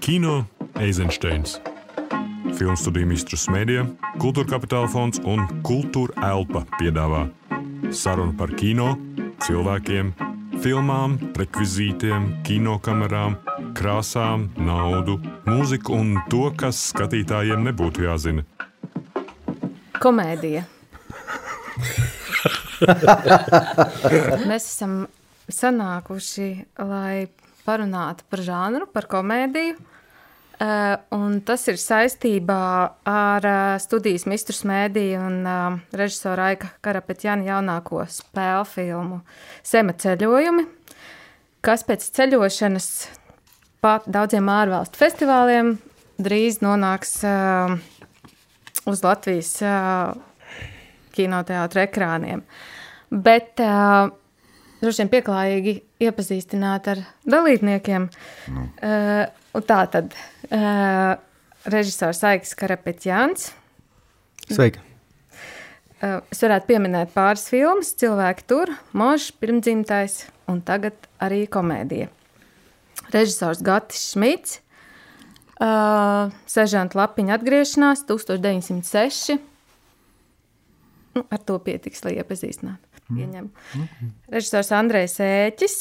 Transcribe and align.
Kino 0.00 0.44
Eizensteins. 0.80 1.60
Filmu 2.56 2.76
studiju 2.76 3.06
Mistrus 3.10 3.46
Mēdija, 3.52 3.84
Kultūra 4.20 4.48
Kapitāla 4.54 4.88
fonds 4.88 5.20
un 5.24 5.44
Kultūra 5.66 6.14
Elpa 6.30 6.62
piedāvā 6.78 7.26
sarunu 7.92 8.34
par 8.38 8.50
kino, 8.56 8.94
cilvēkiem, 9.44 10.12
filmām, 10.62 11.18
rekvizītiem, 11.36 12.28
kinokamerām, 12.46 13.36
krāsām, 13.76 14.48
naudu, 14.56 15.18
mūziku 15.46 15.96
un 15.96 16.14
to, 16.32 16.50
kas 16.58 16.80
skatītājiem 16.92 17.64
nebūtu 17.68 18.06
jāzina. 18.06 18.46
Komēdija. 20.00 20.64
Mēs 24.50 24.64
esam 24.68 25.06
sanākuši, 25.52 26.50
lai 26.84 27.26
parunātu 27.66 28.26
par 28.30 28.42
žanru, 28.46 28.88
par 28.90 29.08
komēdiju. 29.10 29.76
Uh, 30.56 30.94
un 31.12 31.42
tas 31.44 31.66
ir 31.68 31.76
saistībā 31.76 32.60
ar 33.04 33.44
uh, 33.44 33.74
studijas 33.76 34.24
Mistrus 34.24 34.62
Mēdīju 34.64 35.18
un 35.20 35.34
uh, 35.44 35.74
režisora 35.92 36.46
Aika 36.54 36.70
Karapetjana 36.80 37.44
jaunāko 37.44 38.00
spēļu 38.08 38.62
filmu 38.70 39.18
Sema 39.60 39.92
ceļojumi, 40.00 40.64
kas 41.60 41.84
pēc 41.84 42.08
ceļošanas 42.16 42.88
pa 43.84 43.98
daudziem 44.08 44.48
ārvalstu 44.48 44.96
festivāliem 44.96 45.74
drīz 46.16 46.62
nonāks 46.64 47.18
uz 48.88 49.04
Latvijas 49.04 49.52
kinoteātra 51.12 51.84
ekrāniem. 51.84 52.46
Bet 53.12 53.60
uh, 53.60 54.08
droši 54.80 55.02
vien 55.02 55.12
pieklājīgi 55.12 55.76
iepazīstināt 56.06 56.90
ar 56.92 57.04
dalībniekiem. 57.28 58.08
Nu. 58.54 58.66
Uh, 58.80 59.62
tā 59.66 59.80
tad 59.92 60.16
uh, 60.16 61.16
režisors 61.72 62.22
Aikis 62.26 62.54
Karapetjāns. 62.58 63.50
Sveiki! 64.46 64.82
Uh, 65.96 66.20
es 66.28 66.42
varētu 66.44 66.68
pieminēt 66.68 67.14
pāris 67.14 67.46
filmas, 67.48 67.94
cilvēki 67.96 68.44
tur, 68.50 68.72
Mošs, 68.96 69.30
pirmdzimtais 69.40 70.26
un 70.52 70.60
tagad 70.66 71.08
arī 71.24 71.46
komēdija. 71.48 72.10
Režisors 73.14 73.62
Gatis 73.64 74.10
Šmits, 74.12 74.58
uh, 75.56 76.32
Sežanta 76.50 77.00
Lapiņa 77.00 77.38
atgriešanās 77.38 78.04
1906. 78.08 79.38
Nu, 81.16 81.24
ar 81.32 81.40
to 81.48 81.56
pietiks, 81.64 82.04
lai 82.04 82.18
iepazīstinātu. 82.20 82.85
Mm. 83.06 83.50
Mm. 83.74 84.12
Režisors 84.34 84.72
Andrejs 84.74 85.20
Ēķis, 85.22 85.76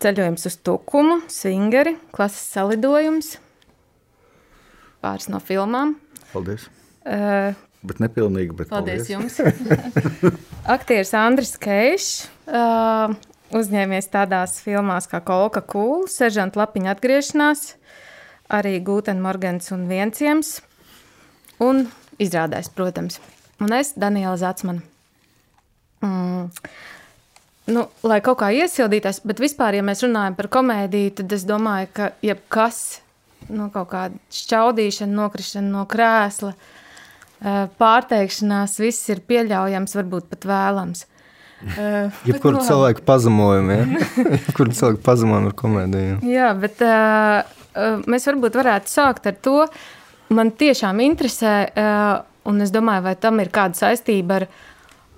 ceļojums 0.00 0.46
uz 0.48 0.56
Tukumu, 0.64 1.18
Svingeri, 1.28 1.96
klases 2.14 2.46
salidojums, 2.54 3.34
pāris 5.04 5.28
no 5.32 5.40
filmām. 5.44 5.98
Paldies! 6.32 6.68
Uh, 7.04 7.52
bet 7.84 8.00
nepilnīgi, 8.00 8.56
bet 8.56 8.70
paldies, 8.72 9.08
paldies. 9.10 9.36
jums! 9.36 9.36
Aktieris 10.76 11.12
Andris 11.16 11.52
Keišs, 11.60 12.12
uh, 12.48 13.12
uzņēmies 13.56 14.08
tādās 14.12 14.56
filmās 14.64 15.08
kā 15.10 15.20
Kolka 15.24 15.60
Kūla, 15.60 16.08
Sežanta 16.08 16.62
Lapiņa 16.62 16.94
atgriešanās, 16.94 17.66
arī 18.48 18.78
Gūten 18.84 19.20
Morgans 19.20 19.68
un 19.76 19.84
Vienciems, 19.90 20.60
un 21.60 21.84
izrādājs, 22.20 22.72
protams. 22.72 23.20
Un 23.60 23.76
es, 23.76 23.92
Daniela 24.00 24.38
Zatsmana. 24.40 24.89
Mm. 26.00 26.48
Nu, 27.70 27.84
lai 28.06 28.18
kaut 28.24 28.40
kā 28.40 28.48
iesildītos, 28.56 29.20
bet 29.28 29.40
vispār, 29.42 29.76
ja 29.78 29.84
mēs 29.86 30.02
runājam 30.02 30.34
par 30.38 30.48
komēdiju, 30.50 31.12
tad 31.20 31.32
es 31.36 31.44
domāju, 31.46 31.90
ka 31.94 32.08
jebkas, 32.24 32.80
nu, 33.52 33.68
kaut 33.74 33.90
kāda 33.92 34.18
šķaudīšana, 34.34 35.14
nokrišana 35.14 35.70
no 35.70 35.84
krēsla, 35.90 36.54
eh, 36.56 37.62
pārteikšanās, 37.78 38.78
viss 38.82 39.12
ir 39.12 39.22
pieļaujams, 39.28 39.96
varbūt 40.00 40.30
pat 40.32 40.50
vēlams. 40.50 41.06
Uh, 41.60 42.08
Jebkur 42.24 42.54
nu, 42.54 42.60
cilvēku 42.64 43.02
pazemojumi, 43.04 43.74
ja? 43.76 44.04
Jebkur 44.46 44.70
cilvēku 44.72 45.02
pazemojumi 45.04 45.50
ar 45.50 45.56
komēdiju. 45.58 46.14
Jā, 46.24 46.46
bet 46.56 46.80
uh, 46.80 47.98
mēs 48.08 48.24
varbūt 48.30 48.56
varētu 48.56 48.88
sākt 48.88 49.28
ar 49.28 49.36
to, 49.44 49.66
man 50.32 50.54
tiešām 50.56 51.02
interesē, 51.04 51.52
uh, 51.68 52.22
un 52.48 52.64
es 52.64 52.72
domāju, 52.72 53.04
vai 53.10 53.12
tam 53.20 53.44
ir 53.44 53.52
kāda 53.52 53.76
saistība 53.76 54.38
ar 54.40 54.48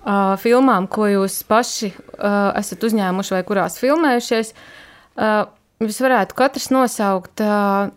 uh, 0.03 0.35
filmām, 0.41 0.87
ko 0.91 1.07
jūs 1.09 1.41
paši 1.47 1.91
uh, 1.93 2.51
esat 2.59 2.83
uzņēmuši 2.83 3.35
vai 3.37 3.43
kurās 3.47 3.79
filmējušies, 3.81 4.53
uh, 4.53 5.43
jūs 5.83 6.01
varētu 6.03 6.37
katrs 6.37 6.69
nosaukt 6.73 7.43
uh, 7.43 7.91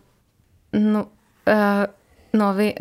nu, 0.76 1.06
uh, 1.46 1.84
no 2.36 2.52
vi 2.58 2.72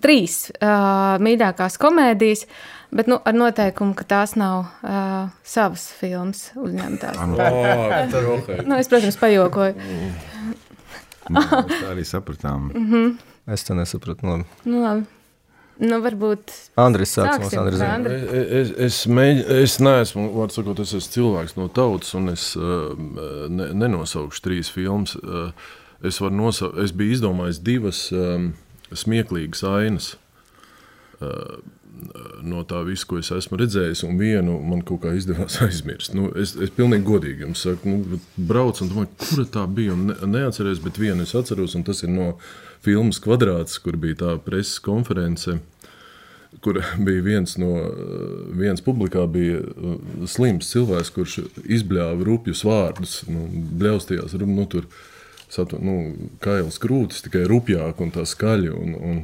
trīs 0.00 0.48
uh, 0.54 1.16
mīļākās 1.22 1.76
komēdijas, 1.80 2.46
bet 2.94 3.10
nu, 3.10 3.18
ar 3.20 3.36
noteikumu, 3.36 3.96
ka 3.98 4.06
tās 4.08 4.36
nav 4.40 4.64
uh, 4.64 5.32
savas 5.44 5.88
filmas 5.98 6.46
uzņemtās. 6.56 7.18
nu, 8.68 8.78
es, 8.78 8.88
protams, 8.88 9.18
pajokoju. 9.20 9.74
Nu, 11.34 11.40
tā 11.40 11.92
arī 11.92 12.04
sapratām. 12.04 12.70
Mm 12.74 12.90
-hmm. 12.90 13.14
Es 13.46 13.64
to 13.64 13.74
nesapratu. 13.74 14.26
Labi. 14.26 14.44
Nu, 14.64 14.80
labi. 14.82 15.04
Nu, 15.82 15.98
varbūt 16.04 16.52
Andris 16.78 17.16
sāks 17.16 17.40
mums, 17.42 17.54
Andris 17.58 17.80
Andri. 17.82 18.18
Es, 18.60 18.72
es, 18.86 18.98
mēģ, 19.10 19.40
es 19.64 19.78
neesmu, 19.82 20.28
var 20.36 20.52
sakot, 20.54 20.82
es 20.84 20.94
esmu 20.94 21.14
cilvēks 21.16 21.56
no 21.58 21.66
tautas, 21.74 22.12
un 22.18 22.30
es 22.30 22.52
uh, 22.58 22.92
ne, 23.50 23.70
nenosaukšu 23.82 24.44
trīs 24.44 24.70
filmas. 24.70 25.16
Uh, 25.18 25.50
es, 26.06 26.20
nosa, 26.22 26.70
es 26.84 26.94
biju 26.94 27.18
izdomājis 27.18 27.62
divas 27.66 28.04
um, 28.14 28.52
smieklīgas 28.94 29.64
ainas. 29.66 30.12
Uh, 31.18 31.58
no 32.44 32.62
tā 32.68 32.80
visa, 32.86 33.06
ko 33.08 33.18
es 33.20 33.30
esmu 33.34 33.58
redzējis, 33.60 34.02
un 34.06 34.18
vienu 34.18 34.56
man 34.66 34.82
kaut 34.86 35.04
kā 35.04 35.14
izdevās 35.16 35.60
aizmirst. 35.66 36.14
Nu, 36.16 36.30
es, 36.38 36.54
es 36.60 36.72
pilnīgi 36.74 37.06
godīgi 37.06 37.46
jums 37.46 37.64
saku, 37.66 37.90
nu, 37.90 38.20
braucu 38.50 38.84
un 38.84 38.92
domāju, 38.92 39.12
kura 39.22 39.46
tā 39.58 39.64
bija. 39.70 39.96
Ne, 39.98 40.16
neatceros, 40.36 40.82
bet 40.84 41.00
vienu 41.00 41.26
es 41.26 41.34
atceros, 41.38 41.76
un 41.78 41.86
tas 41.86 42.02
ir 42.04 42.12
no 42.14 42.34
filmas 42.84 43.20
Kvadrāts, 43.22 43.78
kur 43.82 43.98
bija 44.00 44.20
tā 44.24 44.34
preses 44.44 44.78
konference. 44.84 45.58
Kur 46.64 46.78
bija 47.06 47.24
viens 47.24 47.56
no 47.58 47.72
vienas 48.54 48.84
publikā, 48.84 49.24
bija 49.30 49.58
uh, 49.60 49.96
slims 50.30 50.70
cilvēks, 50.70 51.10
kurš 51.16 51.40
izbļāva 51.64 52.24
rupjus 52.28 52.62
vārdus, 52.66 53.18
nu, 53.26 53.48
bļaustījās, 53.80 54.36
nu, 54.46 54.66
tur 54.70 54.86
satu, 55.50 55.80
nu, 55.82 55.96
kails 56.44 56.78
krūtis, 56.82 57.24
tikai 57.26 57.44
rupjāk 57.50 58.00
un 58.04 58.14
tā 58.14 58.26
skaļi. 58.28 58.70
Un, 58.74 58.94
un, 58.94 59.22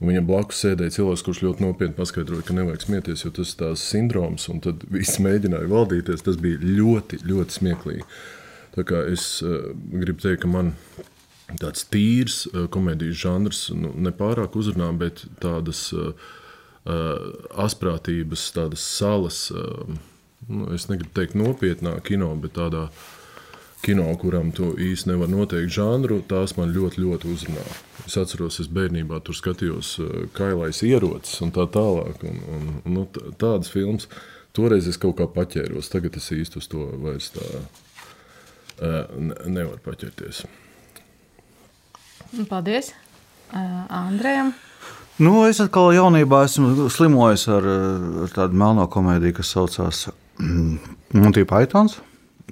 viņam 0.00 0.28
blakus 0.30 0.62
sēdēja 0.64 0.94
cilvēks, 0.96 1.24
kurš 1.26 1.42
ļoti 1.44 1.64
nopietni 1.66 1.96
paskaidroja, 1.98 2.46
ka 2.46 2.56
nevajag 2.56 2.86
smieties, 2.86 3.24
jo 3.26 3.32
tas 3.36 3.52
ir 3.52 3.58
tās 3.60 3.82
sindroms, 3.84 4.48
tad 4.64 4.86
viss 4.88 5.20
mēģināja 5.20 5.68
valdīties. 5.70 6.24
Tas 6.24 6.38
bija 6.40 6.60
ļoti, 6.64 7.20
ļoti 7.28 7.58
smieklīgi. 7.58 8.06
Tā 8.76 8.86
kā 8.86 9.02
es 9.10 9.26
uh, 9.44 9.72
gribu 9.90 10.22
teikt, 10.22 10.44
ka 10.44 10.50
man 10.50 10.72
tāds 11.58 11.86
tīrs 11.90 12.44
eh, 12.50 12.66
komēdijas 12.72 13.22
žanrs, 13.24 13.62
nu, 13.76 13.92
nepārāk 14.08 14.56
uzrunā, 14.58 14.90
bet 14.98 15.24
tādas 15.42 15.88
uh, 15.96 16.12
asprātības, 17.60 18.46
tādas 18.56 18.84
salas, 18.84 19.48
uh, 19.52 19.84
nu, 20.48 20.68
es 20.74 20.88
negribu 20.88 21.12
teikt 21.16 21.36
nopietnā 21.38 21.98
kino, 22.06 22.30
bet 22.40 22.54
tādā 22.56 22.86
kino, 23.84 24.06
kuram 24.20 24.50
tu 24.56 24.72
īsti 24.80 25.12
nevar 25.12 25.28
noteikt 25.32 25.72
žanru, 25.76 26.20
tās 26.28 26.56
man 26.56 26.72
ļoti, 26.74 27.02
ļoti 27.04 27.30
uzrunā. 27.34 27.66
Es 28.06 28.16
atceros, 28.20 28.58
es 28.64 28.70
bērnībā 28.72 29.20
tur 29.24 29.36
skatījos 29.36 29.92
uh, 30.00 30.16
kailais 30.36 30.82
ierocis 30.86 31.42
un 31.44 31.52
tā 31.56 31.68
tālāk, 31.72 32.24
un, 32.24 32.40
un, 32.56 32.72
un 32.80 32.98
nu, 32.98 33.06
tādas 33.40 33.72
filmas. 33.72 34.08
Toreiz 34.56 34.88
es 34.90 34.98
kaut 34.98 35.20
kā 35.20 35.28
paķēros, 35.30 35.92
tagad 35.92 36.16
es 36.18 36.32
īsti 36.34 36.58
uz 36.58 36.66
to 36.72 36.88
vairs 37.04 37.30
tā 37.36 37.44
nevaru 38.80 39.78
paķerties. 39.84 40.44
Paldies 42.48 42.92
uh, 43.52 43.86
Andrejam. 43.88 44.52
Nu, 45.20 45.42
es 45.44 45.58
atkal 45.60 45.90
jaunībā 45.92 46.44
esmu 46.46 46.88
slimojis 46.92 47.44
ar, 47.52 47.66
ar 48.24 48.30
tādu 48.32 48.56
melno 48.56 48.86
komēdiju, 48.88 49.36
kas 49.36 49.50
saucās 49.52 50.06
Monty 51.12 51.44
Pythons. 51.44 51.98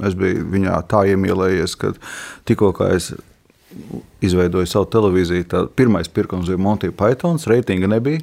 Es 0.04 0.14
biju 0.18 0.44
viņā 0.52 0.74
tā 0.90 1.06
iemīlējies, 1.14 1.74
ka 1.80 1.94
tikko 2.46 2.74
es 2.90 3.12
izveidoju 4.24 4.68
savu 4.68 4.88
televīziju, 4.92 5.46
tad 5.48 5.72
pirmais 5.78 6.10
pirkums 6.12 6.50
bija 6.50 6.60
Monty 6.60 6.92
Pythons, 6.94 7.48
reitinga 7.50 7.88
nebija. 7.90 8.20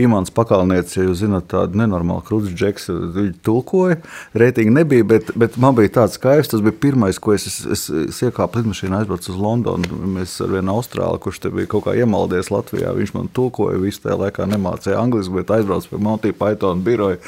Imants 0.00 0.32
Pakalnietis, 0.34 0.96
ja 0.96 1.04
jūs 1.06 1.20
zināt, 1.22 1.46
tādu 1.52 1.78
nenormālu 1.78 2.24
krūtis 2.26 2.54
džeks, 2.56 2.88
viņš 3.14 3.36
tulkoja. 3.46 4.00
Reitingi 4.34 4.74
nebija, 4.74 5.06
bet, 5.14 5.30
bet 5.38 5.58
man 5.60 5.76
bija 5.78 5.92
tāds 6.00 6.18
skaidrs, 6.18 6.50
tas 6.50 6.64
bija 6.64 6.74
pirmais, 6.86 7.20
ko 7.22 7.36
es, 7.36 7.46
es, 7.50 7.60
es, 7.76 7.84
es 8.08 8.20
iekāpu 8.26 8.60
lidmašīnā, 8.60 9.04
aizbraucu 9.04 9.30
uz 9.34 9.38
Londonu. 9.40 10.00
Mēs 10.16 10.36
ar 10.44 10.50
vienu 10.56 10.74
austrāli, 10.74 11.22
kurš 11.22 11.44
te 11.44 11.54
bija 11.54 11.70
kaut 11.70 11.86
kā 11.86 11.96
iemaldies 12.00 12.50
Latvijā, 12.54 12.94
viņš 12.96 13.14
man 13.14 13.30
tulkoja, 13.36 13.78
visu 13.82 14.02
tajā 14.04 14.18
laikā 14.26 14.50
nemācīja 14.50 14.98
angliski, 15.00 15.38
bet 15.38 15.54
aizbraucu 15.58 15.94
pie 15.94 16.04
Monty 16.08 16.34
Python 16.36 16.82
biroja. 16.86 17.22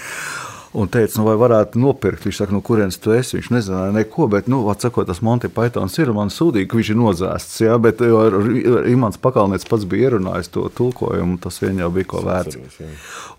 Un 0.76 0.90
teica, 0.92 1.16
nu, 1.18 1.24
vai 1.30 1.36
varētu 1.40 1.80
nopirkt. 1.80 2.26
Viņš 2.26 2.40
saka, 2.42 2.52
no 2.52 2.60
kurienes 2.64 2.98
tu 3.00 3.14
esi. 3.16 3.38
Viņš 3.38 3.48
nezināja 3.54 3.94
neko, 3.96 4.28
bet, 4.32 4.50
nu, 4.52 4.60
atsakot, 4.72 5.08
tas 5.08 5.22
Monty 5.24 5.48
Pythons 5.52 5.96
ir 6.02 6.12
man 6.16 6.28
sūdīgi, 6.32 6.68
ka 6.68 6.78
viņš 6.78 6.90
ir 6.92 6.98
nozēsts. 7.00 7.56
Jā, 7.64 7.76
bet 7.80 8.02
Imants 8.04 9.20
Pakalnieks 9.22 9.68
pats 9.70 9.86
bija 9.88 10.10
ierunājis 10.10 10.52
to 10.52 10.66
tulkojumu, 10.76 11.38
tas 11.42 11.58
vien 11.62 11.80
jau 11.80 11.88
bija 11.94 12.10
ko 12.12 12.20
vērts. 12.26 12.58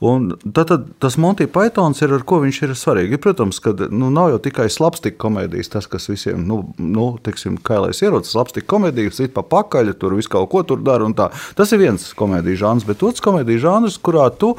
Un 0.08 0.32
tad, 0.44 0.72
tad 0.72 0.88
tas 1.04 1.20
Monty 1.22 1.48
Pythons 1.52 2.02
ir 2.02 2.16
ar 2.18 2.26
ko 2.28 2.42
viņš 2.44 2.62
ir 2.66 2.76
svarīgi. 2.78 3.22
Protams, 3.22 3.62
ka 3.64 3.76
nu, 3.88 4.10
nav 4.14 4.34
jau 4.34 4.42
tikai 4.50 4.68
slapstika 4.74 5.20
komēdijas, 5.28 5.72
tas, 5.78 5.90
kas 5.92 6.10
visiem, 6.10 6.42
nu, 6.50 6.64
nu 6.82 7.12
teiksim, 7.24 7.60
kailais 7.62 8.02
ierocis, 8.02 8.34
slapstika 8.34 8.70
komēdijas, 8.74 9.22
it 9.24 9.38
pa 9.38 9.46
pakaļ, 9.46 9.94
tur 10.02 10.18
viss 10.18 10.32
kaut 10.32 10.50
ko 10.54 10.66
tur 10.66 10.82
dara. 10.82 11.08
Tas 11.56 11.72
ir 11.72 11.80
viens 11.80 12.10
komēdijas 12.18 12.64
žanrs, 12.64 12.88
bet 12.88 13.06
otrs 13.06 13.24
komēdijas 13.24 13.64
žanrs, 13.64 14.02
kurā 14.04 14.26
tu 14.34 14.56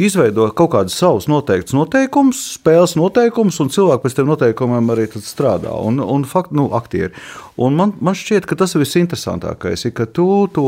izveido 0.00 0.48
kaut 0.56 0.72
kādus 0.72 0.96
savus 0.98 1.28
noteiktus 1.30 1.76
noteikumus, 1.76 2.05
spēles 2.10 2.96
noteikumus, 2.98 3.58
un 3.62 3.72
cilvēki 3.72 4.04
pēc 4.04 4.16
tiem 4.18 4.30
noteikumiem 4.30 4.94
arī 4.94 5.08
strādā. 5.16 5.74
Un, 5.74 6.00
un 6.00 6.24
fakt, 6.28 6.54
nu, 6.56 6.68
aktieri. 6.76 7.12
Un 7.56 7.72
man, 7.72 7.94
man 8.04 8.12
šķiet, 8.12 8.44
ka 8.44 8.56
tas 8.60 8.74
ir 8.76 8.82
visinteresantākais, 8.82 9.86
ir, 9.88 9.92
ka 9.96 10.04
tu 10.04 10.26
to 10.52 10.66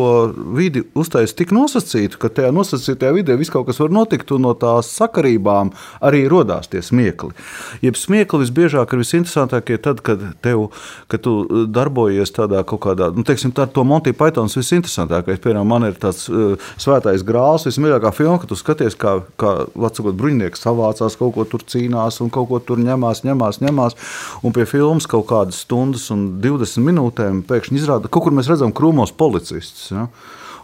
vidi 0.56 0.80
uztaisīji 0.96 1.36
tik 1.42 1.50
nosacītu, 1.52 2.16
ka 2.22 2.30
tajā 2.32 2.48
nosacītajā 2.56 3.10
vidē 3.12 3.34
viss 3.36 3.52
kaut 3.52 3.66
kas 3.68 3.80
var 3.82 3.92
notikt, 3.92 4.32
un 4.32 4.46
no 4.46 4.54
tās 4.56 4.88
sakarībām 4.96 5.74
arī 6.08 6.22
radās 6.32 6.70
tie 6.72 6.80
smiekli. 6.84 7.34
Jeb 7.84 7.98
smiekli 8.00 8.40
visbiežāk 8.40 8.94
ir 8.94 9.02
visinteresantākie 9.02 9.76
tad, 9.84 10.00
kad, 10.06 10.24
tev, 10.40 10.70
kad 11.12 11.26
tu 11.26 11.66
darbojies 11.68 12.32
tādā 12.32 12.64
kaut 12.64 12.80
kādā, 12.86 13.10
nu, 13.12 13.26
teiksim, 13.28 13.52
tā 13.52 13.68
to 13.68 13.84
Monty 13.84 14.16
Pythons 14.16 14.56
visinteresantākais. 14.56 15.42
Piemēram, 15.44 15.68
man 15.68 15.90
ir 15.90 16.00
tāds 16.00 16.24
uh, 16.32 16.56
svētais 16.80 17.26
grāls, 17.26 17.68
vismīļākā 17.68 18.14
filma, 18.16 18.40
kad 18.40 18.48
tu 18.48 18.56
skaties, 18.56 18.96
kā, 18.96 19.18
kā 19.36 19.58
Latvijas 19.76 20.16
bruņinieks 20.16 20.64
savācās, 20.64 21.17
kaut 21.18 21.34
ko 21.36 21.48
tur 21.48 21.66
cīnās 21.66 22.22
un 22.24 22.32
kaut 22.34 22.48
ko 22.52 22.62
tur 22.62 22.80
ņemās, 22.82 23.24
ņemās, 23.26 23.62
ņemās. 23.64 23.98
Un 24.46 24.54
pie 24.56 24.66
filmas 24.68 25.10
kaut 25.10 25.26
kādas 25.30 25.64
stundas 25.66 26.08
un 26.14 26.28
20 26.44 26.68
40 26.68 26.84
minūtēm 26.84 27.44
pēkšņi 27.48 27.80
izrāda, 27.80 28.06
ka 28.06 28.16
kaut 28.18 28.28
kur 28.28 28.36
mēs 28.36 28.50
redzam 28.50 28.74
krūmos 28.74 29.14
policistus. 29.16 29.88
Ja? 29.94 30.08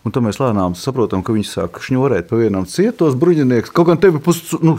Un 0.05 0.13
tad 0.13 0.25
mēs 0.27 0.37
lēnām 0.37 0.75
saprotam, 0.77 1.23
ka 1.25 1.33
viņi 1.33 1.47
sāk 1.49 1.79
šņurēt 1.81 2.29
pa 2.29 2.37
vienam 2.37 2.67
cietos 2.69 3.17
bruņiniekus. 3.17 3.73
Kaut 3.73 3.89
gan 3.89 4.01
tev 4.01 4.19
ir 4.19 4.25
pusstundu, 4.25 4.75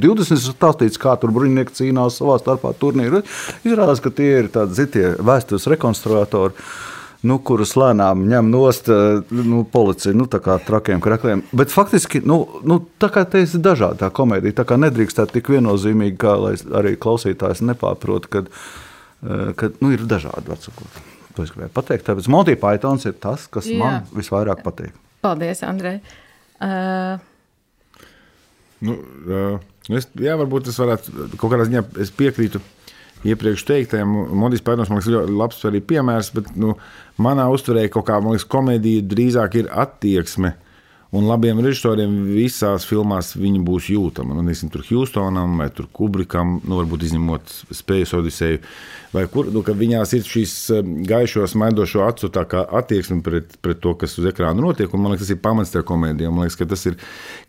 nu, 0.00 0.14
20 0.16 0.40
stāstīts, 0.40 1.00
kā 1.00 1.18
tur 1.20 1.34
bruņinieki 1.36 1.76
cīnās 1.82 2.16
savā 2.20 2.38
starpā 2.40 2.72
turnīrā. 2.80 3.20
Izrādās, 3.66 4.00
ka 4.00 4.14
tie 4.14 4.30
ir 4.40 4.48
tādi 4.54 4.78
zitie 4.78 5.10
vēstures 5.20 5.68
rekonstruatori. 5.74 6.56
Nu, 7.24 7.38
kurus 7.40 7.72
lēnām 7.80 8.26
ņem 8.28 8.50
nost 8.52 8.90
nu, 9.32 9.62
policija, 9.72 10.12
nu, 10.12 10.28
tā 10.28 10.42
kā 10.44 10.58
trakiem 10.60 11.00
krakliem. 11.04 11.42
Bet 11.56 11.72
faktiski, 11.72 12.20
nu, 12.28 12.42
nu, 12.68 12.82
tā 13.00 13.08
kā 13.14 13.22
te 13.28 13.40
ir 13.46 13.60
dažāda 13.64 14.10
komēdija, 14.12 14.60
tā 14.60 14.66
kā 14.68 14.76
nedrīkst 14.80 15.20
tā 15.20 15.24
tik 15.32 15.48
viennozīmīgi, 15.54 16.18
kā 16.20 16.34
lai 16.36 16.54
arī 16.76 16.98
klausītājs 17.00 17.64
nepārprot, 17.64 18.28
kad, 18.28 18.52
Eh, 19.24 19.52
ka 19.56 19.70
nu, 19.80 19.90
ir 19.94 20.04
dažādi 20.08 20.50
vecāki. 20.52 20.88
To 21.34 21.44
es 21.44 21.52
gribēju 21.54 21.72
pateikt. 21.74 22.04
Tāpēc 22.06 22.26
Monty 22.30 22.54
Pythons 22.60 23.06
ir 23.08 23.14
tas, 23.18 23.46
kas 23.50 23.66
Jā. 23.70 23.78
man 23.80 24.02
visvairāk 24.14 24.60
patīk. 24.66 24.92
Paldies, 25.24 25.64
Andrej. 25.66 26.02
Uh... 26.62 27.16
Nu, 28.84 28.98
uh, 29.00 29.62
es, 29.96 30.10
jā, 30.20 30.34
varbūt 30.36 30.66
tas 30.68 30.76
varētu 30.82 31.38
kaut 31.40 31.54
kādā 31.54 31.64
ziņā 31.70 31.82
piekrītu 32.18 32.60
iepriekš 33.24 33.64
teiktajam. 33.68 34.12
Montis 34.36 34.64
Pythons 34.64 34.90
man 34.90 35.00
liekas 35.00 35.12
ļoti 35.12 35.38
labs 35.38 35.64
arī 35.68 35.80
piemērs, 35.84 36.30
bet 36.36 36.52
nu, 36.60 36.74
manā 37.22 37.46
uztverē 37.52 37.86
kaut 37.92 38.08
kā 38.10 38.20
liekas, 38.24 38.46
komēdija 38.50 39.06
drīzāk 39.10 39.58
ir 39.62 39.72
attieksme 39.72 40.54
Un 41.14 41.28
labiem 41.28 41.60
režisoriem 41.62 42.14
visās 42.26 42.82
filmās 42.88 43.34
viņi 43.38 43.60
būs 43.62 43.86
jūtami. 43.92 44.34
Nu, 44.34 44.42
nezinu, 44.42 44.72
tur 44.74 44.82
Houstonam 44.88 45.60
vai 45.60 45.68
tur 45.70 45.86
Kubrikam, 45.94 46.56
nu, 46.66 46.80
varbūt 46.80 47.04
izņemot 47.06 47.52
spējas 47.70 48.16
Odiseju. 48.18 48.58
Vai 49.14 49.22
kur, 49.30 49.46
nu, 49.54 49.60
viņās 49.62 50.10
ir 50.18 50.24
šīs 50.26 50.54
um, 50.74 50.96
gaišo, 51.06 51.44
smaidošo 51.46 52.02
acu 52.02 52.32
attieksme 52.34 53.20
pret, 53.22 53.54
pret 53.62 53.78
to, 53.84 53.92
kas 54.00 54.16
uz 54.18 54.26
ekrāna 54.26 54.58
notiek. 54.64 54.90
Un, 54.90 55.04
man 55.04 55.14
liekas, 55.14 55.28
tas 55.28 55.36
ir 55.36 55.42
pamats 55.44 55.70
tajā 55.70 55.86
komēdijā. 55.86 56.32
Man 56.34 56.48
liekas, 56.48 56.56
ka 56.58 56.66
tas 56.72 56.82
ir, 56.90 56.96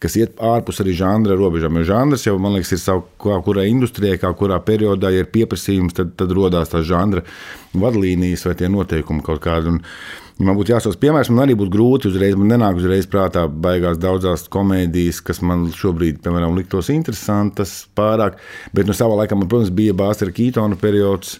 kas 0.03 0.17
iet 0.19 0.37
ārpus 0.37 0.83
arī 0.83 0.93
žanra 0.99 1.37
robežām. 1.39 1.79
Jo 1.81 1.87
žanrs 1.89 2.27
jau, 2.27 2.35
man 2.41 2.53
liekas, 2.59 2.75
ir 2.75 2.83
savu, 2.83 3.07
kā 3.23 3.39
kurā 3.47 3.65
industrijā, 3.71 4.19
kā 4.21 4.29
kurā 4.37 4.59
periodā, 4.67 5.09
ja 5.15 5.25
ir 5.25 5.31
pieprasījums, 5.33 5.97
tad, 5.97 6.13
tad 6.21 6.35
rodās 6.37 6.69
tā 6.75 6.83
žanra 6.85 7.25
vadlīnijas 7.73 8.45
vai 8.45 8.53
tie 8.61 8.69
noteikumi 8.69 9.25
kaut 9.25 9.41
kādi. 9.47 9.73
Un, 9.73 9.81
Ja 10.35 10.49
man 10.49 10.57
būtu 10.57 10.73
jāsauc 10.73 10.97
piemērs, 10.99 11.29
man 11.31 11.45
arī 11.45 11.53
būtu 11.55 11.71
grūti 11.71 12.09
uzreiz, 12.09 12.35
man 12.35 12.49
nenāk 12.51 12.81
uzreiz 12.81 13.05
prātā 13.07 13.45
baigās 13.47 13.99
daudzās 14.03 14.43
komēdijas, 14.51 15.21
kas 15.23 15.39
man 15.39 15.69
šobrīd, 15.71 16.19
piemēram, 16.25 16.57
liktos 16.59 16.91
interesantas 16.91 17.85
pārāk. 17.95 18.41
Bet 18.75 18.89
no 18.89 18.95
savā 18.97 19.21
laikā 19.21 19.37
man, 19.39 19.47
protams, 19.51 19.71
bija 19.75 19.95
Bāzera 19.95 20.35
Kītona 20.35 20.75
periods. 20.81 21.37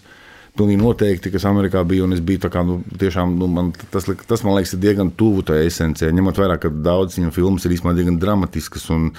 Pilnīgi 0.56 0.80
noteikti, 0.80 1.30
kas 1.34 1.44
Amerikā 1.48 1.82
bija. 1.88 2.06
Es 2.14 2.22
biju 2.24 2.48
kā, 2.52 2.62
nu, 2.64 2.78
tiešām, 3.00 3.34
nu, 3.40 3.48
man, 3.52 3.72
tas, 3.92 4.06
tas, 4.28 4.44
man 4.46 4.56
liekas, 4.56 4.72
ir 4.76 4.80
diezgan 4.84 5.10
tuvu 5.18 5.44
tai 5.46 5.58
esencijai. 5.66 6.14
Ņemot 6.16 6.40
vērā, 6.40 6.56
ka 6.62 6.70
daudzas 6.70 7.18
viņa 7.20 7.32
filmas 7.34 7.66
ir 7.66 7.74
īstenībā 7.76 7.96
diezgan 7.98 8.16
dramatiskas 8.22 8.86
un 8.94 9.10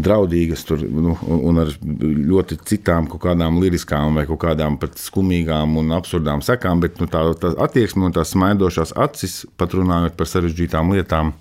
draudīgas, 0.00 0.64
tur, 0.68 0.80
nu, 0.80 1.16
un 1.36 1.60
ar 1.64 1.74
ļoti 1.82 2.60
citām 2.70 3.10
kaut 3.10 3.24
kādām 3.26 3.60
liriskām 3.60 4.16
vai 4.16 4.24
kaut 4.30 4.40
kādām 4.46 4.78
pat 4.80 4.96
skumīgām 5.00 5.76
un 5.82 5.92
absurdām 5.98 6.44
sekām. 6.46 6.80
Bet 6.84 7.02
nu, 7.02 7.10
tā, 7.10 7.26
tā 7.40 7.52
attieksme 7.66 8.08
un 8.08 8.16
tās 8.16 8.32
smaidošās 8.36 8.96
acis, 9.04 9.42
pat 9.60 9.76
runājot 9.76 10.16
par 10.16 10.32
sarežģītām 10.32 10.96
lietām, 10.96 11.34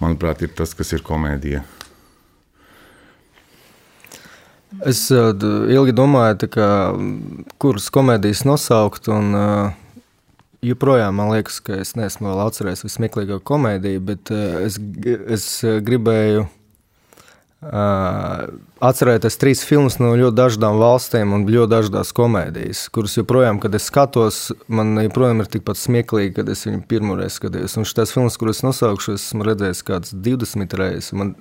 manuprāt, 0.00 0.46
ir 0.46 0.56
tas, 0.56 0.72
kas 0.78 0.96
ir 0.96 1.04
komēdija. 1.06 1.66
Es 4.88 5.04
ilgi 5.12 5.94
domāju, 5.94 6.48
kā, 6.50 6.68
kuras 7.62 7.86
komēdijas 7.94 8.42
nosaukt. 8.48 9.06
Un, 9.12 9.36
joprojām 10.62 11.18
man 11.18 11.32
liekas, 11.34 11.60
ka 11.64 11.76
es 11.82 11.94
neesmu 11.98 12.30
vēl 12.30 12.42
atcerējies 12.46 12.86
vismieklīgāko 12.86 13.42
komēdiju, 13.52 14.02
bet 14.12 14.32
es, 14.34 14.78
es 15.38 15.46
gribēju 15.86 16.48
atcerēties 18.82 19.38
trīs 19.38 19.60
filmas 19.62 20.00
no 20.02 20.16
ļoti 20.18 20.34
dažādām 20.34 20.80
valstīm 20.80 21.34
un 21.36 21.44
ļoti 21.46 21.70
dažādas 21.70 22.10
komēdijas, 22.16 22.88
kuras 22.94 23.14
joprojām, 23.20 23.60
kad 23.62 23.74
es 23.78 23.86
skatos, 23.86 24.40
man 24.66 24.96
joprojām 24.98 25.44
ir 25.44 25.50
tikpat 25.52 25.78
smieklīgi, 25.78 26.34
kad 26.40 26.50
es 26.50 26.66
viņu 26.66 26.82
pirmoreiz 26.90 27.38
skatījos. 27.38 27.78
Un 27.78 27.86
šīs 27.86 28.14
filmas, 28.16 28.38
kuras 28.40 28.64
nosaukšu, 28.66 29.14
esmu 29.14 29.46
redzējis 29.46 29.86
kādas 29.86 30.16
20 30.26 30.74
reizes. 30.78 31.12
Man 31.14 31.36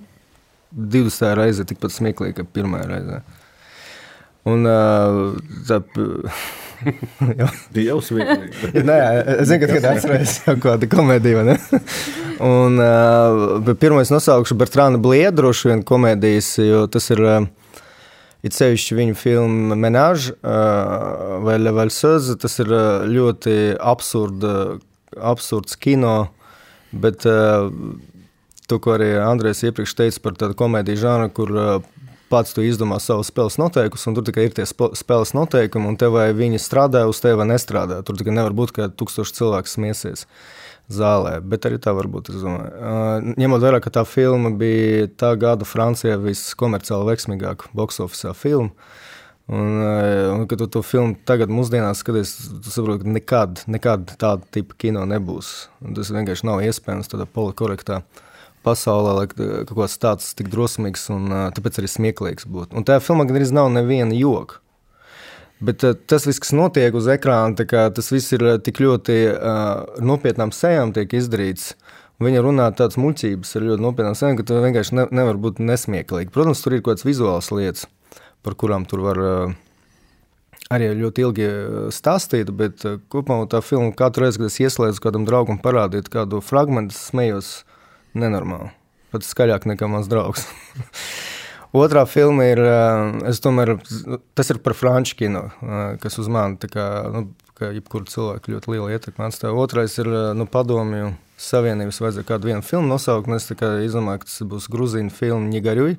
20. 0.72 1.32
reize 1.38 1.68
tikpat 1.68 1.94
smieklīgi, 1.96 2.38
kā 2.40 2.48
pirmā 2.48 2.84
reize. 2.90 3.22
Un, 4.50 4.66
uh, 4.66 5.36
tā, 5.68 5.82
jau 7.40 7.50
jau 7.86 7.98
smieklīgi. 8.02 8.84
Nē, 8.88 9.00
es 9.38 9.52
zinu, 9.52 9.70
ka 9.70 9.94
atceros 9.94 10.38
kaut 10.48 10.62
kādu 10.66 10.90
komēdiju. 10.92 11.44
Un, 12.42 12.82
uh, 12.82 13.74
pirmais 13.78 14.10
nosaukšu 14.14 14.58
Bertrāna 14.58 15.02
Bliedu, 15.02 15.44
droši 15.44 15.74
vien 15.74 15.84
komēdijas, 15.88 16.56
jo 16.66 16.86
tas 16.92 17.12
ir. 17.14 17.26
Uh, 17.26 17.50
It 18.42 18.56
sevišķi 18.58 18.96
viņa 18.98 19.16
filma 19.22 19.76
Menāža 19.78 20.32
uh, 20.34 21.36
vai 21.46 21.60
Levalsöze. 21.62 22.34
Tas 22.42 22.58
ir 22.64 22.72
ļoti 23.14 23.76
absurda, 23.78 24.80
absurds 25.14 25.78
kino, 25.78 26.16
bet 26.90 27.28
uh, 27.30 27.70
to, 28.70 28.80
ko 28.84 28.96
arī 28.98 29.14
Andrēs 29.22 29.64
iepriekš 29.68 29.96
teica 29.98 30.24
par 30.26 30.38
tādu 30.40 30.58
komēdiju 30.60 31.02
žānu, 31.02 31.32
kur 31.36 31.52
pats 32.32 32.56
tu 32.56 32.64
izdomā 32.64 33.00
savus 33.04 33.30
spēles 33.32 33.58
noteikumus, 33.60 34.08
un 34.08 34.18
tur 34.18 34.26
tikai 34.28 34.48
ir 34.48 34.56
tie 34.56 34.66
spēles 34.68 35.34
noteikumi, 35.36 35.90
un 35.92 36.00
tev 36.00 36.16
vai 36.16 36.30
viņi 36.36 36.62
strādā 36.64 37.04
uz 37.10 37.20
tevi 37.24 37.42
vai 37.42 37.50
nestrādā. 37.52 38.00
Tur 38.08 38.20
tikai 38.20 38.36
nevar 38.38 38.56
būt, 38.56 38.74
ka 38.78 38.90
tūkstoši 38.96 39.38
cilvēku 39.42 39.72
smiesies 39.72 40.26
zālē, 40.92 41.38
bet 41.44 41.68
arī 41.68 41.80
tā 41.84 41.94
var 41.96 42.08
būt. 42.12 42.32
Uh, 42.34 43.34
ņemot 43.40 43.64
vērā, 43.64 43.82
ka 43.84 43.94
tā 44.00 44.06
filma 44.08 44.52
bija 44.56 45.08
tā 45.20 45.34
gada 45.40 45.68
Francijā 45.68 46.18
viskomerciāli 46.20 47.12
veiksmīgākā 47.12 47.72
box 47.78 48.02
office 48.04 48.36
filma. 48.40 48.72
Un, 49.52 49.82
un 49.84 50.44
kad 50.48 50.62
tu 50.62 50.68
to 50.72 50.80
filmu 50.86 51.18
tagad, 51.28 51.52
mūsdienās, 51.52 52.00
skaties, 52.00 52.30
tu 52.64 52.72
saproti, 52.72 53.04
ka 53.04 53.16
nekad, 53.18 53.64
nekad 53.68 54.14
tāda 54.22 54.48
tipa 54.56 54.78
kino 54.80 55.02
nebūs. 55.10 55.50
Un 55.84 55.98
tas 55.98 56.12
vienkārši 56.14 56.48
nav 56.48 56.62
iespējams 56.64 57.12
tādā 57.12 57.26
polikorektā 57.28 58.00
uh, 58.00 58.22
pasaulē, 58.66 59.14
lai 59.18 59.28
kaut 59.32 59.76
kāds 59.76 59.98
tāds 60.02 60.34
tik 60.38 60.52
drosmīgs 60.54 61.08
un 61.14 61.32
tāpēc 61.56 61.82
arī 61.82 61.90
smieklīgs 61.92 62.50
būtu. 62.50 62.78
Un 62.78 62.88
tajā 62.88 63.04
filmā 63.06 63.28
gandrīz 63.30 63.54
nav 63.56 63.72
neviena 63.74 64.18
joka. 64.18 64.62
Bet 65.62 65.84
tas 66.10 66.26
viss, 66.26 66.42
kas 66.42 66.56
notiek 66.58 66.96
uz 66.98 67.06
ekrāna, 67.14 67.54
tas 67.94 68.08
viss 68.10 68.34
ir 68.34 68.48
tik 68.66 68.80
ļoti 68.82 69.18
uh, 69.30 70.00
nopietnām 70.02 70.50
sejām 70.58 70.94
izdarīts. 70.98 71.76
Viņa 72.22 72.42
runā 72.46 72.68
tādas 72.78 72.98
muļķības 73.02 73.56
ar 73.58 73.66
ļoti 73.66 73.82
nopietnām 73.82 74.16
sejām, 74.18 74.38
ka 74.38 74.46
tu 74.46 74.58
vienkārši 74.62 74.98
ne, 74.98 75.06
nevar 75.14 75.38
būt 75.42 75.62
nesmieklīgi. 75.62 76.34
Protams, 76.34 76.62
tur 76.62 76.76
ir 76.76 76.82
kaut 76.82 76.96
kādas 76.96 77.06
vizuālas 77.06 77.50
lietas, 77.54 77.86
par 78.46 78.58
kurām 78.58 78.86
tur 78.90 79.06
var 79.06 79.22
uh, 79.22 79.54
arī 80.74 80.92
ļoti 80.98 81.26
ilgi 81.26 81.48
stāstīt, 81.94 82.50
bet 82.58 82.86
uh, 82.86 82.98
kopumā 83.14 83.46
tā 83.50 83.62
filma 83.66 83.94
katru 83.98 84.26
reizi, 84.26 84.42
kad 84.42 84.50
es 84.50 84.60
ieslēdzu 84.66 85.06
kādam 85.06 85.30
draugam 85.30 85.62
parādīt 85.62 86.10
kādu 86.14 86.42
fragment, 86.46 86.94
smējos 86.98 87.60
nenormāli. 88.18 88.72
Pat 89.12 89.28
skaļāk 89.28 89.68
nekā 89.68 89.90
mans 89.92 90.10
draugs. 90.12 90.48
Otrā 91.72 92.04
filma 92.04 92.50
ir, 92.52 92.60
es 93.30 93.40
tomēr, 93.40 93.78
tas 94.36 94.50
ir 94.52 94.60
par 94.64 94.76
franču 94.76 95.16
kino, 95.22 95.46
kas 96.04 96.18
uz 96.20 96.28
mani, 96.32 96.60
kā, 96.68 96.88
nu, 97.14 97.30
kā 97.56 97.70
jebkuru 97.72 98.10
cilvēku 98.12 98.52
ļoti 98.56 98.74
liela 98.74 98.90
ietekme 98.92 99.30
atstāja. 99.30 99.56
Otrais 99.56 99.96
ir, 100.02 100.10
nu, 100.36 100.48
padomju 100.52 101.14
savienības 101.42 102.02
vajadzēja 102.04 102.28
kādu 102.28 102.52
vienu 102.52 102.66
filmu 102.66 102.92
nosaukt, 102.92 103.30
un 103.32 103.38
es 103.38 103.48
izdomāju, 103.48 104.24
ka 104.24 104.28
tas 104.28 104.42
būs 104.52 104.68
Gruzīna 104.72 105.14
filma 105.16 105.48
Nigaruj. 105.48 105.96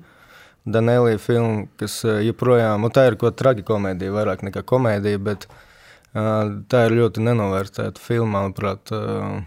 Danēlija 0.63 1.19
filma, 1.19 1.65
kas 1.81 1.97
joprojām, 2.23 2.85
nu, 2.85 2.91
tā 2.95 3.09
ir 3.09 3.17
kāda 3.19 3.35
tragikomēdija, 3.41 4.13
vairāk 4.15 4.45
nekā 4.47 4.63
komēdija, 4.69 5.19
bet 5.25 5.49
uh, 5.49 6.53
tā 6.71 6.85
ir 6.87 6.99
ļoti 7.01 7.25
nenovērtēta 7.25 8.03
filma, 8.03 8.43
manuprāt, 8.45 8.93
uh, 8.95 9.41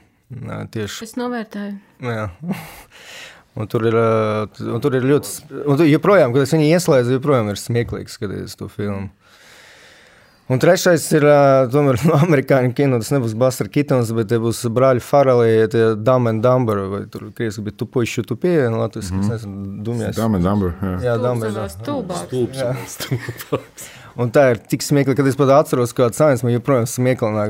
tieši. 0.74 1.06
Es 1.08 1.16
novērtēju. 1.20 1.78
Jā. 2.06 2.28
Un 3.56 3.70
tur 3.72 3.86
ir, 3.88 3.96
un 3.96 4.82
tur 4.84 4.98
ir 4.98 5.06
ļoti, 5.08 5.30
un 5.64 5.78
tur 5.80 5.88
joprojām, 5.88 6.34
kad 6.36 6.44
es 6.44 6.52
viņu 6.52 6.66
ieslēdzu, 6.76 7.14
joprojām 7.16 7.54
ir 7.54 7.60
smieklīgi 7.62 8.12
skatīties 8.12 8.58
to 8.60 8.68
filmu. 8.68 9.14
Un 10.46 10.62
trešais 10.62 11.08
ir 11.18 11.24
tomēr 11.74 11.98
no 12.06 12.20
amerikāņu 12.28 12.76
kino. 12.78 13.00
Tas 13.02 13.10
nebūs 13.16 13.34
Buster 13.40 13.70
Kitons, 13.72 14.12
bet 14.14 14.30
te 14.30 14.38
būs 14.42 14.62
brāļi 14.70 15.02
Farali, 15.02 15.50
tie 15.74 15.88
Dumb 15.98 16.30
and 16.30 16.46
Dumber, 16.46 16.84
vai 16.92 17.02
tur 17.10 17.32
krieviski 17.34 17.66
bija 17.66 17.80
tu 17.80 17.88
puiši, 17.90 18.26
tu 18.30 18.38
pie, 18.38 18.60
un 18.68 18.78
latvijas, 18.78 19.10
mm 19.10 19.18
-hmm. 19.18 19.24
es 19.24 19.30
nezinu, 19.34 19.84
dumjās. 19.88 20.16
Dumb 20.16 20.38
and 20.38 20.46
Dumber, 20.46 20.76
jā. 20.82 20.96
Jā, 21.08 21.18
Dumb 21.18 21.44
and 21.44 21.56
Dumber. 21.56 21.70
Stulbāks. 21.74 23.10
Un 24.22 24.30
tā 24.32 24.52
ir 24.54 24.62
tik 24.72 24.84
smieklīgi, 24.84 25.18
kad 25.18 25.28
es 25.28 25.36
pat 25.36 25.50
atceros, 25.50 25.92
kāda 25.94 26.16
sāņas 26.16 26.44
man 26.44 26.54
joprojām 26.54 26.86
smieklīgāk. 26.88 27.50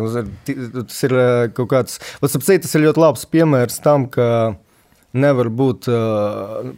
Tas 0.87 1.03
ir 1.03 1.11
kaut 1.53 1.69
kāds, 1.69 1.99
ap 2.21 2.31
tas 2.31 2.75
ir 2.75 2.81
ļoti 2.87 3.03
labs 3.03 3.25
piemērs 3.25 3.81
tam, 3.85 4.07
ka 4.09 4.55
nevar 5.13 5.51
būt 5.53 5.87
uh, 5.91 6.71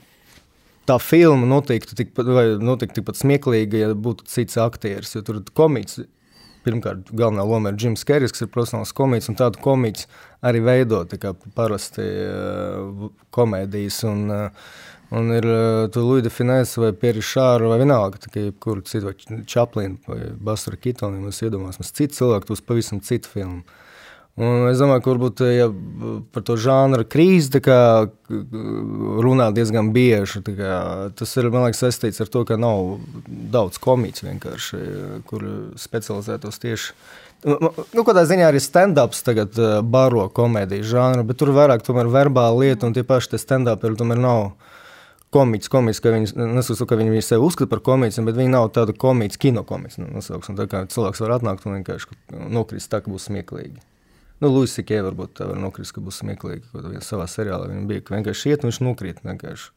tā 0.87 0.97
filma 1.03 1.47
notiktu 1.49 1.97
tikpat, 1.99 2.29
notiktu 2.63 3.01
tikpat 3.01 3.19
smieklīga, 3.19 3.81
ja 3.83 3.95
būtu 3.95 4.27
cits 4.31 4.59
aktieris. 4.61 5.15
Jo 5.15 5.23
tur 5.27 5.41
ir 5.41 5.49
komiķis. 5.57 6.05
Pirmkārt, 6.67 7.13
galvenā 7.15 7.45
loma 7.47 7.71
ir 7.71 7.77
Jims 7.79 8.01
Kerijs, 8.03 8.33
kas 8.35 8.43
ir 8.43 8.49
profesionāls 8.51 8.91
komiķis, 8.95 9.29
un 9.31 9.37
tādu 9.39 9.61
komiķu 9.63 10.07
arī 10.49 10.59
veido 10.65 10.99
kā 11.13 11.31
parasti 11.55 12.03
uh, 12.03 13.07
komēdijas. 13.35 14.01
Un, 14.09 14.25
uh, 14.33 14.71
Un 15.07 15.29
ir 15.31 15.45
uh, 15.47 15.97
Luisa 16.03 16.27
Finēsa 16.27 16.81
vai 16.81 16.89
Pierre 16.91 17.21
Šāra 17.23 17.69
vai 17.71 17.77
vienalga, 17.79 18.19
tā 18.19 18.31
kā 18.31 18.41
jebkuru 18.43 18.81
citu, 18.83 19.07
vai 19.07 19.43
Čaplina 19.47 19.95
vai 20.03 20.33
Bastra 20.35 20.75
Kitoni, 20.75 21.21
mēs 21.23 21.39
iedomāsimies 21.47 21.93
citu 21.95 22.17
cilvēku, 22.17 22.49
tos 22.49 22.63
pavisam 22.67 22.99
citu 22.99 23.31
filmu. 23.31 23.61
Un 24.37 24.67
es 24.69 24.77
domāju, 24.77 25.01
ka 25.01 25.09
varbūt 25.15 25.41
ja 25.49 25.65
par 26.29 26.43
to 26.45 26.59
žanru 26.61 27.07
krīzi 27.09 27.57
runā 29.25 29.47
diezgan 29.55 29.89
bieži. 29.95 30.43
Tas 31.17 31.33
ir 31.41 31.47
liekas, 31.49 31.81
saistīts 31.81 32.21
ar 32.21 32.29
to, 32.29 32.43
ka 32.45 32.59
nav 32.61 32.99
daudz 33.25 33.81
komiķu, 33.81 34.29
kur 35.25 35.47
specializētos 35.81 36.61
tieši. 36.61 36.93
Nu, 37.49 38.03
kādā 38.05 38.27
ziņā 38.29 38.51
arī 38.51 38.61
stand-ups 38.61 39.25
tagad 39.25 39.57
baro 39.89 40.27
komēdiju 40.29 40.85
žanru, 40.85 41.25
bet 41.25 41.41
tur 41.41 41.53
vairāk 41.57 41.81
tomēr 41.85 42.09
verbāla 42.09 42.61
lieta, 42.61 42.85
un 42.85 42.93
tie 42.93 43.05
paši 43.05 43.41
stand-upi 43.41 43.93
tomēr 43.97 44.21
nav 44.21 44.51
komiķis, 45.33 45.73
komiķis, 45.73 46.01
ka 46.05 46.13
viņi, 46.13 46.33
nesaku, 46.53 46.85
ka 46.85 47.01
viņi 47.01 47.25
sevi 47.25 47.41
uzskata 47.49 47.73
par 47.73 47.81
komiķiem, 47.89 48.29
bet 48.29 48.37
viņi 48.37 48.53
nav 48.53 48.69
tāda 48.77 48.93
komiķa, 48.93 49.41
kino 49.41 49.65
komiķa. 49.65 50.05
Nu, 50.13 50.21
tā 50.21 50.85
cilvēks 50.93 51.25
var 51.25 51.39
atnākt 51.41 51.65
un 51.65 51.79
vienkārši 51.81 52.21
nokrist 52.53 52.93
tā, 52.93 53.01
ka 53.01 53.09
būs 53.09 53.29
smieklīgi. 53.31 53.81
Nu, 54.41 54.51
Lūsis 54.53 54.85
Kē 54.85 54.99
varbūt 55.07 55.37
tā 55.39 55.47
var 55.49 55.57
nokrist, 55.57 55.95
ka 55.95 56.01
būs 56.03 56.21
smieklīgi. 56.21 56.67
Kādā 56.73 57.01
savā 57.01 57.25
seriālā 57.31 57.71
viņam 57.71 57.87
bija, 57.89 58.03
ka 58.05 58.17
vienkārši 58.17 58.51
iet 58.53 58.63
un 58.65 58.69
viņš 58.69 58.81
nokrīt. 58.85 59.23
Vienkārši. 59.25 59.71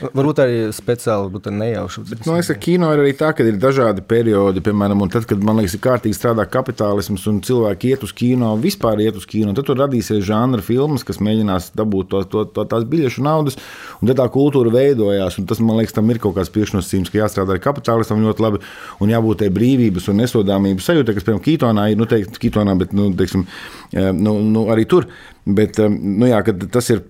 Varbūt 0.00 0.40
arī 0.40 0.60
speciāli, 0.72 1.28
arī 1.36 1.52
nejauši. 1.60 2.02
Bet, 2.08 2.22
man 2.24 2.38
liekas, 2.38 2.48
ka 2.54 2.62
kino 2.62 2.88
ir 2.94 3.02
arī 3.02 3.12
tā, 3.18 3.30
ka 3.36 3.44
ir 3.44 3.58
dažādi 3.60 4.04
periodi. 4.08 4.62
Piemēram, 4.64 5.02
tad, 5.12 5.26
kad 5.28 5.42
man 5.44 5.60
liekas, 5.60 5.74
ir 5.76 5.82
kārtīgi 5.84 6.16
strādā 6.16 6.46
kapitālisms 6.48 7.26
un 7.28 7.42
cilvēki 7.44 7.92
iet 7.92 8.06
uz 8.06 8.14
kino, 8.16 8.54
vispār 8.60 9.02
iet 9.04 9.18
uz 9.20 9.26
kino, 9.28 9.52
tad 9.56 9.68
tur 9.68 9.78
radīsies 9.80 10.24
žanra 10.26 10.64
filmas, 10.64 11.04
kas 11.06 11.20
mēģinās 11.20 11.70
dabūt 11.76 12.10
to, 12.14 12.22
to, 12.32 12.46
to, 12.56 12.64
tās 12.70 12.88
biļešu 12.88 13.26
naudas, 13.26 13.60
un 14.00 14.10
tad 14.10 14.22
tā 14.22 14.28
kultūra 14.32 14.72
veidojās. 14.74 15.36
Tas, 15.50 15.60
man 15.60 15.80
liekas, 15.82 15.96
tam 15.98 16.08
ir 16.14 16.22
kaut 16.22 16.38
kāds 16.38 16.52
priekšnosacījums, 16.56 17.12
ka 17.12 17.20
jāstrādā 17.20 17.58
ar 17.58 17.62
kapitālistam 17.66 18.24
ļoti 18.24 18.46
labi 18.46 18.64
un 19.04 19.12
jābūt 19.12 19.44
tai 19.44 19.52
brīvības 19.52 20.08
un 20.12 20.20
nesodāmības 20.24 20.90
sajūtai, 20.90 21.16
kas, 21.18 21.28
piemēram, 21.28 21.44
Kitonā 21.44 21.90
ir, 21.92 22.00
nu, 22.00 22.08
teikt, 22.08 22.40
Kitonā, 22.40 22.76
bet, 22.80 22.96
nu, 22.96 23.10
teiksim, 23.16 23.44
eh, 23.92 24.12
nu, 24.16 24.38
nu, 24.48 24.68
arī 24.72 24.88
tur. 24.88 25.10
Bet, 25.44 25.80
eh, 25.80 25.92
nu, 25.92 26.28
jā, 26.30 26.40
tas 26.72 26.92
ir 26.94 27.04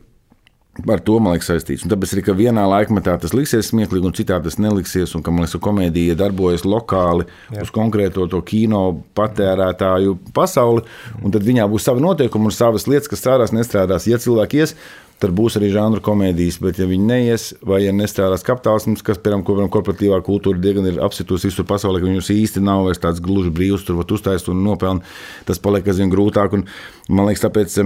Ar 0.88 1.02
to 1.04 1.18
man 1.20 1.34
liekas 1.34 1.50
saistīts. 1.50 1.84
Un 1.84 1.92
tāpēc 1.92 2.14
arī, 2.14 2.24
ka 2.26 2.36
vienā 2.38 2.64
laikmetā 2.70 3.16
tas 3.20 3.34
liksies 3.36 3.72
smieklīgi, 3.72 4.06
un 4.06 4.16
citā 4.16 4.38
tas 4.42 4.56
neliksies. 4.62 5.12
Un 5.18 5.24
ka 5.26 5.34
man 5.34 5.44
liekas, 5.44 5.58
ka 5.58 5.64
komēdija 5.66 6.16
darbojas 6.20 6.64
lokāli 6.68 7.26
Jā. 7.50 7.66
uz 7.66 7.74
konkrēto 7.74 8.28
to 8.30 8.40
kino 8.46 8.84
patērētāju 9.18 10.16
pasauli. 10.36 10.86
Un 11.20 11.34
tad 11.34 11.46
viņā 11.46 11.68
būs 11.70 11.90
savi 11.90 12.04
noteikumi 12.04 12.50
un 12.50 12.56
savas 12.56 12.88
lietas, 12.90 13.10
kas 13.10 13.22
strādās, 13.24 13.54
nestrādās. 13.56 14.08
Ja 14.10 14.20
cilvēki 14.22 14.62
ies, 14.62 14.76
tad 15.20 15.34
būs 15.36 15.58
arī 15.58 15.70
žanra 15.74 16.00
komēdijas. 16.04 16.58
Bet, 16.64 16.80
ja 16.80 16.88
viņi 16.88 17.06
neies, 17.06 17.46
vai 17.66 17.82
ja 17.84 17.92
nestrādās 17.94 18.44
kapitālisms, 18.46 19.04
kas, 19.06 19.20
piemēram, 19.20 19.44
ko, 19.46 19.56
korporatīvā 19.76 20.20
kultūra 20.26 20.60
diezgan 20.62 20.88
ir 20.88 21.00
apsitusi 21.04 21.50
visur 21.50 21.68
pasaulē, 21.68 22.00
ka 22.00 22.08
viņus 22.08 22.32
īsti 22.34 22.64
nav 22.64 22.86
vairs 22.88 23.02
tāds 23.02 23.22
gluži 23.24 23.52
brīvs, 23.54 23.84
tur 23.86 24.00
var 24.00 24.16
uztaisīt 24.16 24.50
un 24.52 24.64
nopelnīt, 24.64 25.12
tas 25.48 25.60
paliek 25.62 25.86
aizvien 25.92 26.12
grūtāk. 26.12 26.56
Un, 26.56 26.66
man 27.12 27.28
liekas, 27.28 27.44
tāpēc, 27.44 27.76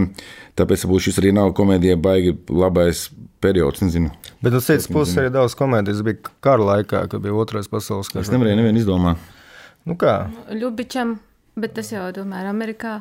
tāpēc 0.58 0.86
šis 1.06 1.20
arī 1.22 1.34
nav 1.34 1.52
komēdijai 1.58 1.98
baigi 2.00 2.34
labais 2.48 3.08
periods. 3.44 3.82
Nezinu. 3.84 4.10
Bet 4.42 4.54
no 4.54 4.62
citas 4.64 4.88
puses 4.90 5.18
arī 5.20 5.32
daudz 5.34 5.56
komēdijas 5.58 6.02
bija 6.06 6.34
kara 6.44 6.70
laikā, 6.72 7.06
kad 7.12 7.22
bija 7.24 7.36
otrais 7.36 7.70
pasaules 7.70 8.10
kara. 8.12 8.24
Es 8.24 8.32
nevarēju 8.32 8.62
nevienu 8.62 8.82
izdomāt. 8.82 9.30
Nu 9.84 9.98
kā? 10.00 10.24
Ļubičam. 10.52 11.18
Bet 11.54 11.70
tas 11.76 11.86
jau 11.92 12.02
tomēr 12.10 12.48
Amerikā. 12.50 12.96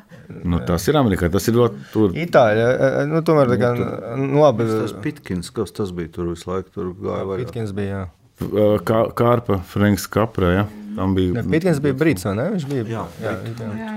Nu, 0.46 0.60
tas 0.62 0.84
ir 0.86 0.98
Amerikā. 1.00 1.26
Tas 1.34 1.48
ir 1.50 1.56
ļoti 1.58 1.88
tur. 1.90 2.12
Itālijā. 2.22 2.68
E, 2.70 2.90
e, 3.00 3.06
nu, 3.10 3.22
tomēr 3.26 3.50
tā 3.50 3.58
kā 3.58 3.72
nu, 3.80 3.88
nu, 4.28 4.44
labi. 4.44 4.68
Tas 4.70 4.94
Pitkins, 5.02 5.50
kas 5.56 5.74
tas 5.74 5.90
bija 5.96 6.12
tur 6.14 6.30
visu 6.30 6.52
laiku. 6.52 6.70
Tur 6.76 6.92
gāja 7.00 7.24
vairāk. 7.26 7.48
Pitkins 7.48 7.74
bija, 7.74 8.04
jā. 8.04 8.76
Kā, 8.86 9.00
Kārpa, 9.18 9.58
Franks 9.72 10.06
Kaprā, 10.12 10.52
ja? 10.54 10.68
Tam 10.94 11.16
bija. 11.18 11.42
Pitkins 11.50 11.82
bija 11.82 11.98
brīts, 11.98 12.28
vai 12.30 12.36
ne? 12.38 12.46
Viņš 12.54 12.68
bija. 12.70 12.86
Jā, 12.94 13.08
jā, 13.24 13.34
jā. 13.50 13.72
jā. 13.82 13.96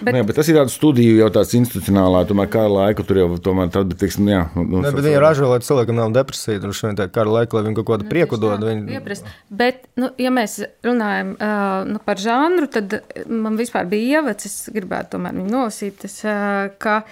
Bet, 0.00 0.10
nu, 0.10 0.18
jā, 0.18 0.26
bet 0.26 0.38
tas 0.40 0.48
ir 0.50 0.56
tāds 0.58 0.74
studiju 0.74 1.18
jau 1.20 1.28
tāds 1.34 1.52
institucionālā, 1.54 2.24
tomēr 2.26 2.48
kara 2.50 2.70
laika 2.72 3.04
tur 3.06 3.20
jau 3.20 3.28
tomēr 3.42 3.70
tad, 3.74 3.86
bet, 3.92 4.00
teiksim, 4.00 4.26
jā. 4.26 4.40
Nu, 4.56 4.80
ne, 4.82 4.90
bet 4.90 5.06
viņi 5.06 5.20
ražo, 5.22 5.46
lai 5.52 5.60
cilvēkam 5.62 6.00
nav 6.00 6.10
depresija, 6.16 6.58
tur 6.62 6.74
šodien 6.74 6.98
tā 6.98 7.06
kara 7.14 7.30
laika, 7.30 7.54
lai 7.54 7.68
viņi 7.68 7.78
kaut 7.78 7.88
kādu 7.92 8.08
prieku 8.10 8.38
dod. 8.42 8.64
Viņi... 8.66 8.96
Ieprast. 8.98 9.30
Bet, 9.54 9.86
nu, 10.00 10.10
ja 10.18 10.34
mēs 10.34 10.58
runājam 10.86 11.36
uh, 11.36 11.78
nu, 11.86 12.02
par 12.02 12.18
žanru, 12.22 12.66
tad 12.74 12.98
man 13.30 13.60
vispār 13.60 13.86
bija 13.90 14.18
ievads, 14.18 14.50
es 14.50 14.58
gribētu 14.74 15.14
tomēr 15.14 15.38
viņu 15.38 15.54
nolasīt, 15.54 16.02
tas, 16.06 16.20
uh, 16.26 16.74
ka 16.82 17.02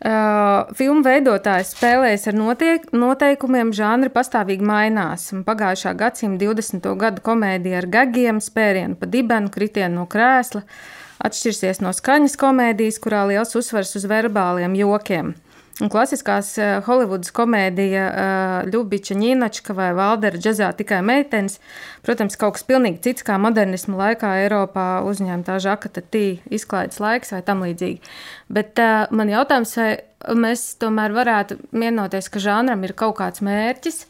Uh, 0.00 0.70
filmu 0.72 1.02
veidotājs 1.04 1.74
spēlējas 1.74 2.22
ar 2.30 2.36
notiek, 2.38 2.86
noteikumiem, 2.96 3.68
žanri 3.76 4.08
pastāvīgi 4.08 4.64
mainās. 4.64 5.26
Pagājušā 5.44 5.92
gadsimta 5.92 6.40
20. 6.46 6.88
gadu 7.02 7.20
komēdija 7.26 7.82
ar 7.82 7.88
gagiem, 7.98 8.38
spērienu 8.40 8.96
pa 8.96 9.04
dibenu, 9.12 9.52
kritienu 9.52 10.00
no 10.00 10.06
krēsla. 10.08 10.62
Uh, 10.64 10.99
atšķirsies 11.26 11.82
no 11.84 11.92
skaņas 11.96 12.36
komēdijas, 12.40 12.98
kurā 13.02 13.26
liels 13.30 13.56
uzsvers 13.58 13.96
uz 13.98 14.08
verbāliem 14.10 14.76
jokiem. 14.78 15.34
Un 15.80 15.88
klasiskās 15.88 16.50
uh, 16.60 16.82
Holivudas 16.84 17.32
komēdija 17.32 18.02
uh, 18.10 18.68
Ļubiča 18.68 19.14
Ņīnačka 19.16 19.72
vai 19.76 19.88
Valdera 19.96 20.36
džazā 20.36 20.68
tikai 20.76 20.98
meitenes, 21.06 21.56
protams, 22.04 22.36
kaut 22.40 22.58
kas 22.58 22.66
pilnīgi 22.68 23.00
cits 23.06 23.24
kā 23.24 23.38
modernismu 23.40 23.96
laikā 23.96 24.34
Eiropā 24.42 25.00
uzņemtā 25.08 25.56
žakata 25.64 26.04
tī 26.04 26.24
izklaides 26.52 27.00
laiks 27.00 27.32
vai 27.32 27.40
tam 27.46 27.64
līdzīgi. 27.64 28.12
Bet 28.52 28.80
uh, 28.82 29.06
man 29.16 29.32
jautājums, 29.32 29.72
vai 29.80 30.36
mēs 30.36 30.66
tomēr 30.82 31.16
varētu 31.16 31.56
vienoties, 31.72 32.28
ka 32.28 32.44
žanram 32.44 32.84
ir 32.84 32.92
kaut 32.92 33.16
kāds 33.22 33.40
mērķis, 33.44 34.02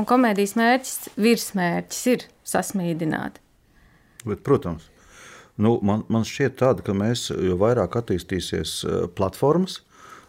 un 0.00 0.08
komēdijas 0.08 0.56
mērķis, 0.56 1.10
virsmērķis 1.20 2.04
ir 2.14 2.28
sasmīdināt. 2.48 3.36
Bet, 4.24 4.40
protams. 4.46 4.88
Nu, 5.58 5.74
man, 5.82 6.04
man 6.12 6.26
šķiet, 6.26 6.56
tāda, 6.60 6.84
ka 6.86 6.94
mēs 6.94 7.28
jo 7.34 7.58
vairāk 7.58 7.98
attīstīsies 7.98 8.74
eh, 8.86 9.04
platformas, 9.18 9.80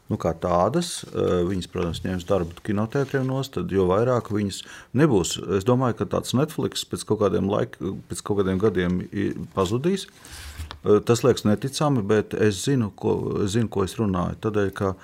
nu, 0.09 0.17
kā 0.17 0.31
tādas, 0.41 1.03
eh, 1.05 1.43
viņas, 1.45 1.69
protams, 1.69 2.01
ņems 2.05 2.25
darbu 2.29 2.63
kinotētriem 2.65 3.27
nost, 3.29 3.53
tad 3.59 3.69
jo 3.73 3.85
vairāk 3.91 4.31
viņas 4.33 4.63
nebūs. 4.97 5.35
Es 5.59 5.67
domāju, 5.69 5.99
ka 5.99 6.09
tāds 6.17 6.33
Netflix 6.37 6.85
pēc 6.89 7.05
kaut 7.11 7.21
kādiem, 7.21 7.49
laika, 7.51 7.93
pēc 8.09 8.23
kaut 8.25 8.41
kādiem 8.41 8.61
gadiem 8.61 9.03
pazudīs. 9.53 10.07
Eh, 10.79 10.97
tas 11.05 11.21
liekas 11.25 11.45
neticami, 11.45 12.01
bet 12.09 12.33
es 12.33 12.63
zinu, 12.65 12.89
ko 12.97 13.43
es, 13.43 13.53
zinu, 13.53 13.69
ko 13.69 13.85
es 13.85 13.99
runāju. 14.01 14.39
Tādēļ, 14.47 14.73
ka, 14.81 14.95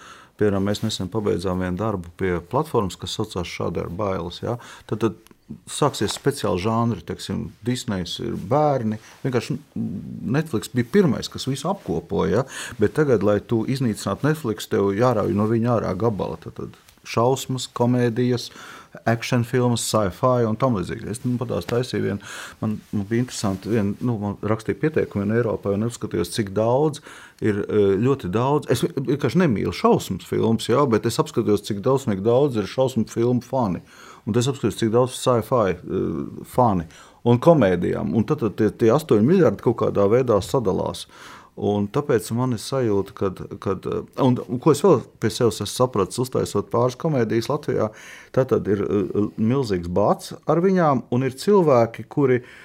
piemēram, 0.42 0.66
mēs 0.72 0.82
nesen 0.82 1.14
pabeidzām 1.14 1.62
vienu 1.62 1.78
darbu 1.84 2.18
pie 2.18 2.34
platformas, 2.50 2.98
kas 2.98 3.14
saucās 3.20 3.54
ar 3.62 3.94
bailes. 3.94 4.42
Ja? 4.42 4.58
Tad, 4.90 5.06
tad 5.06 5.35
sāksies 5.70 6.16
speciāli 6.18 6.62
žanri, 6.64 7.04
teiksim, 7.06 7.50
Disneys 7.66 8.18
ir 8.24 8.38
bērni. 8.50 8.98
Vienkārši 9.24 9.58
Netflix 9.76 10.72
bija 10.74 10.90
pirmais, 10.98 11.30
kas 11.32 11.46
visu 11.50 11.70
apkopoja. 11.70 12.42
Ja? 12.42 12.46
Bet 12.82 12.96
tagad, 12.98 13.26
lai 13.26 13.38
tu 13.42 13.64
iznīcinātu 13.70 14.26
Netflix, 14.26 14.70
tev 14.72 14.90
jārauj 14.98 15.36
no 15.38 15.46
viņa 15.52 15.76
ārā 15.78 15.94
gabala. 16.02 16.40
Tad, 16.42 16.58
tad 16.58 16.82
šausmas, 17.06 17.68
komēdijas, 17.78 18.50
action 19.06 19.44
filmas, 19.46 19.84
sci-fi 19.86 20.48
un 20.48 20.58
tam 20.60 20.78
līdzīgi. 20.80 21.10
Es 21.12 21.22
nu, 21.26 21.36
patās 21.38 21.68
taisīju 21.70 22.06
vienu, 22.08 22.32
man, 22.62 22.78
man 22.96 23.06
bija 23.10 23.26
interesanti, 23.26 23.70
vien, 23.74 23.94
nu, 24.00 24.16
man 24.22 24.38
rakstīja 24.46 24.80
pieteikumu 24.82 25.26
vien 25.26 25.36
Eiropā 25.38 25.76
un 25.76 25.86
apskatījos, 25.90 26.32
cik 26.34 26.54
daudz 26.56 27.04
ir 27.44 27.62
e, 27.66 27.84
ļoti 28.02 28.32
daudz. 28.34 28.72
Es 28.74 28.86
vienkārši 28.86 29.44
nemīlu 29.44 29.76
šausmu 29.76 30.24
filmas, 30.26 30.70
jā, 30.72 30.82
bet 30.90 31.06
es 31.10 31.20
apskatījos, 31.22 31.66
cik 31.68 31.84
daudz, 31.86 32.08
daudz 32.26 32.62
ir 32.62 32.72
šausmu 32.72 33.06
filmu 33.12 33.46
fani. 33.46 33.84
Un 34.26 34.38
es 34.40 34.50
apskatījos, 34.50 34.80
cik 34.80 34.92
daudz 34.94 35.16
sci-fi 35.20 35.76
uh, 35.78 36.44
fani 36.50 36.88
un 37.26 37.40
komēdijām. 37.42 38.14
Un 38.18 38.26
tad, 38.28 38.42
tad 38.42 38.58
tie, 38.60 38.70
tie 38.74 38.92
8 38.94 39.26
miljardi 39.26 39.66
kaut 39.66 39.80
kādā 39.84 40.06
veidā 40.10 40.40
sadalās. 40.46 41.06
Un 41.56 41.86
tāpēc 41.88 42.28
man 42.36 42.52
ir 42.58 42.60
sajūta, 42.60 43.14
ka, 43.16 43.30
kad, 43.64 43.86
un, 44.20 44.36
un 44.44 44.60
ko 44.60 44.74
es 44.74 44.82
vēl 44.84 45.00
pie 45.24 45.30
sevis 45.32 45.62
sapratu, 45.72 46.26
uztaisot 46.26 46.68
pāris 46.74 46.98
komēdijas 47.00 47.48
Latvijā, 47.48 47.88
tad 48.36 48.68
ir 48.68 48.84
uh, 48.84 49.30
milzīgs 49.40 49.88
bats 49.88 50.36
ar 50.52 50.60
viņām, 50.66 51.06
un 51.16 51.28
ir 51.30 51.38
cilvēki, 51.40 52.10
kuri 52.12 52.42
ir 52.42 52.65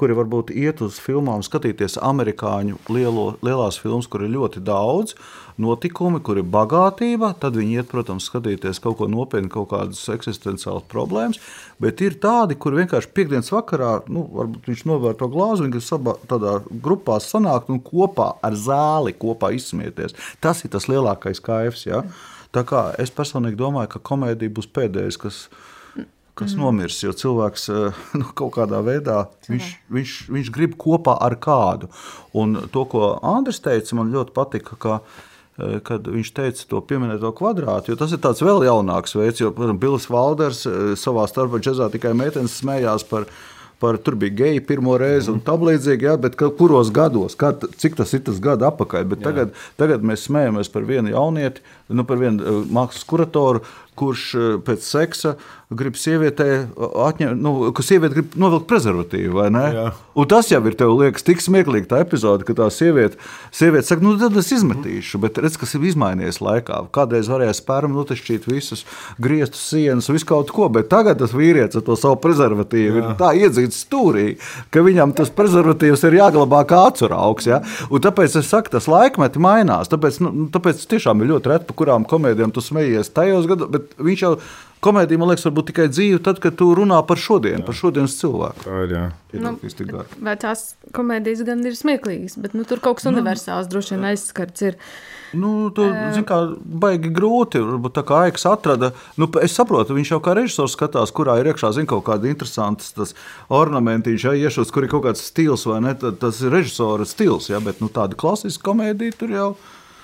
kuri 0.00 0.16
varbūt 0.16 0.50
iet 0.56 0.80
uz 0.84 0.96
filmām, 1.02 1.42
skatīties 1.44 1.98
amerikāņu 2.00 2.78
lielo, 2.94 3.34
lielās 3.44 3.76
filmas, 3.82 4.08
kur 4.08 4.24
ir 4.24 4.32
ļoti 4.32 4.62
daudz 4.64 5.12
notikumi, 5.58 6.22
kur 6.24 6.38
ir 6.40 6.46
bagātība. 6.48 7.32
Tad 7.40 7.58
viņi 7.58 7.80
iet, 7.80 7.88
protams, 7.90 8.28
skatīties 8.30 8.80
kaut 8.82 8.98
ko 9.00 9.08
nopietnu, 9.10 9.50
kaut 9.52 9.68
kādas 9.72 10.00
eksistenciālas 10.14 10.86
problēmas. 10.90 11.40
Bet 11.82 12.00
ir 12.04 12.16
tādi, 12.22 12.56
kur 12.56 12.78
vienkārši 12.78 13.12
piekdienas 13.14 13.52
vakarā, 13.52 13.92
nu, 14.08 14.24
varbūt 14.38 14.70
viņš 14.70 14.84
novēr 14.88 15.18
to 15.18 15.28
glāzi, 15.32 15.66
viņi 15.66 15.84
sabā, 15.84 16.16
tādā 16.30 16.58
grupā 16.70 17.18
sanākt 17.22 17.72
un 17.74 17.82
kopā 17.84 18.32
ar 18.44 18.56
zāli 18.58 19.16
kopā 19.18 19.52
izsmieties. 19.58 20.16
Tas 20.40 20.64
ir 20.64 20.72
tas 20.74 20.88
lielākais 20.90 21.42
kaifs. 21.44 21.84
Ja? 21.90 22.04
Tā 22.54 22.64
kā 22.64 22.88
es 23.02 23.12
personīgi 23.12 23.58
domāju, 23.60 23.92
ka 23.96 24.06
komēdija 24.12 24.54
būs 24.54 24.70
pēdējais, 24.72 25.20
kas 25.20 25.48
kas 26.38 26.54
mm. 26.54 26.62
nomirs. 26.62 27.00
Jo 27.04 27.14
cilvēks 27.16 27.68
eh, 27.74 28.02
nu, 28.20 28.28
kaut 28.38 28.54
kādā 28.58 28.82
veidā 28.86 29.24
viņš, 29.48 29.72
viņš, 29.94 30.18
viņš 30.36 30.52
grib 30.54 30.78
kopā 30.80 31.18
ar 31.24 31.38
kādu. 31.42 31.90
Un 32.38 32.56
to, 32.72 32.84
ko 32.90 33.16
Andris 33.18 33.62
teica, 33.64 33.98
man 33.98 34.14
ļoti 34.14 34.34
patika. 34.36 34.78
Ka, 34.78 35.00
eh, 35.58 35.78
kad 35.84 36.08
viņš 36.08 36.32
teica 36.36 36.66
to 36.70 36.82
pieminēto 36.86 37.34
kvadrātu, 37.36 37.92
jo 37.92 38.00
tas 38.00 38.14
ir 38.14 38.22
tāds 38.24 38.44
vēl 38.44 38.66
jaunāks 38.68 39.16
veids, 39.18 39.42
jo, 39.42 39.52
piemēram, 39.54 39.82
Bills 39.82 40.08
Valders 40.12 40.64
eh, 40.68 40.96
savā 40.98 41.28
starpā 41.30 41.62
džekā 41.62 41.92
tikai 41.94 42.16
meitenes 42.16 42.60
smējās 42.62 43.06
par 43.10 43.28
viņu 43.28 43.56
par 43.78 43.96
tur 43.96 44.14
bija 44.14 44.34
geji 44.34 44.60
pirmo 44.66 44.96
reizi 44.98 45.30
un 45.30 45.40
tam 45.44 45.62
līdzīgi, 45.66 46.08
jā, 46.08 46.16
bet 46.20 46.36
kuros 46.38 46.90
gados, 46.94 47.36
kad, 47.38 47.62
cik 47.78 47.98
tas 47.98 48.12
ir 48.16 48.24
tas 48.26 48.40
gadu 48.42 48.66
atpakaļ. 48.68 49.06
Bet 49.12 49.22
tagad, 49.22 49.52
tagad 49.78 50.06
mēs 50.06 50.26
smējamies 50.26 50.70
par 50.74 50.86
vienu 50.88 51.12
jaunieti, 51.14 51.62
nu, 51.94 52.06
par 52.08 52.18
vienu 52.18 52.62
mākslas 52.74 53.06
kuratoru, 53.08 53.62
kurš 53.98 54.26
uh, 54.38 54.50
pēc 54.64 54.86
seksa 54.86 55.36
grib 55.68 55.98
sievietē 56.00 56.46
atņemt, 56.78 57.40
nu, 57.44 57.52
ka 57.76 57.84
sieviete 57.84 58.14
grib 58.14 58.36
novilkt 58.40 58.64
prezervatīvu, 58.70 59.34
vai 59.36 59.48
ne? 59.52 59.64
Jā. 59.74 59.88
Un 60.18 60.28
tas 60.30 60.48
jau 60.48 60.62
ir, 60.64 60.76
tev 60.78 60.94
liekas, 60.96 61.24
tik 61.26 61.42
smieklīgi 61.44 61.90
tā 61.90 62.00
epizode, 62.00 62.46
ka 62.48 62.56
tā 62.56 62.70
sieviete, 62.72 63.20
sieviete 63.52 63.90
saka, 63.90 64.04
nu 64.04 64.14
tad 64.20 64.36
es 64.40 64.48
izmetīšu, 64.56 65.20
bet 65.20 65.40
redz, 65.44 65.58
kas 65.60 65.76
ir 65.76 65.84
izmainījies 65.90 66.40
laikā. 66.40 66.80
Kādreiz 66.94 67.28
varēja 67.28 67.58
spērm 67.58 67.92
notešķīt 67.98 68.48
visus 68.48 68.86
griestus, 69.20 69.66
sienas, 69.74 70.08
visu 70.08 70.30
kaut 70.30 70.54
ko, 70.56 70.70
bet 70.72 70.88
tagad 70.88 71.20
tas 71.20 71.36
vīrietis 71.36 71.82
ar 71.82 71.84
to 71.84 71.98
savu 72.00 72.16
prezervatīvu 72.24 73.02
Jā. 73.02 73.04
ir 73.04 73.20
tā 73.20 73.34
iedzīts 73.36 73.84
stūrī, 73.84 74.26
ka 74.72 74.86
viņam 74.86 75.12
tas 75.20 75.32
prezervatīvs 75.36 76.06
ir 76.08 76.18
jāglabā 76.22 76.64
kā 76.70 76.80
atsaraugs. 76.88 77.50
Ja? 77.50 77.60
Un 77.92 78.04
tāpēc 78.08 78.40
es 78.40 78.48
saku, 78.48 78.72
tas 78.72 78.88
laikmeti 78.88 79.44
mainās. 79.44 79.92
Tāpēc, 79.92 80.22
nu, 80.24 80.48
tāpēc 80.54 80.80
tiešām 80.88 81.20
ir 81.20 81.34
ļoti 81.34 81.52
reti, 81.52 81.68
par 81.68 81.80
kurām 81.82 82.08
komēdijām 82.08 82.56
tu 82.56 82.64
smejies 82.64 83.12
tajos 83.12 83.48
gados, 83.50 83.68
bet 83.74 83.87
viņš 83.96 84.24
jau 84.26 84.32
Komēdija, 84.78 85.18
man 85.18 85.32
liekas, 85.32 85.42
var 85.48 85.54
būt 85.56 85.72
tikai 85.72 85.88
dzīve, 85.90 86.20
tad, 86.22 86.38
kad 86.42 86.54
tu 86.58 86.68
runā 86.78 87.00
par 87.06 87.18
šodienu, 87.18 87.64
par 87.66 87.74
šodienas 87.74 88.14
cilvēku. 88.20 88.62
Tā 88.62 88.82
ir. 88.84 88.92
Jā. 88.94 89.06
Nu, 89.42 89.56
vecās 90.22 90.62
komēdijas 90.94 91.42
gan 91.48 91.64
ir 91.66 91.74
smieklīgas, 91.74 92.36
bet 92.38 92.54
nu, 92.54 92.62
tur 92.68 92.78
kaut 92.84 93.00
kas 93.00 93.08
nu, 93.08 93.16
universāls 93.16 93.66
droši 93.72 93.96
vien 93.96 94.06
aizskarts. 94.12 94.62
Ir. 94.68 94.78
Nu, 95.34 95.50
tu, 95.74 95.88
uh, 95.90 96.20
kā, 96.28 96.38
baigi 96.84 97.10
grūti. 97.14 97.64
Varbūt 97.72 97.96
tā 97.98 98.06
kā 98.06 98.22
Aiks 98.28 98.46
atrada. 98.48 98.92
Nu, 99.18 99.26
es 99.42 99.58
saprotu, 99.58 99.98
viņš 99.98 100.14
jau 100.14 100.20
kā 100.24 100.36
režisors 100.38 100.78
skatās, 100.78 101.12
kurā 101.16 101.40
ir 101.42 101.50
iekšā 101.50 101.74
zin, 101.74 101.90
kaut 101.90 102.06
kāda 102.06 102.30
interesanta 102.30 103.10
ornamentiņa, 103.58 104.30
ja 104.30 104.46
iešos, 104.46 104.70
kur 104.72 104.86
ir 104.86 104.94
kaut 104.94 105.08
kāds 105.10 105.26
stils 105.26 105.66
vai 105.66 105.82
ne. 105.88 105.98
Tas 105.98 106.38
ir 106.38 106.54
režisora 106.54 107.08
stils, 107.08 107.50
ja, 107.50 107.58
bet 107.58 107.82
nu, 107.82 107.90
tāda 107.90 108.16
klasiska 108.18 108.70
komēdija 108.70 109.18
tur 109.18 109.34
jau. 109.34 109.52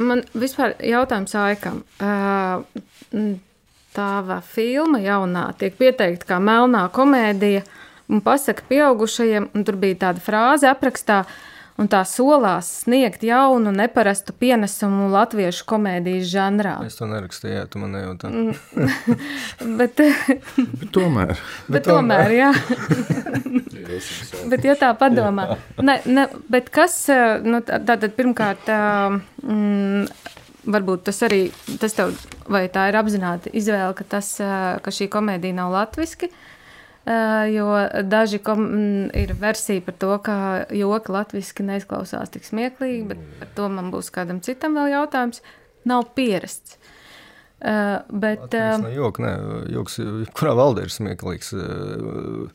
Man 0.03 0.27
vispār 0.35 0.75
jautājums 0.83 1.39
Aikam. 1.39 1.85
Uh, 2.03 3.37
Tava 3.95 4.41
filma 4.43 4.99
jaunā 4.99 5.49
tiek 5.59 5.77
pieteikta 5.79 6.33
kā 6.33 6.37
melnā 6.43 6.81
komēdija, 6.91 7.63
un 8.11 8.23
pasaka 8.25 8.65
pieaugušajiem, 8.67 9.53
un 9.55 9.67
tur 9.67 9.77
bija 9.79 10.01
tāda 10.09 10.23
frāze 10.25 10.67
aprakstā, 10.67 11.21
un 11.79 11.87
tā 11.91 12.01
solās 12.07 12.69
sniegt 12.83 13.23
jaunu, 13.27 13.71
neparastu 13.75 14.35
pienesumu 14.39 15.07
latviešu 15.13 15.63
komēdijas 15.71 16.27
žanrā. 16.31 16.75
Es 16.87 16.99
to 16.99 17.07
nerakstīju, 17.11 17.55
jā, 17.55 17.65
tu 17.71 17.83
man 17.83 17.95
nejautā. 17.95 18.31
Mm. 18.35 19.15
bet, 19.81 20.03
bet 20.83 20.91
tomēr. 20.95 21.35
Bet, 21.35 21.73
bet 21.79 21.89
tomēr, 21.91 22.35
jā. 22.35 22.53
bet, 24.51 24.67
ja 24.67 24.79
tā 24.81 24.91
padomā, 24.99 25.53
ne, 25.83 26.01
ne, 26.11 26.29
bet 26.51 26.71
kas, 26.75 26.99
nu, 27.47 27.63
tātad 27.63 28.11
pirmkārt, 28.19 28.75
mm, 29.47 30.33
varbūt 30.67 31.05
tas 31.09 31.21
arī 31.27 31.47
tas 31.81 31.97
tev, 31.97 32.15
vai 32.51 32.67
tā 32.73 32.89
ir 32.91 32.99
apzināta 33.01 33.53
izvēle, 33.53 33.95
ka, 33.99 34.07
tas, 34.17 34.35
ka 34.39 34.95
šī 34.95 35.09
komēdija 35.13 35.57
nav 35.57 35.73
latviski. 35.75 36.31
Jo 37.53 37.67
daži 38.09 38.39
kom, 38.41 38.63
ir 39.13 39.35
versija 39.37 39.83
par 39.85 39.97
to, 40.01 40.15
ka 40.25 40.37
joki 40.73 41.13
latviešu 41.13 41.67
neizklausās 41.69 42.33
tik 42.33 42.47
smieklīgi, 42.49 43.03
bet 43.11 43.21
par 43.43 43.51
to 43.59 43.69
man 43.69 43.91
būs 43.93 44.09
kādam 44.15 44.41
citam 44.45 44.79
vēl 44.79 44.95
jautājums. 44.95 45.45
Nav 45.85 46.15
pierasts. 46.17 46.79
Uh, 47.65 48.03
bet, 48.21 48.43
uh, 48.53 48.75
no 48.83 48.91
joka, 48.93 49.23
nē, 49.25 49.31
joks, 49.73 49.95
kurā 50.37 50.53
valdē 50.59 50.83
ir 50.85 50.91
smieklīgs. 50.93 51.53
Uh, 51.57 52.49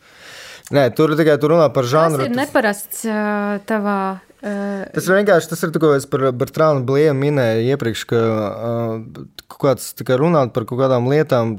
nē, 0.75 0.83
tur 0.93 1.15
tikai 1.17 1.39
tur 1.41 1.55
runā 1.55 1.65
par 1.73 1.87
žanru. 1.89 2.19
Tas 2.21 2.29
ir 2.29 2.35
neparasts 2.37 2.99
uh, 3.09 3.55
tavā 3.69 3.99
Tas 4.39 5.07
vienkārši 5.11 5.49
tas 5.51 5.61
ir 5.65 5.73
ko 5.75 5.89
es 5.97 6.05
par 6.07 6.21
Bertrānu 6.31 6.85
Blēmu 6.87 7.25
minēju 7.25 7.65
iepriekš, 7.73 8.03
ka 8.07 8.19
uh, 8.23 9.23
kāds 9.59 9.89
kā 10.07 10.15
runāt 10.19 10.53
par 10.55 10.63
kaut 10.69 10.79
kādām 10.79 11.09
lietām 11.11 11.57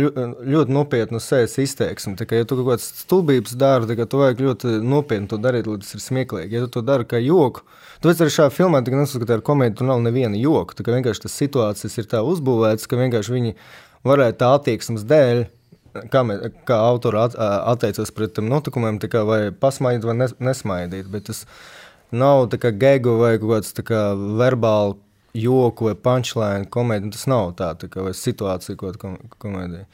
ļu, 0.00 0.10
ļoti 0.42 0.74
nopietnu 0.74 1.22
sejas 1.22 1.54
izteiksmi. 1.62 2.16
Tā 2.18 2.26
kā, 2.26 2.40
ja 2.40 2.48
tu 2.48 2.58
kaut 2.58 2.72
kādas 2.72 2.88
stulbības 3.04 3.54
dari, 3.60 3.86
tad 3.86 4.10
tu 4.10 4.22
vajag 4.24 4.42
ļoti 4.42 4.74
nopietni 4.82 5.30
to 5.30 5.38
darīt, 5.38 5.70
lai 5.70 5.78
tas 5.84 5.94
ir 5.94 6.02
smieklīgi. 6.02 6.58
Ja 6.58 6.64
tu 6.66 6.72
to 6.80 6.82
dari 6.86 7.06
kā 7.06 7.22
joku, 7.22 7.62
tāpēc 8.02 8.24
arī 8.24 8.36
šajā 8.40 8.54
filmā, 8.56 8.82
kad 8.82 8.98
neskatās 8.98 9.38
ar 9.38 9.46
komēdiju, 9.46 9.78
tur 9.78 9.92
nav 9.92 10.02
neviena 10.02 10.40
joka. 10.40 10.74
Tā 10.74 10.86
kā 10.86 10.96
vienkārši 10.98 11.28
tas 11.28 11.42
situācijas 11.44 12.00
ir 12.02 12.10
tā 12.10 12.24
uzbūvētas, 12.26 12.90
ka 12.90 12.98
vienkārši 12.98 13.38
viņi 13.38 13.54
varētu 14.02 14.42
tā 14.42 14.50
attieksmes 14.58 15.06
dēļ 15.06 15.46
kā, 16.10 16.24
mē, 16.26 16.40
kā 16.66 16.78
autori 16.90 17.20
at, 17.22 17.38
atteicās 17.38 18.12
pret 18.14 18.34
tiem 18.34 18.50
notikumiem, 18.50 18.98
vai 19.28 19.40
pasmaidīt 19.54 20.06
vai 20.08 20.18
nes, 20.18 20.34
nesmaidīt. 20.42 21.06
Bet 21.12 21.28
tas 21.30 21.44
nav 22.12 22.48
tā 22.52 22.60
kā 22.62 22.72
gegu 22.74 23.16
vai 23.20 23.36
kaut 23.38 23.56
kāds 23.56 23.86
kā 23.86 24.02
verbāli 24.40 24.98
joku 25.34 25.88
vai 25.88 25.94
punchline 25.98 26.68
komēdija. 26.70 27.14
Tas 27.14 27.26
nav 27.30 27.54
tā, 27.58 27.72
tā 27.78 27.88
kā 27.92 28.04
situācija, 28.14 28.76
ko 28.78 28.92
komēdija. 29.42 29.86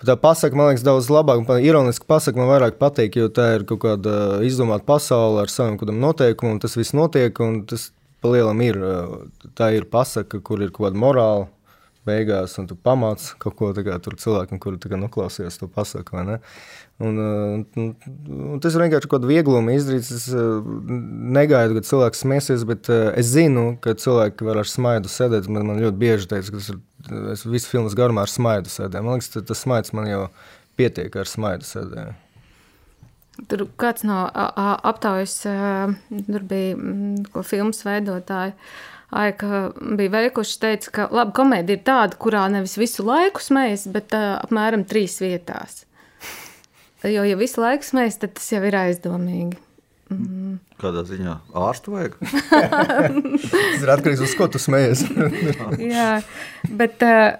Tā 0.00 0.16
pasaka, 0.16 0.56
man 0.56 0.70
liekas, 0.70 0.84
daudz 0.84 1.10
labāk. 1.12 1.44
Ironiski 1.60 2.08
pasaka, 2.08 2.40
man 2.40 2.48
vairāk 2.48 2.78
patīk, 2.80 3.18
jo 3.20 3.28
tā 3.28 3.50
ir 3.58 3.66
kaut 3.68 3.82
kāda 3.84 4.40
izdomāta 4.48 4.86
pasaule 4.88 5.42
ar 5.42 5.52
saviem 5.52 5.76
noteikumiem, 6.00 6.56
un 6.56 6.60
tas 6.62 6.76
viss 6.78 6.96
notiek. 6.96 7.36
Tas 7.68 7.90
palielam 8.24 8.60
ir. 8.64 8.80
Tā 9.56 9.72
ir 9.76 9.88
pasaka, 9.92 10.40
kur 10.40 10.64
ir 10.64 10.72
kaut 10.72 10.88
kāda 10.88 11.00
morāla 11.04 11.48
beigās, 12.08 12.56
un 12.56 12.68
tu 12.68 12.76
pamāci 12.80 13.34
kaut 13.40 13.58
ko 13.58 13.74
tādu 13.76 14.16
cilvēkam, 14.16 14.60
kurš 14.62 14.88
noklausījās 14.96 15.60
to 15.60 15.68
pasaku. 15.68 16.38
Un, 17.00 17.16
un, 17.16 17.62
un 18.52 18.60
tas 18.60 18.74
ir 18.76 18.82
vienkārši 18.84 19.08
kaut 19.08 19.22
kāda 19.22 19.30
viegluma 19.30 19.72
izdarīts. 19.72 20.10
Es 20.12 20.26
negaidu, 21.36 21.78
kad 21.78 21.88
cilvēks 21.88 22.24
smēsies, 22.26 22.66
bet 22.68 22.90
es 22.92 23.30
zinu, 23.32 23.70
ka 23.80 23.96
cilvēki 23.96 24.44
var 24.44 24.60
ar 24.60 24.68
smaidu 24.68 25.12
sēdēt. 25.12 25.48
Man, 25.48 25.64
man 25.70 25.80
ļoti 25.80 26.00
bieži 26.02 26.28
teica, 26.28 26.52
ka 26.52 26.60
tas 26.60 26.68
ir, 26.74 26.80
es 27.32 27.46
visu 27.48 27.72
filmas 27.72 27.96
garumā 27.96 28.26
ar 28.26 28.32
smaidu 28.32 28.72
sēdēju. 28.72 29.06
Man 29.06 29.16
liekas, 29.16 29.32
tas 29.48 29.64
smaids 29.64 29.96
man 29.96 30.10
jau 30.10 30.26
pietiek 30.80 31.16
ar 31.16 31.30
smaidu 31.30 31.68
sēdēju. 31.68 32.16
Tur 33.48 33.64
kāds 33.80 34.04
no 34.04 34.20
aptaujas, 34.28 35.38
tur 35.46 36.42
bija 36.44 36.76
ko 37.32 37.44
filmas 37.46 37.80
veidotāji 37.86 38.58
Aika 39.10 39.70
bija 39.96 40.10
veikuši, 40.10 40.58
teica, 40.62 40.90
ka 40.94 41.06
labi, 41.10 41.34
komēdija 41.34 41.78
ir 41.78 41.86
tāda, 41.86 42.18
kurā 42.20 42.44
nevis 42.52 42.76
visu 42.78 43.02
laiku 43.06 43.42
smējas, 43.42 43.88
bet 43.90 44.14
uh, 44.14 44.36
apmēram 44.38 44.84
trīs 44.86 45.18
vietās. 45.22 45.82
Jo, 47.08 47.24
ja 47.24 47.36
visu 47.40 47.62
laiku 47.62 47.86
smējas, 47.86 48.20
tad 48.20 48.36
tas 48.36 48.48
jau 48.52 48.60
ir 48.68 48.76
aizdomīgi. 48.76 49.56
Mm. 50.10 50.58
Kādā 50.80 51.04
ziņā 51.06 51.36
ārstu 51.54 51.92
vajag? 51.94 52.16
Tas 53.52 53.84
ir 53.84 53.92
atkarīgs 53.92 54.22
no 54.24 54.26
tā, 54.26 54.36
ko 54.40 54.48
tu 54.50 54.60
smējies. 54.60 55.04
Jā, 55.94 56.08
bet 56.66 57.04
uh, 57.06 57.36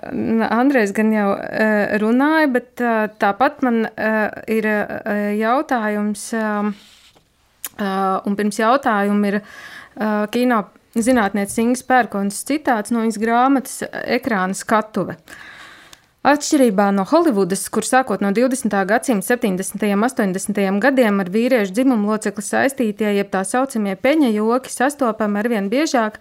Andrēs 0.47 0.95
gan 0.97 1.11
jau 1.15 1.33
uh, 1.35 1.97
runāja, 2.03 2.51
bet 2.55 2.85
uh, 2.85 3.09
tāpat 3.21 3.65
man 3.67 3.83
uh, 3.89 4.21
ir 4.47 4.71
uh, 4.71 5.33
jautājums, 5.41 6.29
uh, 6.39 6.71
uh, 6.71 8.17
un 8.23 8.39
pirms 8.39 8.63
jautājuma 8.63 9.33
ir 9.33 9.41
uh, 9.43 10.29
kino 10.31 10.63
zinātnieces 10.95 11.59
Ingas 11.65 11.85
Pērkons 11.91 12.45
citāts 12.47 12.95
no 12.95 13.03
viņas 13.03 13.23
grāmatas 13.23 13.81
Ekrāna 14.07 14.55
skatuve. 14.59 15.19
Uh, 15.19 15.50
Atšķirībā 16.21 16.91
no 16.93 17.07
Holivudas, 17.09 17.63
kur 17.73 17.87
sākot 17.89 18.21
no 18.21 18.29
20. 18.37 18.75
gadsimta 18.85 19.25
70. 19.39 19.87
un 19.95 20.03
80. 20.05 20.59
gadiem 20.85 21.23
ar 21.23 21.29
vīriešu 21.33 21.73
dzimumu 21.73 22.11
locekli 22.13 22.43
saistītie, 22.45 23.07
jeb 23.17 23.31
tā 23.33 23.41
saucamie 23.49 23.95
peņa 23.97 24.29
joki, 24.35 24.69
sastopami 24.69 25.41
arvien 25.41 25.71
biežāk, 25.73 26.19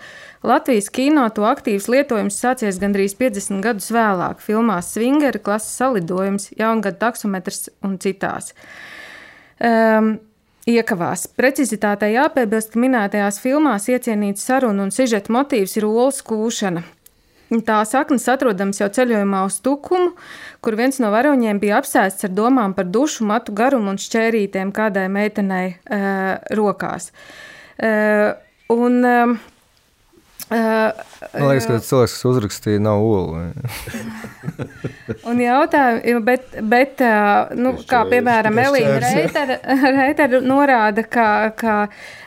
Latvijas 0.47 0.87
kino 0.95 1.25
to 1.35 1.43
aktīvs 1.43 1.89
lietojums 1.91 2.37
sācies 2.39 2.79
gandrīz 2.79 3.17
50 3.19 3.59
gadus 3.65 3.89
vēlāk, 3.91 4.39
filmās 4.39 4.93
Swingeri, 4.93 5.41
klases 5.43 5.75
salidojums, 5.81 6.47
jaungada 6.55 6.95
taksometrs 7.03 7.67
un 7.83 7.99
citās. 7.99 8.53
Um, 9.59 10.13
Iekavās. 10.69 11.25
Precizitātei 11.35 12.13
jāpiebilst, 12.13 12.71
ka 12.71 12.79
minētajās 12.79 13.41
filmās 13.43 13.89
iecienīts 13.91 14.47
sarunu 14.47 14.85
un 14.85 14.95
sižeta 14.95 15.33
motīvs 15.33 15.75
ir 15.79 15.89
olas 15.89 16.23
kūšana. 16.23 16.85
Tā 17.49 17.79
saknes 17.89 18.27
atrodams 18.29 18.77
jau 18.77 18.87
ceļojumā 18.93 19.39
uz 19.47 19.55
Tukumu, 19.65 20.11
kur 20.61 20.75
viens 20.77 20.99
no 21.01 21.09
varoņiem 21.09 21.57
bija 21.61 21.79
apsēsts 21.81 22.27
ar 22.27 22.33
domām 22.37 22.75
par 22.77 22.85
dušu, 22.85 23.25
matu 23.25 23.55
garumu 23.57 23.89
un 23.89 23.97
šķērītēm 23.97 24.69
kādai 24.75 25.07
meitenei 25.09 25.71
uh, 25.73 26.35
rokās. 26.53 27.09
Uh, 27.81 28.37
un, 28.69 28.99
uh, 29.01 29.33
Man 30.49 31.51
liekas, 31.51 31.67
ka 31.69 31.79
cilvēks, 31.85 32.13
kas 32.15 32.25
uzrakstīja, 32.25 32.81
nav 32.81 33.03
olu. 33.05 33.41
un 35.29 35.41
jautājumi, 35.43 36.23
bet, 36.25 36.55
bet 36.71 37.03
nu, 37.59 37.75
kā 37.89 38.01
piemēram 38.09 38.57
Elīna 38.63 38.97
Reitera 39.99 40.41
norāda, 40.41 41.05
ka, 41.05 41.27
ka, 41.59 41.75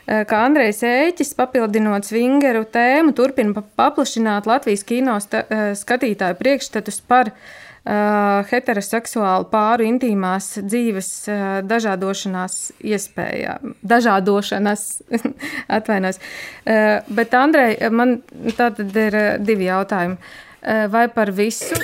ka 0.07 0.45
Andrejs 0.45 0.85
Ēķis, 0.87 1.35
papildinot 1.39 2.07
svingeru 2.07 2.63
tēmu, 2.71 3.17
turpina 3.19 3.65
paplašināt 3.81 4.47
Latvijas 4.51 4.87
kino 4.87 5.19
skatītāju 5.19 6.39
priekšstatus 6.39 7.03
par 7.11 7.33
uh, 7.33 7.43
heteroseksuālu 7.83 9.49
pāru 9.51 9.87
intīmās 9.89 10.53
dzīves 10.63 11.09
uh, 11.27 11.41
dažādošanās 11.67 12.59
iespējām. 12.79 13.75
Dažādošanas, 13.83 14.85
atvainos. 15.79 16.21
Uh, 16.63 17.03
bet, 17.11 17.35
Andrej, 17.35 17.81
man 17.91 18.21
tātad 18.55 18.95
ir 18.95 19.19
uh, 19.19 19.29
divi 19.43 19.67
jautājumi. 19.71 20.19
Vai 20.63 21.09
par 21.11 21.33
visu? 21.35 21.75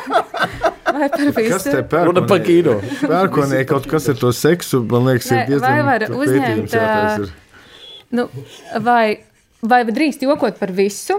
Vai 0.96 1.08
par 1.12 1.26
visu? 1.36 1.50
Kas 1.50 1.66
te 1.66 1.82
pērkonē? 1.84 2.22
par 2.30 2.38
kino. 2.40 2.78
Pērkonē 3.02 3.58
kaut 3.68 3.84
kas 3.90 4.08
ar 4.08 4.16
to 4.16 4.30
seksu, 4.32 4.80
man 4.88 5.10
liekas, 5.10 5.28
ir 5.28 5.42
diezgan 5.50 5.66
vai 5.66 5.82
var 5.84 6.06
uzņemt, 6.16 6.72
nu, 8.16 8.24
vai, 8.80 9.18
vai 9.60 9.82
drīkst 9.84 10.24
jokot 10.24 10.56
par 10.56 10.72
visu? 10.72 11.18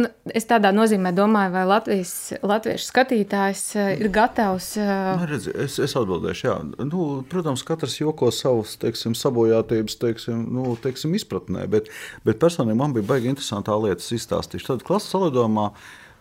Nu, 0.00 0.08
es 0.32 0.46
tādā 0.48 0.70
nozīmē 0.72 1.10
domāju, 1.12 1.52
vai 1.52 1.62
Latvijas, 1.68 2.12
latviešu 2.40 2.86
skatītājs 2.88 3.64
eh, 3.76 3.90
ir 4.00 4.08
gatavs. 4.12 4.70
Uh... 4.80 4.92
Nu, 5.20 5.26
redzi, 5.28 5.52
es, 5.66 5.76
es 5.84 5.94
atbildēšu, 5.98 6.46
jā. 6.48 6.54
Nu, 6.88 7.08
protams, 7.28 7.64
katrs 7.68 7.98
joko 8.00 8.30
savus 8.32 8.78
teiksim, 8.80 9.16
sabojātības 9.18 9.98
teiksim, 10.00 10.46
nu, 10.56 10.72
teiksim, 10.80 11.12
izpratnē, 11.18 11.66
bet, 11.70 11.92
bet 12.24 12.40
personīgi 12.40 12.78
man 12.80 12.96
bija 12.96 13.10
baigi 13.10 13.34
interesantā 13.34 13.76
lieta 13.84 14.06
izstāstīt. 14.16 14.64
Tad 14.64 14.86
klases 14.86 15.12
salidojumā 15.12 15.68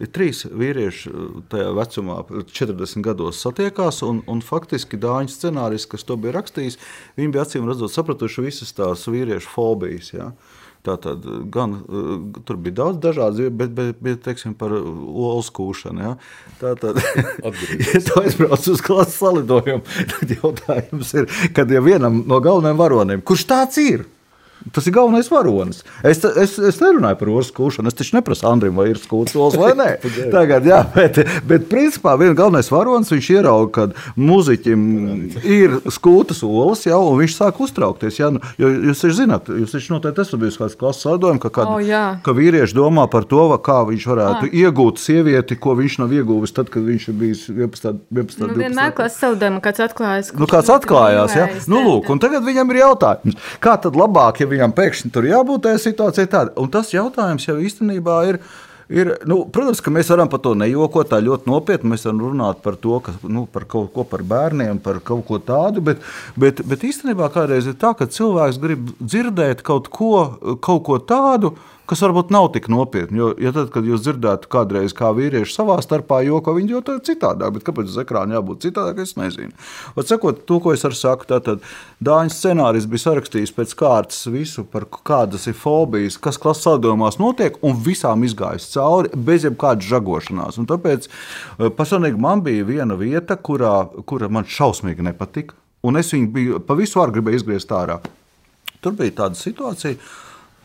ir 0.03 0.12
trīs 0.12 0.43
vīrieši 0.51 1.12
eh, 1.13 1.27
tajā 1.53 1.71
vecumā, 1.77 2.17
40 2.51 3.05
gados 3.07 3.39
satiekās, 3.45 4.01
un, 4.03 4.19
un 4.27 4.43
faktiski 4.43 4.99
Dāņu 4.99 5.31
scenārijs, 5.31 5.88
kas 5.88 6.03
to 6.03 6.19
bija 6.19 6.36
rakstījis, 6.41 6.79
viņi 7.15 7.31
bija 7.38 7.47
acīm 7.47 7.71
redzot 7.71 7.95
sapratuši 7.95 8.49
visas 8.49 8.75
tās 8.75 9.07
vīriešu 9.07 9.55
fobijas. 9.55 10.12
Ja? 10.12 10.34
Tātad, 10.82 11.26
gan, 11.54 11.76
uh, 11.86 12.13
tur 12.48 12.58
bija 12.58 12.80
daudz 12.80 13.02
dažādu, 13.04 13.50
bet, 13.54 13.74
bet, 13.78 14.00
bet 14.02 14.24
teiksim, 14.26 14.56
par 14.58 14.74
olu 14.74 15.44
skūšanu. 15.46 16.02
Ja? 16.02 16.13
Tātad, 16.62 16.98
ja 17.91 18.02
tu 18.08 18.17
aizbrauc 18.24 18.65
uz 18.72 18.82
klases 18.86 19.20
salidojumu, 19.22 19.84
tad 20.15 20.34
jautājums 20.34 21.13
ir, 21.22 21.30
kad 21.54 21.70
ja 21.70 21.84
vienam 21.86 22.24
no 22.26 22.41
galvenajiem 22.41 22.82
varoniem, 22.82 23.22
kurš 23.26 23.46
tāds 23.52 23.82
ir? 23.84 24.08
Tas 24.69 24.86
ir 24.86 24.93
galvenais 24.93 25.30
varonis. 25.32 25.82
Es, 26.06 26.21
es, 26.21 26.54
es 26.62 26.78
nerunāju 26.82 27.17
par 27.17 27.32
ostas 27.34 27.56
kūšanu. 27.58 27.89
Es 27.89 27.97
taču 27.97 28.15
neprasu 28.17 28.45
Andrim, 28.50 28.78
vai 28.78 28.91
ir 28.91 29.00
skūpstūlis 29.02 29.58
vai 29.58 29.71
nē. 29.78 29.88
Tagad, 30.36 30.67
jā, 30.69 30.84
bet, 30.93 31.17
bet 31.50 31.65
principā 31.71 32.13
viens 32.21 32.38
galvenais 32.38 32.69
varonis 32.71 33.10
viņš 33.12 33.30
ierauga, 33.34 33.71
ka 33.74 34.13
muzeķim 34.21 34.84
ir 35.41 35.80
skūtas 35.91 36.43
olas, 36.45 36.86
jau, 36.86 37.02
un 37.10 37.17
viņš 37.24 37.38
sāk 37.39 37.62
uztraukties. 37.65 38.19
Jā, 38.21 38.30
nu, 38.36 38.43
jo, 38.62 38.69
jūs 38.91 39.02
taču 39.02 39.17
zināt, 39.24 39.50
jūs 39.50 39.74
taču 39.74 39.95
noteikti 39.95 40.24
esat 40.26 40.43
bijis 40.43 40.60
kāds 40.62 40.78
klases 40.78 41.08
sādojums, 41.08 41.41
ka, 41.41 41.52
kad, 41.58 41.71
oh, 41.71 42.21
ka 42.21 42.38
vīrieši 42.38 42.78
domā 42.78 43.08
par 43.12 43.26
to, 43.30 43.47
kā 43.65 43.80
viņš 43.89 44.08
varētu 44.13 44.45
ah. 44.45 44.56
iegūt 44.62 45.02
sievieti, 45.02 45.58
ko 45.62 45.74
viņš 45.80 45.97
nav 46.04 46.13
ieguvis 46.15 46.54
tad, 46.56 46.69
kad 46.74 46.86
viņš 46.86 47.10
ir 47.10 47.17
bijis 47.17 47.43
11. 47.50 48.06
11 48.13 48.45
nu, 48.45 48.62
vienmēr 48.62 48.93
klases 48.97 49.24
sādojumā 49.26 49.63
kāds 49.65 49.86
atklājas. 49.88 50.32
Nu, 50.38 50.50
kāds 50.50 50.69
atklājās, 50.74 51.36
jā. 51.39 51.50
Nu, 51.71 51.82
lūk, 51.88 52.13
un 52.13 52.21
tagad 52.21 52.45
viņam 52.45 52.74
ir 52.74 52.82
jautājums, 52.84 53.52
kā 53.63 53.76
tad 53.82 53.97
labāk, 53.97 54.43
ja 54.43 54.51
viņam 54.52 54.76
pēkšņi 54.78 55.14
tur 55.14 55.30
jābūt 55.30 55.66
tajā 55.68 55.80
situācijā 55.86 56.28
tāda. 56.32 56.54
Un 56.62 56.70
tas 56.74 56.92
jautājums 56.94 57.48
jau 57.48 57.58
īstenībā 57.62 58.20
ir. 58.34 58.44
Ir, 58.92 59.08
nu, 59.24 59.38
protams, 59.48 59.80
ka 59.80 59.92
mēs 59.96 60.10
varam 60.12 60.28
par 60.28 60.42
to 60.44 60.52
nejokot 60.60 61.08
tā 61.08 61.22
ļoti 61.24 61.48
nopietni. 61.48 61.94
Mēs 61.94 62.04
varam 62.04 62.18
runāt 62.26 62.58
par 62.60 62.76
to, 62.76 62.98
ka, 63.00 63.14
nu, 63.24 63.46
par 63.48 63.64
kaut 63.72 63.94
ko 63.96 64.04
par 64.04 64.20
bērniem, 64.28 64.82
par 64.84 65.00
kaut 65.00 65.24
ko 65.30 65.40
tādu. 65.40 65.80
Bet, 65.88 66.02
bet, 66.36 66.60
bet 66.68 66.84
īstenībā 66.84 67.30
kādreiz 67.32 67.70
ir 67.72 67.78
tā, 67.80 67.94
ka 67.96 68.10
cilvēks 68.12 68.60
grib 68.60 68.92
dzirdēt 69.00 69.64
kaut 69.64 69.88
ko, 69.96 70.12
kaut 70.60 70.84
ko 70.90 71.00
tādu, 71.00 71.54
kas 71.91 72.01
varbūt 72.06 72.30
nav 72.32 72.47
tik 72.56 72.69
nopietni. 72.71 73.19
Jo, 73.19 73.30
ja 73.36 73.51
tad, 73.51 73.67
kad 73.73 73.84
jūs 73.84 74.06
dzirdētu 74.06 74.47
kādreiz, 74.51 74.93
kā 74.95 75.10
vīrieši 75.15 75.51
savā 75.51 75.75
starpā 75.84 76.21
joko, 76.23 76.54
viņi 76.56 76.77
jau 76.77 76.80
tā 76.88 76.95
ir 76.95 77.01
citādāk. 77.10 77.58
Bet 77.58 77.65
kāpēc 77.67 77.91
uz 77.91 77.97
ekrāna 77.99 78.38
jābūt 78.38 78.63
citādāk, 78.69 79.01
es 79.04 79.17
nezinu. 79.19 79.51
Vat, 79.97 80.08
sakot, 80.08 80.45
to, 80.47 80.62
ko 80.63 80.71
es 80.71 80.86
arī 80.88 80.95
saku, 80.95 81.27
tad 81.27 81.65
Dāņu 82.01 82.32
scenārijs 82.32 82.88
bija 82.89 83.04
sarakstījis 83.04 83.51
pēc 83.58 83.75
kārtas 83.77 84.23
visu, 84.32 84.63
par 84.71 84.88
kādas 84.88 85.49
ir 85.51 85.58
fobijas, 85.60 86.15
kas 86.21 86.39
klases 86.39 86.63
saldojumās 86.69 87.19
notiek, 87.19 87.60
un 87.65 87.75
visām 87.84 88.23
izgājis 88.23 88.71
cauri 88.71 89.12
bez 89.27 89.45
jebkādas 89.49 89.91
žagošanās. 89.91 90.62
Un 90.63 90.71
tāpēc 90.71 91.12
eh, 91.12 91.67
personīgi 91.75 92.23
man 92.23 92.45
bija 92.47 92.71
viena 92.71 92.95
vieta, 92.95 93.36
kurā, 93.36 93.75
kura 94.08 94.32
man 94.32 94.47
šausmīgi 94.47 95.12
nepatika. 95.12 95.60
Un 95.84 95.99
es 95.99 96.13
viņu 96.13 96.34
biju 96.34 96.65
pa 96.65 96.80
visu 96.80 97.01
varu 97.01 97.19
gribēju 97.19 97.41
izgriezt 97.41 97.71
ārā. 97.75 97.99
Tur 98.82 98.95
bija 98.97 99.19
tāda 99.23 99.38
situācija, 99.38 99.97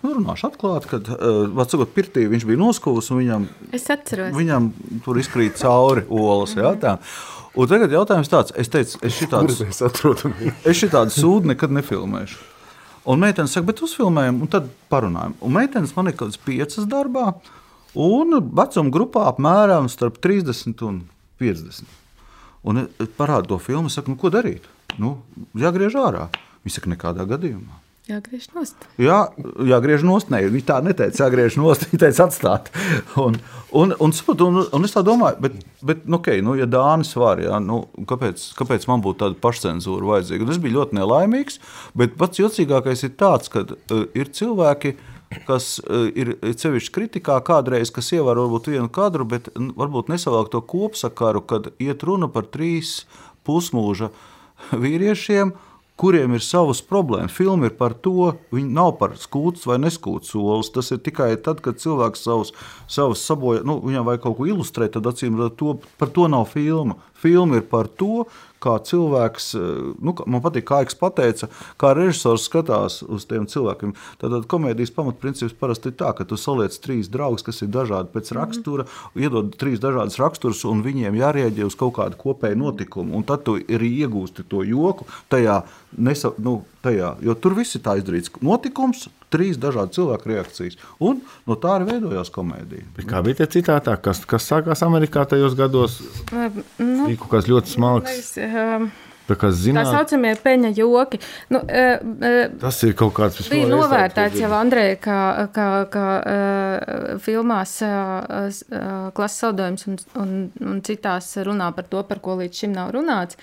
Nu, 0.05 0.13
runāšu 0.13 0.51
atklāti, 0.51 0.91
kad 0.91 1.09
uh, 1.11 1.63
sakot, 1.67 1.91
pirtī 1.97 2.27
viņš 2.31 2.45
bija 2.47 2.61
noskūlis 2.61 3.09
un 3.11 3.21
viņam, 3.23 3.47
viņam 4.37 4.69
tur 5.07 5.19
izkrīt 5.19 5.57
cauri 5.61 6.05
olas. 6.13 6.53
Jā, 6.59 6.75
tā. 6.83 6.97
un 7.57 7.71
tagad 7.71 7.95
jautājums 7.97 8.31
tāds, 8.31 8.53
es 8.61 8.71
teicu, 8.73 9.01
es 9.07 9.17
šitādu, 9.17 9.57
es 10.69 10.83
šitādu 10.83 11.15
sūdu 11.17 11.53
nekad 11.55 11.75
nefilmēšu. 11.75 12.39
Un 13.07 13.23
meitene 13.23 13.49
saka, 13.51 13.69
bet 13.69 13.81
uzfilmējam, 13.87 14.41
un 14.43 14.51
tad 14.51 14.67
parunājam. 14.91 15.37
Un 15.47 15.55
meitenes 15.55 15.95
man 15.95 16.11
ir 16.11 16.17
kaut 16.17 16.33
kādas 16.33 16.43
piecas 16.43 16.89
darbā, 16.91 17.29
un 17.95 18.41
vecuma 18.59 18.93
grupā 18.93 19.29
apmēram 19.31 19.87
starp 19.91 20.19
30 20.23 20.83
un 20.89 21.01
50. 21.43 21.87
Un 22.67 22.83
parādu 23.17 23.55
to 23.55 23.61
filmu, 23.63 23.93
saka, 23.95 24.11
nu, 24.11 24.19
ko 24.19 24.33
darīt? 24.35 24.67
Nu, 24.99 25.21
jāgriež 25.55 25.95
ārā. 26.03 26.27
Viņa 26.67 26.79
saka, 26.81 26.91
nekādā 26.97 27.29
gadījumā. 27.31 27.86
Jāgriež 28.07 28.45
nost. 28.55 28.85
Jā, 29.03 29.17
jāgriež 29.67 30.05
nost. 30.07 30.29
Nē, 30.31 30.45
viņa 30.55 30.67
tā 30.69 30.77
neteica, 30.87 31.25
jāgriež 31.25 31.57
nost. 31.59 31.89
Viņa 31.91 32.05
teica, 32.05 32.29
atstāt. 32.29 32.69
Un, 33.19 33.35
un, 33.75 33.95
un, 33.99 34.15
un, 34.15 34.61
un 34.79 34.87
es 34.87 34.95
tā 34.95 35.03
domāju, 35.07 35.41
bet, 35.43 35.57
bet 35.83 36.05
nu, 36.07 36.21
okay, 36.21 36.39
nu, 36.45 36.55
ja 36.55 36.69
Dānis 36.71 37.11
var, 37.19 37.43
jā, 37.43 37.59
nu, 37.59 37.81
kāpēc, 38.07 38.45
kāpēc 38.61 38.87
man 38.87 39.03
būtu 39.03 39.25
tāda 39.25 39.41
pašcensūra 39.43 40.07
vajadzīga? 40.13 40.47
Un 40.47 40.55
es 40.55 40.63
biju 40.63 40.77
ļoti 40.79 41.01
nelaimīgs, 41.01 41.59
bet 41.99 42.15
pats 42.21 42.45
jocīgākais 42.45 43.03
ir 43.09 43.15
tāds, 43.19 43.51
ka 43.51 43.67
uh, 43.67 44.07
ir 44.15 44.31
cilvēki, 44.39 44.95
kas 45.51 45.73
uh, 45.83 46.07
ir 46.15 46.37
sevišķi 46.47 46.95
kritikā 46.95 47.43
kādreiz, 47.43 47.91
kas 47.91 48.15
ievēro 48.15 48.47
varbūt 48.47 48.71
vienu 48.77 48.87
kadru, 48.87 49.27
bet 49.35 49.51
varbūt 49.59 50.15
nesavalk 50.15 50.55
to 50.55 50.63
kopsakaru, 50.63 51.43
kad 51.43 51.73
iet 51.83 52.07
runa 52.07 52.31
par 52.31 52.47
trīs 52.55 53.01
pusmūža 53.43 54.15
vīriešiem 54.87 55.57
kuriem 56.01 56.37
ir 56.37 56.45
savas 56.45 56.83
problēmas. 56.85 57.35
Filma 57.37 57.71
ir 57.71 57.77
par 57.79 57.95
to, 58.05 58.35
viņi 58.55 58.69
nav 58.77 58.95
par 59.01 59.17
skūts 59.21 59.65
vai 59.69 59.79
neskūts 59.81 60.35
solis. 60.35 60.71
Tas 60.75 60.93
ir 60.93 61.01
tikai 61.05 61.31
tad, 61.43 61.63
kad 61.65 61.81
cilvēks 61.81 62.25
savus, 62.27 62.53
savus 62.93 63.25
sabojā, 63.25 63.65
nu, 63.67 63.79
viņam 63.85 64.09
vajag 64.09 64.27
kaut 64.27 64.39
ko 64.41 64.49
ilustrēt, 64.51 64.95
tad 64.97 65.09
acīm 65.09 65.39
redzot, 65.41 65.87
par 66.01 66.13
to 66.13 66.29
nav 66.33 66.49
filma. 66.53 66.99
Filma 67.17 67.61
ir 67.61 67.67
par 67.71 67.89
to, 67.89 68.27
kā 68.63 68.77
cilvēks, 68.89 69.51
nu, 70.03 70.15
man 70.27 70.43
patīk, 70.45 70.67
kā 70.69 70.81
Aiks 70.83 70.99
pateica, 70.99 71.49
kā 71.81 71.93
režisors 71.97 72.47
skatās 72.49 73.01
uz 73.03 73.27
tiem 73.29 73.49
cilvēkiem. 73.51 73.95
Tātad 74.23 74.47
komēdijas 74.51 74.95
pamatprincips 74.97 75.57
parasti 75.59 75.93
ir 75.93 75.99
tā, 76.01 76.13
ka 76.17 76.27
tu 76.29 76.39
saliec 76.41 76.77
trīs 76.83 77.11
draugus, 77.13 77.45
kas 77.47 77.63
ir 77.65 77.73
dažādi 77.75 78.13
pēc 78.15 78.33
rakstura, 78.37 78.87
iedod 79.19 79.55
trīs 79.61 79.83
dažādas 79.83 80.19
raksturus, 80.21 80.65
un 80.69 80.85
viņiem 80.87 81.19
jārēģē 81.21 81.67
uz 81.69 81.79
kaut 81.79 81.97
kādu 82.01 82.21
kopēju 82.21 82.61
notikumu. 82.63 83.17
Un 83.17 83.27
tad 83.29 83.45
tu 83.47 83.59
arī 83.61 83.93
iegūsti 84.05 84.47
to 84.51 84.65
joku 84.67 85.09
tajā, 85.33 85.63
nesa, 85.97 86.33
nu, 86.43 86.61
tajā 86.85 87.17
jo 87.25 87.35
tur 87.41 87.57
viss 87.57 87.77
ir 87.77 87.85
tā 87.85 87.97
izdarīts. 88.01 88.33
Notikums, 88.45 89.07
trīs 89.33 89.59
dažādi 89.61 89.97
cilvēku 89.99 90.31
reakcijas. 90.33 90.79
Un 91.03 91.23
no 91.49 91.57
tā 91.61 91.77
arī 91.79 91.91
veidojās 91.93 92.31
komēdija. 92.35 92.87
Bet 92.97 93.09
kā 93.11 93.23
bija 93.27 93.43
tie 93.43 93.51
citātā, 93.59 93.97
kas, 94.03 94.25
kas 94.29 94.47
sākās 94.49 94.85
Amerikā 94.87 95.27
tajos 95.29 95.57
gados? 95.59 95.99
Nu, 96.33 97.07
Bija 97.07 97.21
kaut 97.23 97.33
kas 97.37 97.51
ļoti 97.51 97.77
smalks. 97.77 98.17
liekas, 98.17 98.81
um, 98.81 98.89
Tā 99.27 99.35
kā 99.35 99.49
Tā 99.51 99.59
zināt, 99.59 99.89
saucamie 99.91 100.33
peņa 100.39 100.71
joki. 100.77 101.19
Nu, 101.51 101.59
uh, 101.59 101.97
uh, 101.99 102.37
tas 102.63 102.79
ir 102.87 102.95
kaut 102.99 103.11
kāds 103.17 103.41
bija 103.51 103.67
novērtēts 103.73 104.39
jau 104.39 104.53
Andrejā, 104.55 104.99
kā, 105.03 105.19
kā, 105.55 105.67
kā 105.91 106.05
uh, 106.21 107.09
filmās 107.25 107.75
uh, 107.83 108.47
uh, 108.47 109.11
klases 109.17 109.43
saudojums 109.43 109.89
un, 109.91 109.99
un, 110.23 110.37
un 110.63 110.79
citās 110.87 111.33
runā 111.47 111.73
par 111.75 111.91
to, 111.91 112.05
par 112.07 112.23
ko 112.23 112.39
līdz 112.39 112.63
šim 112.63 112.77
nav 112.79 112.95
runāts. 112.95 113.39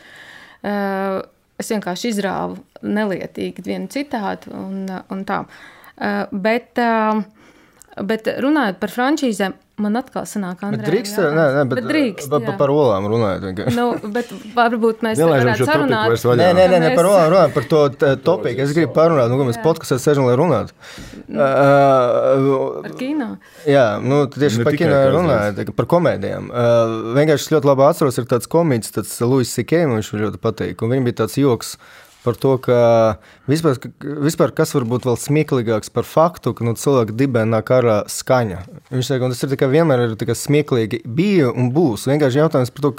Uh, 0.63 1.19
es 1.62 1.72
vienkārši 1.74 2.13
izrāvu 2.13 2.60
nelietīgi 2.84 3.63
vienu 3.66 3.89
citātu 3.94 4.54
un, 4.58 4.86
un 4.89 5.26
tā. 5.28 5.44
Uh, 5.94 6.24
bet, 6.32 6.80
uh, 6.82 7.22
bet 8.02 8.30
runājot 8.44 8.80
par 8.82 8.94
frančīzēm, 8.94 9.56
man 9.82 9.98
atkal 9.98 10.26
sanāk, 10.30 10.60
Bet 10.60 10.68
Andrejam 10.68 10.90
drīkst, 10.92 11.16
jautājums. 11.18 11.38
nē, 11.38 11.46
nē, 11.56 11.62
bet, 11.70 11.80
bet 11.80 11.88
drīkst. 11.90 12.28
pa, 12.30 12.40
pa, 12.40 12.52
jā. 12.52 12.58
par 12.60 12.74
olām 12.74 13.08
runājot. 13.10 13.46
vienkārši. 13.48 13.76
Nu, 13.78 13.86
bet 14.14 14.30
varbūt 14.54 15.02
mēs 15.06 15.18
Nelaižam 15.18 15.48
varētu 15.48 15.60
šo 15.60 15.66
topiku 15.66 15.80
sarunāt. 15.80 16.12
vairs 16.12 16.26
vaļā. 16.30 16.38
Nē, 16.44 16.50
nē, 16.60 16.66
nē, 16.70 16.80
nē 16.84 16.92
par 16.96 17.10
olām 17.10 17.26
runājot, 17.34 17.54
par 17.56 17.66
to 17.72 17.82
topiku. 18.28 18.62
Es 18.68 18.76
gribu 18.78 18.94
parunāt, 18.94 19.32
nu, 19.34 19.40
ka 19.42 19.48
mēs 19.50 19.60
podkāstā 19.66 19.98
sēžam, 20.04 20.28
lai 20.30 20.38
runātu. 20.38 20.78
Uh, 21.34 22.84
Ar 22.86 22.94
kino. 23.00 23.30
Jā, 23.66 23.88
nu, 24.04 24.24
tieši 24.30 24.62
Ne 24.62 24.68
par 24.68 24.78
kino 24.78 25.02
runājot, 25.18 25.74
par 25.78 25.90
komēdijām. 25.90 26.50
Uh, 26.54 26.96
vienkārši 27.18 27.48
es 27.48 27.54
ļoti 27.56 27.72
labi 27.72 27.88
atceros, 27.88 28.22
ir 28.22 28.30
tāds 28.30 28.50
komiķis, 28.52 28.96
tāds 29.00 29.18
Luis 29.26 29.54
Sikē, 29.58 29.86
man 29.90 30.02
viņš 30.02 30.14
ļoti 30.28 30.42
patīk. 30.44 30.86
Un 30.86 30.94
viņam 30.94 31.10
bija 31.10 31.22
tāds 31.24 31.40
joks 31.42 31.78
par 32.24 32.38
to, 32.40 32.56
ka 32.64 32.78
vispār, 33.52 33.78
vispār 34.24 34.54
kas 34.56 34.74
var 34.78 34.88
būt 34.90 35.08
vēl 35.10 35.20
smieklīgāks 35.20 35.94
par 35.94 36.08
faktu, 36.08 36.56
ka 36.58 36.68
nu, 36.68 36.76
cilvēku 36.80 37.16
dibēnā 37.20 37.62
ārā 37.76 38.02
skaņa. 38.12 38.64
Viņš 38.94 39.12
saka, 39.12 39.32
tas 39.34 39.46
ir 39.46 39.54
tikai 39.54 39.72
vienmēr 39.76 40.08
ir 40.08 40.18
tikai 40.20 40.38
smieklīgi 40.40 41.04
bija 41.06 41.52
un 41.52 41.72
būs. 41.76 42.08
Vienkārši 42.12 42.44
jautājums 42.44 42.74
par 42.74 42.88
to, 42.88 42.96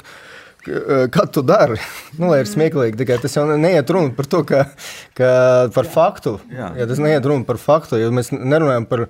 Kā 0.65 1.27
tu 1.29 1.43
dari? 1.45 1.77
Nu, 2.19 2.31
lai 2.31 2.41
ir 2.41 2.49
smieklīgi, 2.49 2.97
tikai 2.97 3.19
tas 3.21 3.35
jau 3.37 3.45
neiet 3.61 3.91
runa 3.93 4.15
par 4.17 4.29
to, 4.31 4.41
ka, 4.49 4.65
ka 5.19 5.31
par 5.75 5.89
faktu. 5.91 6.39
Jā. 6.49 6.71
Jā, 6.79 6.87
tas 6.89 7.03
neiet 7.03 7.27
runa 7.29 7.45
par 7.45 7.59
faktu, 7.61 7.99
jo 8.01 8.13
mēs 8.15 8.33
nerunājam 8.33 8.89
par. 8.89 9.09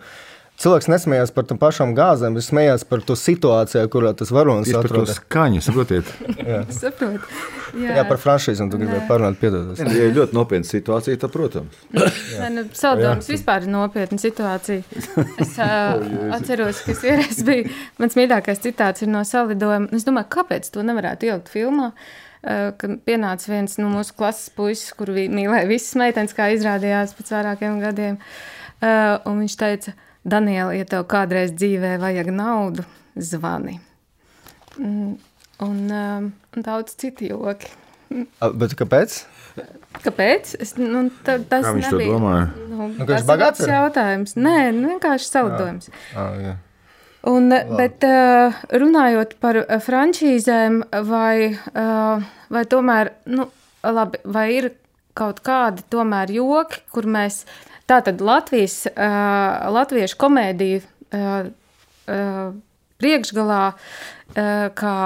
Cilvēks 0.54 0.86
nesmējās 0.86 1.32
par 1.34 1.46
tām 1.50 1.58
pašām 1.58 1.92
gāzēm, 1.98 2.36
viņš 2.38 2.46
smējās 2.52 2.84
par 2.86 3.00
to 3.02 3.16
situāciju, 3.18 3.88
kurā 3.90 4.12
tas 4.14 4.30
varonis 4.30 4.70
atrodas. 4.78 5.16
skaņu, 5.18 5.58
saprotiet? 5.66 6.12
Saprotu. 6.80 7.26
Jā, 7.74 7.96
Jā, 7.98 8.04
par 8.06 8.20
franšīzu, 8.22 8.62
un 8.62 8.70
tu 8.70 8.78
gribēji 8.78 9.02
parunāt, 9.08 9.40
piedodies. 9.40 9.80
Ja 9.82 10.04
ir 10.06 10.14
ļoti 10.14 10.36
nopietna 10.38 10.68
situācija, 10.68 11.18
tad, 11.24 11.32
protams, 11.34 11.80
Nē, 12.40 12.50
nu, 12.54 12.64
Saldojums 12.78 13.32
vispār 13.32 13.66
ir 13.66 13.72
nopietna 13.74 14.20
situācija. 14.22 14.84
Es 15.42 15.56
uh, 15.64 16.06
atceros, 16.38 16.84
ka 16.86 16.94
es 16.94 17.02
vienreiz 17.02 17.42
biju. 17.50 17.74
Mans 17.98 18.14
mīļākais 18.20 18.62
citāts 18.62 19.02
ir 19.02 19.10
no 19.10 19.24
salidojuma. 19.26 19.90
Es 19.98 20.06
domāju, 20.06 20.30
kāpēc 20.38 20.70
to 20.70 20.86
nevarētu 20.86 21.32
ielikt 21.32 21.50
filmā? 21.50 21.90
Kad 22.44 22.98
pienāca 23.08 23.48
viens 23.48 23.74
no 23.80 23.88
mūsu 23.88 24.12
klases 24.18 24.50
puisis, 24.54 24.90
kuru 24.94 25.14
vi- 25.16 25.30
mīlēja 25.32 25.64
visas 25.66 25.94
meitenes, 25.96 26.34
kā 26.36 26.50
izrādījās 26.52 27.14
pēc 27.16 27.30
vairākiem 27.32 27.78
gadiem. 27.80 28.18
Uh, 28.84 29.16
un 29.30 29.38
viņš 29.40 29.54
teica, 29.62 29.94
Daniela, 30.24 30.72
ja 30.76 30.84
tev 30.88 31.04
kādreiz 31.10 31.52
dzīvē 31.52 31.98
vajag 32.02 32.32
naudu, 32.32 32.84
zvani. 33.16 33.78
Mm, 34.78 35.14
Un, 35.62 35.76
um, 35.90 36.32
un 36.56 36.62
daudz 36.66 36.96
citu 36.98 37.28
joki. 37.28 37.68
Bet 38.58 38.74
kāpēc? 38.74 39.20
Kāpēc? 40.02 40.54
Es, 40.60 40.74
nu, 40.80 41.04
ta, 41.22 41.36
tas 41.38 41.62
Kā 41.68 41.72
viņš 41.76 41.90
to 41.92 41.98
nebija. 42.00 42.14
domāja? 42.16 42.46
Nu, 42.68 42.88
Nu, 42.90 43.06
tas 43.06 43.22
ir 43.22 43.38
labs 43.38 43.62
jautājums. 43.70 44.34
Nē, 44.34 44.56
nu, 44.74 44.88
vienkārši 44.96 45.28
salidojums. 45.30 45.90
Ah, 46.18 46.34
jā. 46.42 46.54
Un, 47.30 47.48
bet 47.78 48.02
uh, 48.04 48.58
runājot 48.74 49.36
par 49.40 49.60
uh, 49.62 49.76
frančīzēm, 49.80 50.82
vai, 51.06 51.54
uh, 51.54 52.26
vai 52.52 52.64
tomēr, 52.68 53.12
nu, 53.30 53.46
labi, 53.86 54.20
vai 54.26 54.48
ir 54.58 54.72
kaut 55.16 55.38
kādi 55.46 55.86
tomēr 55.94 56.34
joki, 56.34 56.82
kur 56.92 57.06
mēs, 57.06 57.44
tātad 57.90 58.22
Latvijas, 58.24 58.84
uh, 58.90 59.70
latviešu 59.74 60.18
komēdiju 60.20 60.82
uh, 60.82 61.48
uh, 62.08 62.52
priekšgalā, 63.02 63.64
uh, 63.74 64.68
kā 64.78 64.96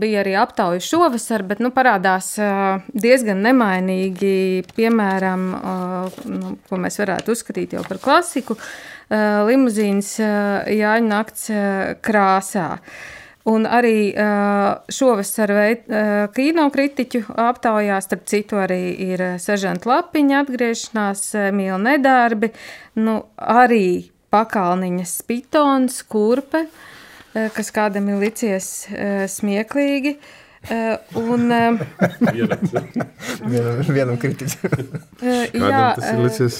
bija 0.00 0.22
arī 0.22 0.34
aptauja 0.40 0.80
šovasar, 0.80 1.44
bet 1.46 1.60
nu, 1.60 1.70
parādās 1.74 2.32
uh, 2.40 2.84
diezgan 2.96 3.42
nemainīgi, 3.44 4.64
piemēram, 4.76 5.48
uh, 5.56 6.22
nu, 6.30 6.54
ko 6.68 6.80
mēs 6.80 7.00
varētu 7.02 7.34
uzskatīt 7.34 7.76
jau 7.76 7.84
par 7.88 8.00
klasiku, 8.02 8.56
uh, 8.56 9.44
limuzīnas 9.48 10.14
uh, 10.22 10.72
Jāņa 10.72 11.10
nakts 11.10 11.50
uh, 11.52 11.92
krāsā. 12.04 12.70
Un 13.46 13.66
arī 13.70 14.10
šovasar 14.90 15.52
kinokritiķu 16.34 17.20
aptaujā, 17.38 18.00
starp 18.02 18.24
citu, 18.26 18.58
arī 18.58 18.80
ir 19.06 19.22
Sežanta 19.42 19.92
Lapiņa 19.92 20.40
atgriešanās, 20.42 21.22
Mīla 21.54 21.78
Nedarbi, 21.84 22.50
nu, 22.98 23.20
arī 23.38 24.08
pakalniņas 24.34 25.14
pitons, 25.30 26.00
kurpe, 26.10 26.64
kas 27.54 27.70
kādam 27.70 28.10
ir 28.10 28.26
licies 28.26 28.72
smieklīgi. 29.36 30.16
Uh, 30.66 30.96
un, 31.14 31.52
uh, 31.52 31.78
Vienam, 33.46 33.82
vienam 33.86 34.16
kritiķim. 34.18 34.72
Kādam 35.20 35.92
tas 35.94 36.08
ir 36.08 36.22
licies? 36.24 36.56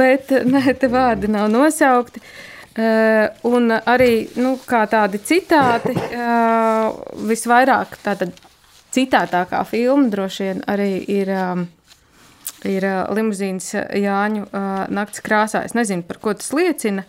bet 0.00 0.32
nē, 0.42 0.64
te 0.80 0.90
vārdi 0.90 1.30
nav 1.30 1.46
nosaukti. 1.52 2.18
Uh, 2.18 2.47
un 2.78 3.72
arī 3.74 4.12
nu, 4.38 4.54
tādi 4.68 5.18
citāti, 5.26 5.94
uh, 5.96 6.92
visvairāk 7.26 7.96
tātad 8.04 8.36
citātākā 8.94 9.64
filma 9.68 10.08
droši 10.12 10.46
vien 10.46 10.62
arī 10.70 10.92
ir, 11.10 11.32
um, 11.34 11.66
ir 12.68 12.86
uh, 12.86 13.02
limuzīnas 13.16 13.72
Jāņu 13.98 14.46
uh, 14.46 14.86
nakts 14.94 15.24
krāsā. 15.24 15.64
Es 15.66 15.74
nezinu, 15.78 16.06
par 16.06 16.22
ko 16.22 16.36
tas 16.38 16.52
liecina. 16.54 17.04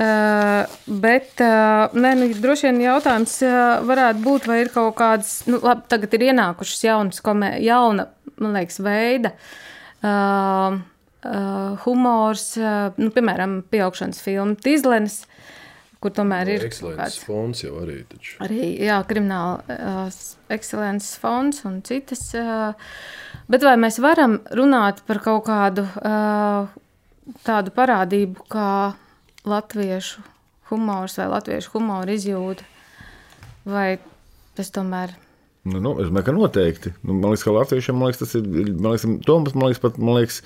Uh, 0.00 0.64
bet 1.00 1.42
uh, 1.44 1.92
nē, 1.92 2.14
nu, 2.16 2.28
droši 2.40 2.70
vien 2.70 2.84
jautājums 2.86 3.34
uh, 3.44 3.80
varētu 3.84 4.24
būt, 4.24 4.46
vai 4.48 4.62
ir 4.62 4.70
kaut 4.72 4.94
kādas, 5.00 5.34
nu, 5.50 5.58
labi, 5.64 5.84
tagad 5.92 6.16
ir 6.16 6.30
ienākušas 6.30 6.86
jaunas, 6.86 7.20
komē, 7.24 7.58
jauna, 7.64 8.08
man 8.40 8.56
liekas, 8.56 8.80
veida. 8.84 9.34
Uh, 10.00 10.80
uh, 11.24 11.78
humors, 11.84 12.52
uh, 12.60 12.90
nu, 13.00 13.10
piemēram, 13.14 13.60
pieaugšanas 13.70 14.20
filma 14.24 14.58
Tīzlenes, 14.64 15.22
kur 16.00 16.14
tomēr 16.16 16.48
ir 16.54 16.66
Ekscelences 16.68 17.20
fonds 17.26 17.64
jau 17.64 17.74
arī. 17.82 18.00
Taču. 18.08 18.36
arī 18.44 18.72
jā, 18.80 18.98
krimināla 19.08 19.76
uh, 19.76 20.20
ekscelences 20.52 21.14
fonds 21.20 21.62
un 21.68 21.80
citas. 21.86 22.24
Uh, 22.36 22.72
bet 23.52 23.66
vai 23.66 23.76
mēs 23.80 24.00
varam 24.02 24.40
runāt 24.56 25.04
par 25.08 25.22
kaut 25.24 25.46
kādu 25.48 25.86
uh, 26.00 26.70
tādu 27.46 27.74
parādību 27.76 28.48
kā 28.50 28.70
latviešu 29.48 30.24
humors 30.70 31.18
vai 31.20 31.30
latviešu 31.36 31.74
humora 31.76 32.16
izjūta? 32.16 32.64
Vai 33.68 33.98
tas 34.56 34.72
tomēr 34.72 35.12
Nu, 35.68 35.76
nu, 35.76 35.92
es 36.00 36.08
domāju, 36.08 36.24
ka 36.24 36.32
noteikti. 36.32 36.90
Nu, 37.04 37.18
man 37.18 37.34
liekas, 37.34 37.44
ka 37.44 37.52
latviešiem 37.52 37.98
man 38.00 38.08
liekas, 38.08 38.22
tas 38.22 38.36
ir. 38.38 38.46
Man 38.80 38.94
liekas, 38.94 39.04
Toms, 39.26 39.52
man 39.52 39.68
liekas, 39.68 39.82
pat, 39.82 39.98
man 40.00 40.16
liekas, 40.16 40.38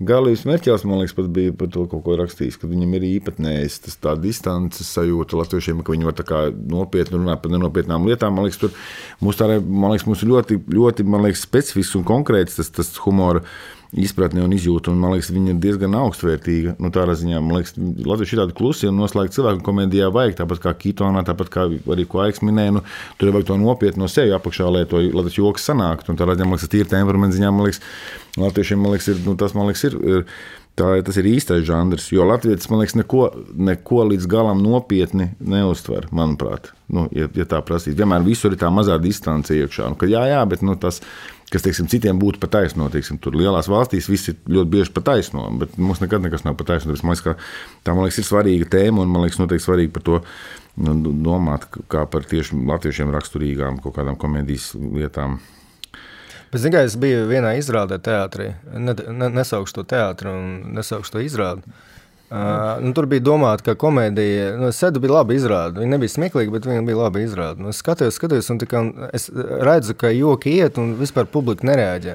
Galīs 0.00 0.46
Merķels, 0.48 0.86
man 0.88 1.02
liekas, 1.02 1.12
pat 1.12 1.26
bija 1.36 1.52
par 1.60 1.68
to 1.72 1.82
kaut 1.90 2.00
ko 2.06 2.14
rakstījis, 2.16 2.56
ka 2.56 2.68
viņam 2.70 2.94
ir 2.96 3.04
īpatnējs 3.10 3.74
tas 3.84 3.98
tā 4.00 4.14
distances 4.16 4.88
sajūta 4.96 5.36
latviešiem, 5.36 5.82
ka 5.84 5.92
viņi 5.92 6.08
var 6.08 6.16
tā 6.16 6.24
kā 6.24 6.38
nopietni 6.48 7.18
runāt 7.18 7.42
par 7.42 7.52
nenopietnām 7.52 8.08
lietām. 8.08 8.32
Man 8.32 8.48
liekas, 8.48 8.62
tur 8.62 8.72
mums, 9.20 9.36
tā, 9.36 9.50
man 9.60 9.92
liekas, 9.92 10.06
mums 10.08 10.24
ļoti, 10.24 10.56
ļoti 10.72 11.04
man 11.04 11.26
liekas, 11.26 11.44
specifisks 11.44 11.98
un 12.00 12.06
konkrēts 12.08 12.56
tas, 12.56 12.72
tas 12.80 12.94
humora 13.04 13.44
izpratne 13.96 14.44
un 14.44 14.52
izjūta. 14.54 14.92
Un, 14.92 15.00
man 15.02 15.14
liekas, 15.14 15.30
viņa 15.34 15.54
ir 15.54 15.60
diezgan 15.62 15.96
augstvērtīga. 15.98 16.76
Nu, 16.82 16.92
tādā 16.94 17.16
ziņā, 17.18 17.40
man 17.42 17.58
liekas, 17.58 17.74
Latvijas 17.76 18.34
ir 18.34 18.42
tādi 18.42 18.56
klusi 18.60 18.90
un 18.90 19.00
noslēgti 19.00 19.38
cilvēki, 19.38 19.64
komēdijā 19.66 20.12
vajag 20.14 20.38
tāpat 20.42 20.62
kā 20.62 20.74
Kitonā, 20.84 21.24
tāpat 21.26 21.50
kā 21.52 21.66
arī 21.70 22.06
ko 22.10 22.22
Aiks 22.24 22.44
minēja. 22.46 22.76
Nu, 22.78 22.84
tur 23.18 23.30
ir 23.30 23.36
vajag 23.38 23.50
to 23.50 23.58
nopietni 23.60 24.04
no 24.04 24.10
sevis 24.10 24.36
apakšā, 24.38 24.70
lai 24.70 24.86
to 24.90 25.02
lai 25.02 25.26
tas 25.26 25.38
joks 25.38 25.66
sanāktu. 25.70 26.12
Un 26.12 26.20
tādā 26.20 26.38
ziņā, 26.38 26.46
man 26.46 26.58
liekas, 26.58 26.70
tīri 26.70 26.92
temperamenta 26.92 27.38
ziņā, 27.38 27.52
man 27.54 27.68
liekas, 27.68 27.82
Latviešiem 28.38 28.78
man 28.78 28.94
liekas, 28.94 29.10
ir, 29.10 29.22
nu, 29.26 29.34
tas 29.38 29.56
man 29.58 29.66
liekas, 29.70 29.88
ir, 29.90 29.98
ir 30.06 30.26
Tā, 30.78 30.94
tas 31.04 31.16
ir 31.20 31.26
īstais 31.28 31.64
žanrs, 31.66 32.06
jo 32.14 32.24
Latvijas 32.24 32.68
man 32.70 32.80
liekas, 32.80 32.94
neko, 32.96 33.24
neko 33.68 34.04
līdz 34.12 34.28
galam 34.30 34.62
nopietni 34.64 35.26
neuztver. 35.42 36.06
Manuprāt, 36.14 36.70
nu, 36.94 37.04
ja, 37.16 37.26
ja 37.36 37.44
tā 37.48 37.60
prasīs, 37.66 37.96
vienmēr 37.98 38.24
visur 38.24 38.54
ir 38.54 38.60
tā 38.62 38.70
mazā 38.72 38.96
distance 39.02 39.52
iekšā. 39.52 39.90
Nu, 39.92 39.98
ka, 40.00 40.08
jā, 40.08 40.22
jā, 40.30 40.40
bet 40.48 40.64
nu, 40.64 40.78
tas, 40.80 41.02
kas 41.50 41.64
teiksim, 41.64 41.88
citiem 41.90 42.18
būtu 42.20 42.40
pat 42.42 42.52
taisno, 42.54 42.86
teiksim, 42.92 43.18
tur 43.22 43.34
lielās 43.38 43.68
valstīs 43.70 44.08
viss 44.10 44.30
ir 44.30 44.38
ļoti 44.46 44.70
bieži 44.70 44.94
pat 44.94 45.08
taisno, 45.10 45.48
bet 45.60 45.76
mums 45.80 46.02
nekad 46.02 46.22
nekas 46.22 46.46
nav 46.46 46.56
pat 46.60 46.72
taisno. 46.72 46.94
Man 47.02 47.16
liekas, 47.16 47.52
tā 47.86 47.94
man 47.96 48.06
liekas, 48.06 48.20
ir 48.22 48.28
svarīga 48.28 48.68
tēma 48.70 49.04
un 49.04 49.10
man 49.10 49.26
liekas, 49.26 49.40
noteikti 49.42 49.66
svarīgi 49.66 49.94
par 49.94 50.06
to 50.06 50.20
nu, 50.80 51.14
domāt 51.26 51.66
kā 51.90 52.04
par 52.10 52.26
tieši 52.30 52.58
latviešiem 52.70 53.10
raksturīgām 53.14 53.80
kaut 53.82 53.98
kādām 53.98 54.18
komēdijas 54.20 54.72
lietām. 54.78 55.40
Bet, 56.50 56.62
zināmā 56.62 56.80
mērā, 56.80 56.90
es 56.90 56.98
biju 56.98 57.26
vienā 57.30 57.54
izrādē, 57.58 58.00
teātrī. 58.02 58.50
Ne, 58.74 58.94
ne, 58.94 59.30
nesaukšu 59.38 59.80
to 59.80 59.86
teātri 59.92 60.32
un 60.32 60.74
nesaukšu 60.78 61.14
to 61.14 61.22
izrādi. 61.22 61.78
Uh, 62.30 62.76
nu, 62.78 62.92
tur 62.94 63.08
bija 63.10 63.24
domāta, 63.26 63.64
ka 63.66 63.72
komēdija, 63.74 64.52
nu, 64.60 64.68
Sēde 64.74 65.00
bija 65.02 65.16
laba 65.16 65.34
izrāde. 65.34 65.80
Viņa 65.82 65.96
nebija 65.96 66.12
smieklīga, 66.12 66.52
bet 66.54 66.68
viņa 66.68 66.84
bija 66.86 66.98
laba 67.00 67.22
izrāde. 67.24 67.58
Nu, 67.58 67.72
es 67.74 67.80
skatījos, 67.82 68.20
skatījos, 68.20 68.50
un 68.54 68.60
tika, 68.62 68.82
es 69.16 69.26
redzu, 69.34 69.96
ka 69.98 70.12
joki 70.14 70.52
iet, 70.60 70.78
un 70.78 70.92
vispār 71.00 71.26
publika 71.32 71.66
nereaģē. 71.66 72.14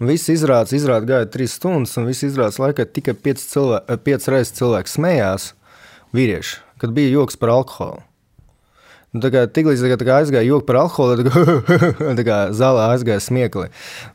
Un 0.00 0.08
viss 0.08 0.32
izrādes, 0.32 0.72
izrāde 0.78 1.10
gāja 1.10 1.28
trīs 1.28 1.58
stundas, 1.58 1.92
un 2.00 2.08
viss 2.08 2.24
izrādes 2.24 2.56
laikā 2.62 2.88
tikai 2.96 3.12
piecas 3.12 3.44
cilvē, 3.52 3.82
reizes 4.08 4.56
cilvēki 4.56 4.94
smējās, 4.94 5.50
vīrieši, 6.16 6.56
kad 6.80 6.96
bija 6.96 7.12
joks 7.18 7.36
par 7.36 7.52
alkoholu. 7.52 8.00
Nu, 9.12 9.20
Tiklīdz 9.28 9.82
tā 10.00 10.06
kā 10.08 10.14
aizgāja 10.22 10.46
joki 10.46 10.64
par 10.70 10.78
alkoholu, 10.86 11.26
tad 11.28 12.20
kā, 12.24 12.36
zālē 12.60 12.86
aizgāja 12.94 13.20
smiekli. 13.20 13.66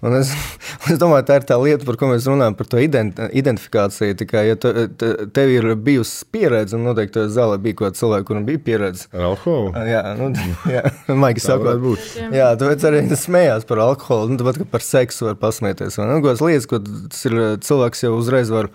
Un 0.01 0.15
es, 0.17 0.31
es 0.89 0.97
domāju, 0.97 1.27
tā 1.27 1.35
ir 1.37 1.45
tā 1.45 1.57
lieta, 1.61 1.85
par 1.85 1.99
ko 2.01 2.09
mēs 2.09 2.25
runājam, 2.25 2.55
par 2.57 2.69
to 2.71 2.81
identi 2.81 3.27
identifikāciju. 3.37 4.17
Kā, 4.25 4.41
ja 4.47 4.55
tu, 4.57 4.71
te, 4.97 5.11
tev 5.35 5.53
ir 5.53 5.69
bijusi 5.85 6.25
pieredze, 6.33 6.73
un 6.79 6.89
noteikti 6.89 7.27
zālē 7.29 7.59
bija 7.61 7.77
kaut 7.77 7.91
kāds 7.91 8.01
cilvēks, 8.01 8.25
kuram 8.31 8.47
bija 8.47 8.63
pieredze. 8.65 9.05
Ar 9.13 9.27
alkoholu? 9.35 9.85
Jā, 9.85 10.01
nu, 10.17 10.31
jā 10.75 10.81
maigi 11.13 11.45
sakot. 11.45 12.09
Jā, 12.33 12.49
tāpēc 12.57 12.87
arī 12.89 13.03
smējās 13.13 13.69
par 13.69 13.83
alkoholu. 13.85 14.33
Nu, 14.33 14.41
tāpat 14.41 14.63
kā 14.63 14.67
par 14.71 14.85
seksu 14.85 15.29
var 15.29 15.37
pasmieties. 15.45 15.99
Nu, 16.01 16.17
kādas 16.25 16.41
lietas, 16.41 16.65
ko 16.73 16.81
tas 16.81 17.21
ir 17.29 17.37
cilvēks 17.69 18.07
jau 18.07 18.15
uzreiz 18.17 18.49
var 18.49 18.71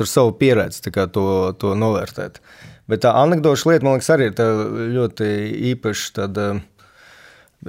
ar 0.00 0.08
savu 0.08 0.32
pieredzi 0.40 0.88
to, 1.12 1.28
to 1.60 1.76
novērtēt. 1.76 2.40
Bet 2.88 3.04
tā 3.04 3.12
anekdoša 3.20 3.68
lieta, 3.68 3.84
man 3.84 3.98
liekas, 3.98 4.10
arī 4.14 4.30
ir 4.30 4.92
ļoti 4.94 5.26
īpaša. 5.74 6.12
Tad, 6.16 6.38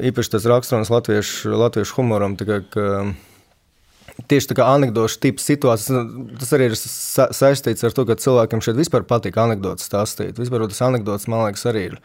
īpaši 0.10 0.36
tas 0.36 0.46
raksturojums 0.48 0.92
latviešu, 0.94 1.58
latviešu 1.60 1.98
humoram. 1.98 2.38
Kā, 2.40 2.62
ka, 2.72 2.86
Tieši 4.28 4.50
tā 4.52 4.56
kā 4.58 4.66
anekdošu 4.74 5.20
tips 5.24 5.46
situācijas, 5.48 6.10
tas 6.42 6.50
arī 6.58 6.66
ir 6.68 6.74
sa 6.76 7.30
saistīts 7.36 7.86
ar 7.88 7.94
to, 7.96 8.04
ka 8.08 8.18
cilvēkiem 8.20 8.60
šeit 8.66 8.76
vispār 8.76 9.06
patīk 9.08 9.38
anekdotas 9.40 9.88
stāstīt. 9.88 10.40
Vispār 10.42 10.66
tas 10.68 10.82
anekdots, 10.84 11.30
man 11.32 11.46
liekas, 11.46 11.64
arī 11.72 11.86
ir 11.92 11.96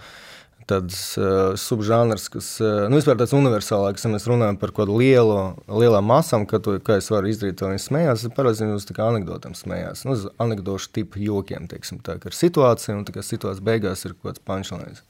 tāds 0.71 0.99
uh, 1.21 1.55
subžanrs, 1.61 2.27
kas 2.33 2.49
uh, 2.63 2.87
nu, 2.91 2.99
vispār 2.99 3.19
tāds 3.21 3.35
universālāks. 3.37 4.05
Ja 4.05 4.11
mēs 4.13 4.27
runājam 4.31 4.59
par 4.61 4.73
kaut 4.73 4.85
kādu 4.85 4.99
lielu, 5.01 5.39
lielām 5.69 6.09
masām, 6.09 6.47
ka 6.51 6.61
tu, 6.65 6.77
kā 6.85 6.99
es 7.01 7.11
varu 7.13 7.31
izdarīt 7.31 7.59
to, 7.61 7.71
viņi 7.73 7.85
smējās. 7.85 8.27
Parasti 8.37 8.69
uz 8.73 8.89
anekdotēm 8.91 9.57
smējās. 9.59 10.05
Nu, 10.09 10.17
uz 10.17 10.27
anekdošu 10.43 10.93
tipu 10.97 11.23
jokiem, 11.25 11.69
teiksim, 11.71 12.03
tā 12.05 12.19
kā 12.21 12.31
ar 12.31 12.39
situāciju, 12.39 12.99
un 13.01 13.09
tā 13.09 13.17
kā 13.17 13.25
situācija 13.25 13.67
beigās 13.67 14.05
ir 14.09 14.17
kaut 14.17 14.33
kāds 14.33 14.45
punchlines. 14.49 15.05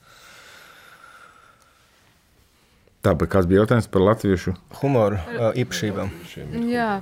Tāpēc 3.05 3.29
kāds 3.35 3.49
bija 3.49 3.61
jautājums 3.61 3.91
par 3.93 4.01
latviešu 4.01 4.55
humoru 4.79 5.19
uh, 5.19 5.51
īpašībām? 5.61 6.09
Jā. 6.71 6.95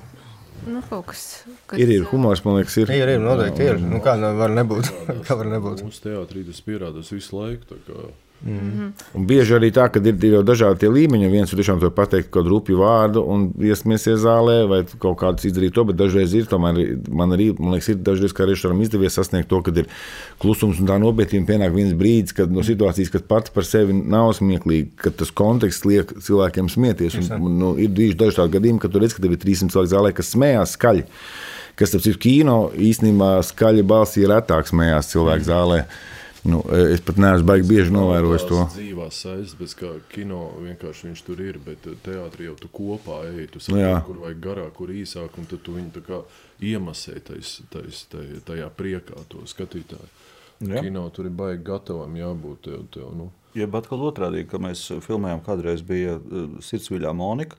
Nu, 0.63 0.79
kas, 1.03 1.43
kas... 1.67 1.79
Ir, 1.79 1.89
ir 1.91 2.05
humors, 2.07 2.43
man 2.45 2.57
liekas, 2.59 2.75
ir. 2.79 2.91
Ir, 2.95 3.09
ir 3.15 3.23
noteikti. 3.23 3.65
Ir. 3.67 3.79
Nu, 3.83 3.99
kā 4.03 4.15
var 4.39 4.51
nebūt? 4.53 4.91
kā 5.27 5.35
var 5.39 5.49
nebūt? 5.51 5.83
Mums 5.83 6.03
teātrī 6.03 6.45
tas 6.47 6.61
pierādās 6.63 7.11
visu 7.11 7.39
laiku. 7.39 7.79
Mm 8.45 8.59
-hmm. 8.59 8.91
Un 9.13 9.25
bieži 9.27 9.53
arī 9.55 9.71
tā, 9.71 9.87
ka 9.91 9.99
ir, 9.99 10.15
ir 10.25 10.33
jau 10.33 10.43
dažādi 10.43 10.89
līmeņi. 10.89 11.31
Viens 11.31 11.53
ir 11.53 11.59
tiešām 11.59 11.79
pateikt 11.95 12.29
kaut 12.29 12.43
kādu 12.43 12.49
rupju 12.49 12.77
vārdu 12.77 13.23
un 13.27 13.53
iesmiesies 13.59 14.19
zālē, 14.19 14.67
vai 14.67 14.83
kaut 14.99 15.17
kāds 15.17 15.45
izdarīt 15.45 15.71
to, 15.73 15.83
bet 15.83 15.95
dažreiz 15.95 16.33
ir 16.33 16.45
tomēr, 16.45 16.99
man 17.09 17.31
arī, 17.31 17.53
man 17.59 17.71
liekas, 17.71 17.89
ir 17.89 17.95
dažreiz 17.95 18.33
kā 18.33 18.45
režisoram 18.45 18.81
izdevies 18.81 19.13
sasniegt 19.13 19.47
to, 19.47 19.61
ka 19.61 19.71
ir 19.71 19.87
klusums 20.39 20.79
un 20.79 20.87
tā 20.87 20.99
nopietnība 20.99 21.53
pienāk 21.53 21.73
viens 21.73 21.93
brīdis, 21.93 22.33
kad 22.33 22.51
no 22.51 22.59
situācijas, 22.59 23.11
kas 23.11 23.21
pats 23.21 23.49
par 23.49 23.63
sevi 23.63 23.93
nav 23.93 24.33
smieklīga, 24.33 24.89
kad 24.95 25.15
tas 25.15 25.31
konteksts 25.31 25.85
liek 25.85 26.13
cilvēkiem 26.19 26.69
smieties. 26.69 27.31
Un, 27.39 27.59
nu, 27.59 27.77
ir 27.77 27.89
bijuši 27.89 28.17
daži 28.17 28.35
tādi 28.35 28.57
gadījumi, 28.57 28.79
kad 28.79 28.91
tu 28.91 28.99
redz, 28.99 29.13
ka 29.13 29.21
tev 29.21 29.31
ir 29.31 29.37
300 29.39 29.71
cilvēku 29.71 29.95
zālē, 29.95 30.13
kas 30.13 30.31
smējās 30.35 30.75
skaļi. 30.77 31.05
Kas, 31.75 31.89
starp 31.89 32.03
citu, 32.03 32.19
kino 32.19 32.71
īstenībā 32.75 33.41
skaļi 33.41 33.83
balsī 33.83 34.27
retāk 34.27 34.67
smējās 34.67 35.07
cilvēku 35.07 35.43
zālē. 35.43 35.79
Mm. 35.81 36.12
Nu, 36.43 36.59
es 36.91 36.99
pat 37.01 37.19
neesmu 37.23 37.47
baigi 37.47 37.67
bieži 37.69 37.93
novērojis 37.95 38.43
to. 38.49 38.57
Dzīvās 38.73 39.19
saistes, 39.23 39.53
bet 39.55 39.75
kā 39.79 39.91
kino 40.11 40.41
vienkārši 40.59 41.07
viņš 41.07 41.21
tur 41.23 41.39
ir, 41.39 41.59
bet 41.63 41.87
eh, 41.87 41.95
teātrī 42.03 42.49
jau 42.49 42.57
tu 42.59 42.67
kopā 42.73 43.21
ej, 43.29 43.47
tu 43.53 43.61
saproti, 43.63 44.01
kur 44.09 44.19
vajag 44.25 44.41
garāk, 44.43 44.73
kur 44.75 44.91
īsāk, 44.91 45.37
un 45.39 45.47
tad 45.47 45.63
tu 45.63 45.77
viņu 45.77 45.93
tā 45.95 46.03
kā 46.03 46.19
iemasē 46.73 47.15
tais, 47.29 47.55
tais, 47.71 48.03
tajā, 48.11 48.43
tajā 48.49 48.67
priekā 48.75 49.23
to 49.31 49.45
skatītāju. 49.47 50.11
Jā. 50.67 50.83
Kino 50.83 51.05
tur 51.15 51.31
ir 51.31 51.35
baigi 51.37 51.63
gatavam 51.67 52.19
jābūt 52.19 52.67
tev. 52.67 52.83
tev 52.91 53.15
nu. 53.15 53.31
Jeb 53.55 53.75
atkal 53.79 54.03
otrādi, 54.03 54.43
ka 54.49 54.59
mēs 54.59 54.89
filmējām, 55.05 55.43
kādreiz 55.47 55.83
bija 55.87 56.17
eh, 56.19 56.57
Sirdsviļā 56.59 57.15
Monika, 57.15 57.55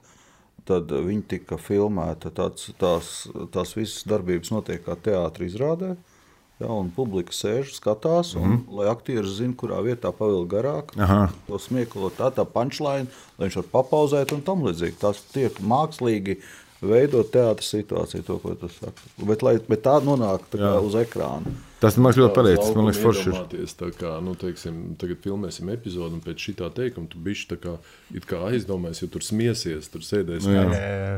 tad 0.68 0.92
viņi 0.92 1.24
tika 1.32 1.56
filmēta, 1.56 2.28
tāds, 2.36 2.68
tās, 2.80 3.14
tās 3.52 3.72
visas 3.78 4.04
darbības 4.12 4.52
notiek 4.52 4.84
kā 4.84 4.96
teātris 5.08 5.56
izrādē. 5.56 5.96
Uh, 5.96 6.10
Ja, 6.62 6.68
un 6.70 6.90
publika 6.94 7.34
sēž, 7.34 7.72
skatās, 7.74 8.36
un, 8.38 8.44
mm 8.44 8.52
-hmm. 8.52 8.76
lai 8.78 8.86
aktieris 8.86 9.32
zinātu, 9.40 9.56
kurā 9.64 9.80
vietā 9.82 10.12
pavilkt 10.14 10.52
garāk, 10.52 10.92
Aha. 10.96 11.32
to 11.48 11.58
smieklu, 11.58 12.12
tā, 12.14 12.30
tā 12.30 12.44
punchline, 12.46 13.10
lai 13.38 13.48
viņš 13.48 13.56
var 13.56 13.66
papauzēt 13.72 14.32
un 14.32 14.42
tam 14.42 14.62
līdzīgi. 14.62 15.00
Tas 15.00 15.22
tiek 15.32 15.58
mākslīgi 15.58 16.38
veidot 16.88 17.30
teātris 17.34 17.70
situāciju, 17.74 18.24
to, 18.26 18.40
ko 18.42 18.56
tu 18.58 18.70
saki. 18.72 19.12
Bet, 19.22 19.44
lai, 19.46 19.56
bet 19.68 19.84
tā 19.86 19.98
nonāk 20.04 20.48
tā 20.52 20.74
uz 20.80 20.98
ekrāna. 21.00 21.54
Tas 21.84 21.98
man 22.00 22.14
ļoti 22.16 22.32
pareizi. 22.32 22.70
Man 22.72 22.86
liekas, 22.88 23.00
forši 23.02 23.32
ir. 23.32 23.72
Tā 23.76 23.90
kā, 23.92 24.12
nu, 24.24 24.32
teiksim, 24.40 24.94
tagad 25.00 25.18
filmēsim 25.24 25.68
epizodi, 25.74 26.16
un 26.16 26.22
pēc 26.24 26.46
šī 26.46 26.54
teikuma 26.78 27.10
tu 27.12 27.20
bišķi 27.20 27.48
tā 27.50 27.58
kā, 27.60 27.74
kā 28.30 28.40
aizdomājies, 28.48 29.02
jo 29.02 29.08
tur 29.12 29.26
smiesies, 29.26 29.90
tur 29.92 30.04
sēdēs 30.06 30.46
nu, 30.48 30.62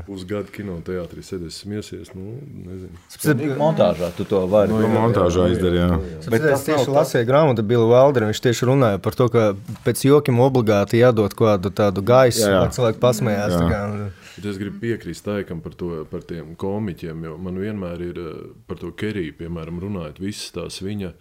pusgadu 0.08 0.50
kinoteātrī, 0.56 1.22
sēdēs 1.26 1.60
smiesies. 1.62 2.10
Nu, 2.18 2.34
nezinu. 2.66 2.98
Tas 3.14 3.30
ir 3.30 3.54
montāžā, 3.60 4.10
tu 4.18 4.26
to 4.26 4.42
vari. 4.50 4.72
Nu, 4.74 4.82
jā, 4.82 4.90
montāžā 4.90 5.46
izdarīt, 5.54 5.82
jā. 5.84 6.02
jā. 6.16 6.20
Bet 6.34 6.50
es 6.50 6.66
tieši 6.66 6.88
tā... 6.88 6.96
lasīju 6.98 7.30
grāmatu 7.30 7.66
Bilu 7.66 7.86
Valderu, 7.92 8.32
viņš 8.32 8.44
tieši 8.48 8.70
runāja 8.72 9.02
par 9.06 9.18
to, 9.18 9.30
ka 9.30 9.48
pēc 9.86 10.06
jokiem 10.08 10.42
obligāti 10.42 11.04
jādod 11.04 11.36
kādu 11.38 11.70
tādu 11.70 12.02
gaisu, 12.06 12.48
lai 12.50 12.70
cilvēki 12.74 13.02
pasmējās. 13.06 13.54
Jā. 13.54 13.62
Tā 13.62 13.70
kā, 13.70 14.25
Bet 14.36 14.44
es 14.50 14.58
gribu 14.60 14.80
piekrist 14.82 15.24
Taikam 15.24 15.62
par, 15.64 15.74
to, 15.80 16.04
par 16.10 16.24
tiem 16.28 16.54
komiķiem, 16.60 17.24
jo 17.24 17.36
man 17.40 17.58
vienmēr 17.60 18.04
ir 18.04 18.20
eh, 18.20 18.38
par 18.68 18.80
to 18.82 18.92
Keriju, 18.92 19.38
piemēram, 19.40 19.80
runājot 19.80 20.20
visas 20.20 20.52
tās 20.52 20.82
viņa 20.84 21.14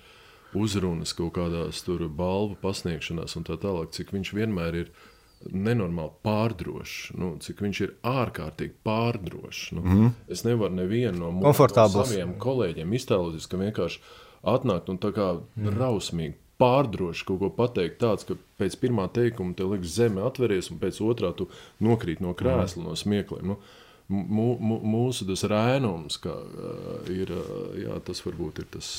uzrunas 0.56 1.15
kaut 1.15 1.36
kādās 1.36 1.82
tur 1.84 2.06
balvu 2.12 2.58
pasniegšanās 2.62 3.36
un 3.39 3.47
tā 3.47 3.58
tālāk, 3.60 3.91
cik 3.95 4.13
viņš 4.15 4.32
vienmēr 4.36 4.80
ir 4.84 4.91
nenormāli 5.51 6.15
pārdrošs, 6.25 7.15
nu, 7.19 7.34
cik 7.43 7.60
viņš 7.65 7.82
ir 7.86 7.91
ārkārtīgi 8.08 8.80
pārdrošs. 8.88 9.65
Nu, 9.75 9.84
mm 9.84 9.91
-hmm. 9.91 10.12
Es 10.32 10.43
nevaru 10.43 10.73
nevienu 10.73 11.19
no, 11.19 11.32
no 11.41 11.54
saviem 11.54 12.36
kolēģiem 12.39 12.93
iztēloties, 12.93 13.47
ka 13.47 13.58
vienkārši 13.58 13.99
atnākt 14.43 14.89
un 14.89 14.97
tā 14.97 15.12
kā 15.13 15.28
mm. 15.36 15.78
rausmīgi 15.78 16.36
pārdroši 16.61 17.25
kaut 17.27 17.41
ko 17.41 17.49
pateikt, 17.51 17.99
tāds, 18.03 18.27
ka 18.27 18.37
pēc 18.59 18.77
pirmā 18.79 19.07
teikuma 19.13 19.55
te 19.57 19.67
liekas 19.67 19.97
zeme 19.97 20.23
atveries, 20.25 20.71
un 20.71 20.79
pēc 20.81 21.01
otrā 21.03 21.33
tu 21.35 21.49
nokrīt 21.83 22.23
no 22.23 22.35
krēsla, 22.37 22.85
no 22.87 22.95
smiekliem. 22.99 23.55
Nu, 23.55 23.59
mūsu 24.07 25.25
tas 25.27 25.43
rēnums, 25.49 26.19
kā, 26.21 26.35
ir, 27.11 27.31
jā, 27.81 27.95
tas 28.05 28.21
varbūt 28.25 28.61
ir 28.61 28.69
tas. 28.77 28.91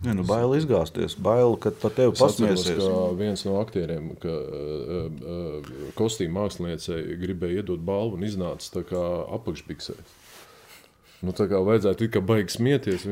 Ja, 0.00 0.14
nu, 0.16 0.24
bail 0.24 0.54
izgāzties, 0.56 1.18
bail, 1.20 1.58
kad 1.60 1.76
pat 1.82 1.98
tevi 1.98 2.14
pasmiesies. 2.16 2.80
Viens 3.18 3.42
no 3.44 3.58
aktieriem, 3.60 4.14
ka 4.22 4.36
kostīm 5.98 6.32
māksliniecei 6.38 7.18
gribēja 7.20 7.60
iedot 7.60 7.82
balvu 7.84 8.16
un 8.16 8.24
iznāca 8.24 8.78
tā 8.78 8.86
kā 8.88 9.04
apakšbiksēs. 9.36 10.16
Nu, 11.20 11.34
tā 11.36 11.44
kā 11.50 11.58
vajadzētu 11.60 12.06
tikai 12.06 12.20
baigi 12.24 12.54
smieties. 12.54 13.02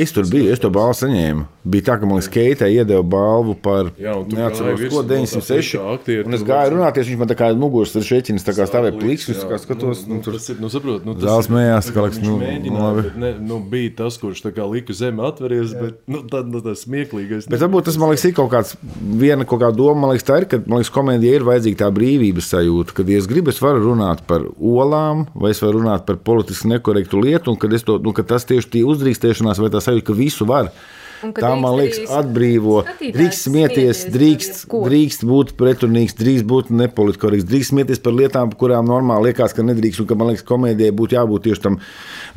Es 0.00 0.14
tur 0.16 0.24
biju, 0.30 0.48
es 0.48 0.62
to 0.62 0.70
balvu 0.72 0.94
saņēmu. 0.96 1.42
bija 1.68 1.90
tā, 1.90 1.96
ka 2.00 2.08
man 2.08 2.22
Keitē 2.30 2.68
iedeva 2.72 3.02
balvu 3.04 3.52
par 3.58 3.90
Jā, 4.00 4.14
neatceros, 4.24 4.78
ko 4.78 4.80
virsū 4.80 4.96
no 4.96 5.02
tā 5.02 5.18
906. 5.18 5.50
priekšā 5.50 5.80
aktieri, 5.92 6.24
Un 6.24 6.36
es 6.38 6.44
gāju 6.46 6.72
runāties, 6.76 7.10
viņš 7.10 7.18
man 7.20 7.28
tā 7.28 7.36
kā 7.36 7.50
muguras 7.58 7.92
ar 7.98 8.06
šeķinis, 8.06 8.46
tā 8.46 8.54
kā 8.56 8.64
stāvēja 8.70 8.96
pliks, 8.96 9.26
un 9.28 9.34
es 9.34 9.42
tā 9.42 9.50
kā 9.50 9.58
skatos, 9.60 10.04
nu, 10.08 10.16
nu, 10.16 10.24
tur 10.24 10.38
tas 10.38 10.48
ir, 10.48 10.60
nu, 10.62 10.70
saprot, 10.72 11.04
nu, 11.04 11.16
tas 11.18 11.50
kā 11.50 11.92
kā 11.92 12.04
liekas, 12.06 12.20
viņš 12.20 12.30
nu, 12.30 12.36
mēģināja, 12.40 12.86
labi. 12.86 13.12
ne, 13.20 13.32
nu, 13.50 13.58
bija 13.74 13.92
tas, 13.98 14.16
kurš 14.22 14.40
tā 14.46 14.54
kā 14.56 14.64
lika 14.70 14.96
zemi 14.96 15.24
atveries, 15.26 15.74
bet 15.76 16.00
nu, 16.08 16.22
tad, 16.32 16.48
nu, 16.48 16.62
tas 16.64 16.86
smieklīgais. 16.86 17.50
Bet 17.50 17.64
varbūt 17.66 17.90
tas 17.90 18.00
man 18.00 18.14
liekas, 18.14 18.24
ir 18.30 18.36
kaut 18.38 18.50
kāds 18.54 18.72
viena 19.20 19.44
kaut 19.44 19.60
kāda 19.64 19.76
doma. 19.76 20.06
Man 20.06 20.14
liekas, 20.14 20.28
tā 20.30 20.40
ir, 20.40 20.48
ka 20.48 20.62
man 20.64 20.80
liekas, 20.80 20.94
komēdija 20.96 21.40
ir 21.40 21.46
vajadzīga 21.50 21.82
tā 21.82 21.90
brīvības 21.92 22.52
sajūta, 22.54 22.96
kad, 22.96 23.12
ja 23.12 23.20
es 23.20 23.28
gribu, 23.28 23.52
es 23.52 23.60
varu 23.60 23.84
runāt 23.90 24.24
par 24.30 24.46
olām, 24.56 25.26
vai 25.34 25.52
es 25.52 25.60
varu 25.60 25.82
runāt 25.82 26.06
par 26.08 26.20
politiski 26.24 26.70
nekorektu 26.72 27.20
lietu, 27.20 27.49
un 27.50 27.60
kad, 27.60 27.74
to, 27.86 27.98
nu, 28.02 28.14
kad 28.16 28.30
tas 28.30 28.48
tieši 28.48 28.72
tie 28.76 28.86
uzdrīkstēšanās 28.88 29.60
vai 29.62 29.70
tā 29.72 29.82
sajūta, 29.84 30.10
ka 30.10 30.18
visu 30.18 30.48
var. 30.48 30.72
Tā 31.20 31.50
man 31.60 31.74
liekas, 31.76 32.08
atbrīvo. 32.16 32.78
Drīkst 32.96 33.44
smieties, 33.44 34.06
drīkst, 34.14 34.62
drīkst 34.72 35.24
būt 35.28 35.52
pretrunīgs, 35.58 36.16
drīkst 36.16 36.46
būt 36.48 36.70
nepolitkorekts, 36.72 37.44
drīkst 37.50 37.74
smieties 37.74 38.00
par 38.00 38.16
lietām, 38.16 38.54
kurām 38.56 38.88
normāli 38.88 39.28
liekas, 39.28 39.52
ka 39.56 39.64
nedrīkst. 39.66 40.00
Un 40.00 40.08
ka 40.08 40.16
man 40.16 40.32
liekas, 40.32 40.46
komēdijai 40.48 40.94
būtu 40.96 41.18
jābūt 41.18 41.48
tieši 41.48 41.64
tam 41.66 41.76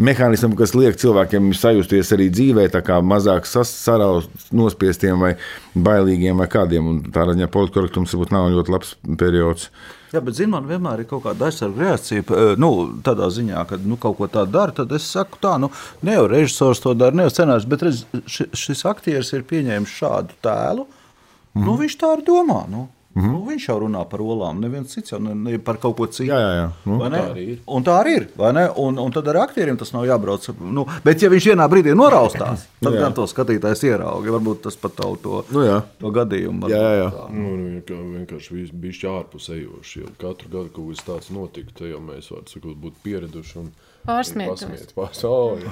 mehānismam, 0.03 0.57
kas 0.59 0.75
liek 0.75 0.99
cilvēkiem 0.99 1.53
sajusties 1.55 2.11
arī 2.17 2.27
dzīvē, 2.33 2.67
tā 2.73 2.83
kā 2.83 2.99
mazāk 2.99 3.47
saraust, 3.47 4.51
nospiestiem 4.51 5.23
vai 5.23 5.37
bailīgiem 5.75 6.37
vai 6.37 6.47
kādiem. 6.51 6.87
Un 6.89 7.01
tā 7.13 7.25
ziņā 7.29 7.49
politkorektums 7.53 8.13
varbūt 8.13 8.33
nav 8.35 8.49
ļoti 8.53 8.73
labs 8.73 8.95
periods. 9.19 9.69
Jā, 10.13 10.21
bet 10.21 10.37
zini, 10.37 10.51
man 10.53 10.67
vienmēr 10.69 11.01
ir 11.01 11.07
kaut 11.09 11.23
kāda 11.25 11.47
aizsardzība 11.49 11.87
reakcija. 11.87 12.23
eh, 12.29 12.55
Nu, 12.61 12.69
tādā 13.01 13.29
ziņā, 13.33 13.63
ka 13.69 13.79
nu, 13.81 13.97
kaut 13.97 14.17
ko 14.17 14.27
tādu 14.27 14.51
dara, 14.53 14.71
tad 14.71 14.91
es 14.93 15.07
saku, 15.09 15.39
tā, 15.41 15.55
nu, 15.59 15.71
ne 16.05 16.13
jau 16.13 16.27
režisors 16.29 16.79
to 16.83 16.93
dara, 16.93 17.15
ne 17.15 17.25
jau 17.25 17.33
scenārs, 17.33 17.65
bet 17.65 17.81
redz, 17.81 18.03
ši, 18.29 18.51
šis 18.53 18.85
aktieris 18.85 19.33
ir 19.33 19.47
pieņēmis 19.49 19.95
šādu 19.99 20.37
tēlu. 20.41 20.85
Mm 21.53 21.65
nu, 21.65 21.77
viņš 21.77 21.95
tā 22.01 22.07
arī 22.13 22.23
domā. 22.25 22.63
Nu. 22.69 22.87
Mm 23.13 23.21
-hmm. 23.21 23.31
nu, 23.31 23.45
viņš 23.45 23.67
jau 23.69 23.79
runā 23.79 24.09
par 24.09 24.19
olām, 24.21 24.59
neviens 24.59 24.89
cits 24.89 25.11
jau 25.11 25.19
ne, 25.19 25.35
ne 25.35 25.59
par 25.59 25.77
kaut 25.77 25.97
ko 25.97 26.07
citu. 26.07 26.29
Jā, 26.31 26.39
jā, 26.39 26.53
jā. 26.55 26.69
Nu, 26.85 26.97
tā 26.99 27.21
arī 27.33 27.43
ir. 27.49 27.59
Un 27.67 27.83
tā 27.83 27.97
arī 28.01 28.15
ir. 28.17 28.27
vai 28.35 28.53
ne? 28.53 28.69
Un, 28.75 28.97
un 28.99 29.11
tad 29.11 29.27
ar 29.27 29.37
aktieriem 29.37 29.77
tas 29.77 29.93
nav 29.93 30.05
jābrauc. 30.05 30.49
Nu, 30.59 30.85
bet, 31.05 31.21
ja 31.21 31.29
viņš 31.29 31.45
vienā 31.51 31.67
brīdī 31.69 31.93
noraustās, 31.95 32.65
tad 32.83 32.93
gan 32.93 33.13
to 33.13 33.27
skatītājs 33.27 33.83
ierauga. 33.83 34.31
Varbūt 34.31 34.61
tas 34.61 34.75
pat 34.75 34.95
tavu 34.95 35.15
to, 35.17 35.43
Nu, 35.51 35.61
jā. 35.61 35.81
to 35.99 36.09
gadījumu. 36.11 36.69
Jā, 36.69 36.89
jā, 36.97 37.11
tā. 37.11 37.29
Nu, 37.29 37.55
nu, 37.57 37.81
kā 37.85 37.93
vienkārši 37.93 38.69
bija 38.73 39.09
ārpus 39.19 39.49
ejoši. 39.49 39.99
Jo 39.99 40.07
katru 40.17 40.49
gadu 40.49 40.69
kaut 40.73 40.95
kas 40.95 41.05
tāds 41.05 41.29
notika. 41.33 41.69
Te 41.77 41.89
jau 41.89 41.99
mēs 41.99 42.31
varam 42.31 42.47
sakot, 42.47 42.77
būt 42.81 42.93
pieraduši. 43.03 43.59
Un, 43.59 43.71
Pasmiet, 44.03 44.89
pās, 44.97 45.21
oh, 45.23 45.53
jā. 45.63 45.71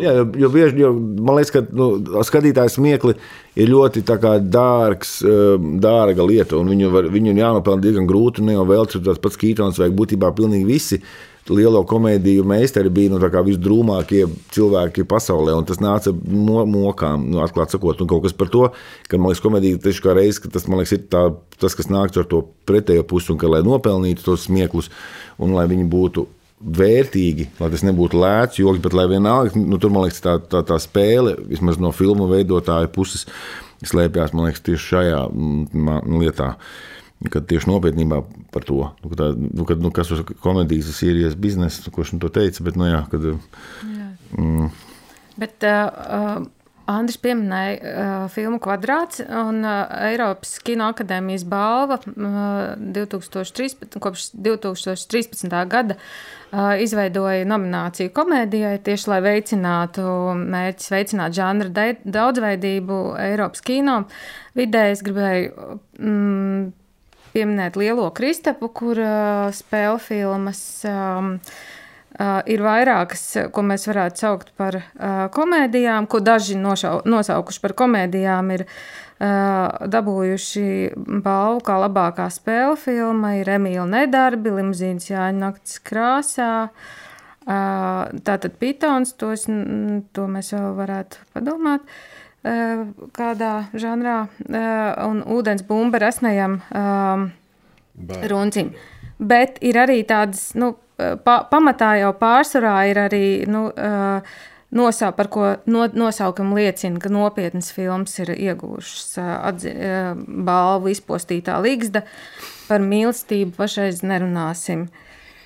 Jo, 0.00 0.12
jo 0.40 0.48
bieži 0.52 0.80
jo, 0.80 0.92
man 0.96 1.36
liekas, 1.36 1.52
ka 1.52 1.60
nu, 1.76 1.88
skatītājs 2.24 2.78
smiekli 2.78 3.12
ir 3.60 3.68
ļoti 3.68 4.00
dārgs, 4.04 5.18
eh, 5.28 5.66
dārga 5.84 6.24
lieta. 6.24 6.56
un 6.56 6.72
Viņu, 6.72 6.88
var, 6.94 7.10
viņu 7.12 7.34
jānopelna 7.36 7.84
diezgan 7.84 8.08
grūti. 8.08 8.44
Ne 8.46 8.56
jau 8.56 8.64
vēl 8.64 8.88
tas 8.88 9.20
pats 9.20 9.36
Kītons, 9.36 9.78
vai 9.78 9.90
būtībā 9.92 10.32
pilnīgi 10.32 10.64
visi. 10.68 11.00
Lielo 11.52 11.82
komēdiju 11.84 12.46
meistari 12.48 12.88
bija 12.88 13.12
nu, 13.12 13.18
visdrūmākie 13.20 14.22
cilvēki 14.56 15.04
pasaulē, 15.04 15.52
un 15.52 15.66
tas 15.68 15.76
nāca 15.76 16.14
no 16.14 16.62
mokām, 16.64 17.26
nu, 17.28 17.42
atklāti 17.44 17.76
sakot. 17.76 18.00
Un 18.00 18.08
kaut 18.08 18.24
kas 18.24 18.32
par 18.32 18.48
to, 18.48 18.70
ka 19.10 19.20
man 19.20 19.28
liekas, 19.28 19.44
komēdija 19.44 19.82
tieši 19.84 20.00
kā 20.06 20.14
reizes, 20.16 20.40
ka 20.40 20.48
tas 20.48 20.64
man 20.64 20.80
liekas, 20.80 20.96
ir 20.96 21.04
tā, 21.12 21.26
tas, 21.60 21.76
kas 21.76 21.92
nāk 21.92 22.16
ar 22.16 22.24
to 22.24 22.40
pretējo 22.64 23.04
pusi, 23.04 23.34
un 23.34 23.42
ka, 23.42 23.52
lai 23.52 23.60
nopelnītu 23.66 24.24
tos 24.24 24.48
smieklus, 24.48 24.88
un 25.36 25.52
lai 25.52 25.68
viņi 25.68 25.84
būtu 25.92 26.24
vērtīgi, 26.64 27.48
lai 27.60 27.68
tas 27.72 27.84
nebūtu 27.84 28.18
lēts 28.20 28.60
joks, 28.60 28.80
bet 28.84 28.96
lai 28.96 29.04
vienalga, 29.10 29.52
nu, 29.58 29.78
tur 29.80 29.92
man 29.92 30.06
liekas, 30.06 30.22
tā, 30.24 30.38
tā, 30.40 30.62
tā 30.66 30.78
spēle, 30.80 31.36
vismaz 31.50 31.78
no 31.82 31.92
filmu 31.92 32.28
veidotāja 32.30 32.88
puses, 32.92 33.26
slēpjas 33.84 34.32
liekas, 34.38 34.64
tieši 34.64 34.90
šajā 34.94 35.20
mm, 35.28 36.18
lietā. 36.22 36.54
Kad 37.30 37.46
tieši 37.48 37.70
nopietnībā 37.70 38.18
par 38.52 38.64
to, 38.68 38.80
nu, 39.00 39.12
tā, 39.16 39.30
nu, 39.36 39.64
kad, 39.68 39.80
nu, 39.80 39.92
kas 39.94 40.10
ir 40.12 40.24
komēdijas, 40.44 40.90
tas 40.90 41.04
ir 41.06 41.22
ielas 41.22 41.38
biznesa, 41.40 41.92
kurš 41.92 42.16
nu 42.16 42.24
to 42.24 42.28
teica. 42.32 42.64
Bet, 42.66 42.76
nu, 42.80 42.88
jā, 42.90 43.00
kad, 43.12 43.30
mm, 44.36 44.68
Bet 45.40 45.64
uh, 45.66 46.44
Andris 46.90 47.16
pieminēja 47.18 47.74
uh, 47.80 48.26
filmu 48.30 48.60
Kvadrāts 48.62 49.22
un 49.24 49.64
uh, 49.64 49.88
Eiropas 50.10 50.58
Kinoakadēmijas 50.62 51.46
balva 51.48 51.98
uh, 51.98 52.76
2013, 52.78 53.98
kopš 54.04 54.28
2013. 54.36 55.48
gada 55.72 55.96
uh, 55.96 56.43
izveidoja 56.82 57.44
nomināciju 57.48 58.12
komēdijai 58.14 58.78
tieši 58.86 59.10
lai 59.10 59.20
veicinātu 59.24 60.06
mērķis 60.38 60.92
veicināt 60.94 61.36
žanra 61.36 61.90
daudzveidību 62.04 63.00
Eiropas 63.24 63.64
kino 63.64 64.02
vidē. 64.58 64.88
Es 64.94 65.04
gribēju 65.06 65.78
mm, 65.98 66.66
pieminēt 67.34 67.78
Lielo 67.80 68.10
Kristapu, 68.14 68.70
kur 68.70 69.00
uh, 69.02 69.48
spēļu 69.54 70.02
filmas. 70.10 70.66
Um, 70.88 71.38
Uh, 72.14 72.36
ir 72.46 72.60
vairākas, 72.62 73.24
ko 73.50 73.64
mēs 73.66 73.88
varētu 73.88 74.22
saukt 74.22 74.52
par 74.54 74.76
uh, 74.78 75.24
komēdijām, 75.34 76.06
ko 76.06 76.20
daži 76.22 76.54
nošau, 76.54 77.00
nosaukuši 77.10 77.58
par 77.64 77.74
komēdijām, 77.80 78.52
ir 78.54 78.62
uh, 78.68 78.76
dabūjuši 79.20 80.66
balvu 81.22 81.62
kā 81.64 81.78
labākā 81.84 82.26
spēļu 82.32 82.76
filma. 82.80 83.34
Ir 83.38 83.52
Emīļa 83.56 83.86
Nedarbi, 83.90 84.52
Limuzīnas 84.58 85.10
Jāņa 85.10 85.38
naktas 85.38 85.78
krāsā. 85.84 86.50
Tātad 87.44 88.58
Pitons, 88.58 89.14
tos, 89.20 89.46
to 89.46 90.26
mēs 90.32 90.52
vēl 90.56 90.70
varētu 90.78 91.24
padomāt. 91.34 91.86
Kādā 92.44 93.52
žanrā, 93.80 94.18
un 95.06 95.22
ūdens 95.32 95.64
bumba 95.64 96.00
um, 96.04 97.30
Bērni. 97.94 98.28
runcim. 98.28 98.72
Bet 99.18 99.62
ir 99.64 99.78
arī 99.80 100.02
tādas, 100.04 100.50
nu, 100.58 100.74
pa, 100.96 101.38
pamatā 101.48 101.94
jau 102.02 102.10
pārsvarā 102.18 102.74
ir 102.90 103.00
arī, 103.06 103.24
nu, 103.48 103.68
uh, 103.70 104.36
nosau, 104.74 105.10
par 105.16 105.28
ko 105.32 105.50
no, 105.70 105.84
nosaukumi 105.92 106.62
liecina, 106.62 107.00
ka 107.02 107.12
nopietnas 107.12 107.72
filmas 107.74 108.16
ir 108.22 108.32
ieguvušas 108.36 109.18
atzi, 109.20 109.74
balvu 110.48 110.92
izpostītā 110.94 111.58
līgsta. 111.64 112.04
Par 112.68 112.80
mīlestību 112.80 113.52
pašreiz 113.58 114.00
nerunāsim. 114.06 114.88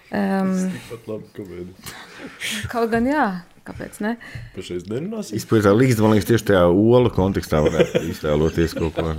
Um, 0.09 0.53
Pat 0.89 1.09
labi, 1.11 1.27
komēdija. 1.37 1.97
kaut 2.73 2.93
gan 2.95 3.09
jā, 3.11 3.25
kāpēc 3.67 3.99
ne? 4.05 4.15
Pašreiz 4.55 4.87
nerunāsim. 4.89 5.37
izpildīt 5.37 5.67
tā 5.67 5.75
līdzi, 5.75 6.05
man 6.05 6.15
liekas, 6.15 6.29
tieši 6.31 6.47
tajā 6.53 6.63
olu 6.71 7.11
kontekstā 7.13 7.61
varētu 7.67 8.05
iztēloties 8.15 8.77
kaut 8.79 8.97
ko. 8.97 9.17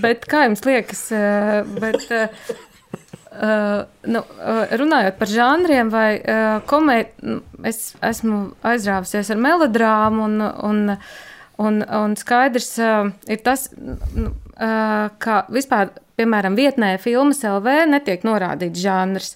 Bet 0.00 0.24
kā 0.30 0.46
jums 0.46 0.64
liekas, 0.64 1.02
bet, 1.82 2.06
uh, 3.36 3.42
uh, 3.42 3.84
nu, 4.06 4.22
uh, 4.22 4.64
runājot 4.78 5.18
par 5.18 5.30
žanriem, 5.30 5.90
vai 5.92 6.08
uh, 6.18 6.58
komēdija, 6.68 7.38
es 7.68 7.94
esmu 8.04 8.40
aizrāvusies 8.66 9.30
ar 9.32 9.40
melodrāmu, 9.42 10.26
un, 10.26 10.42
un, 10.70 10.82
un, 11.62 11.78
un 12.00 12.18
skaidrs 12.18 12.74
uh, 12.82 13.12
ir 13.30 13.40
tas, 13.46 13.68
nu, 13.76 14.32
uh, 14.56 15.06
ka 15.22 15.44
vispār, 15.52 15.94
piemēram, 16.16 16.58
vietnē 16.58 16.96
filmas 17.02 17.44
LV 17.44 17.80
netiek 17.92 18.26
norādīts 18.26 18.82
žanrs. 18.82 19.34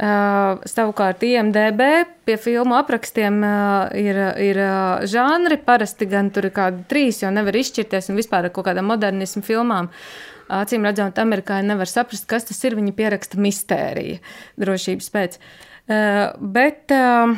Uh, 0.00 0.56
savukārt, 0.64 1.20
IMDB 1.28 1.82
pie 2.24 2.38
filmu 2.40 2.72
aprakstiem 2.78 3.34
uh, 3.44 3.90
ir, 3.92 4.16
ir 4.40 4.60
uh, 4.64 5.02
žanri. 5.04 5.58
Parasti 5.60 6.08
gan 6.08 6.30
tur 6.32 6.48
ir 6.48 6.54
kādi 6.56 6.86
trīs, 6.88 7.18
jo 7.20 7.28
nevar 7.34 7.58
izšķirties 7.60 8.08
un 8.08 8.16
vispār 8.16 8.48
ar 8.48 8.54
kaut 8.54 8.70
kādām 8.70 8.88
modernismu 8.88 9.44
filmām. 9.44 9.90
Acīm 10.50 10.86
redzot, 10.86 11.18
amerikāņi 11.22 11.70
nevar 11.70 11.90
saprast, 11.90 12.26
kas 12.30 12.48
tas 12.48 12.60
ir. 12.66 12.76
Viņi 12.78 12.94
pieraksta 12.96 13.40
mistēriju 13.40 14.18
drošības 14.60 15.10
pēc. 15.14 15.40
Uh, 15.90 16.36
bet, 16.40 16.92
uh, 16.94 17.34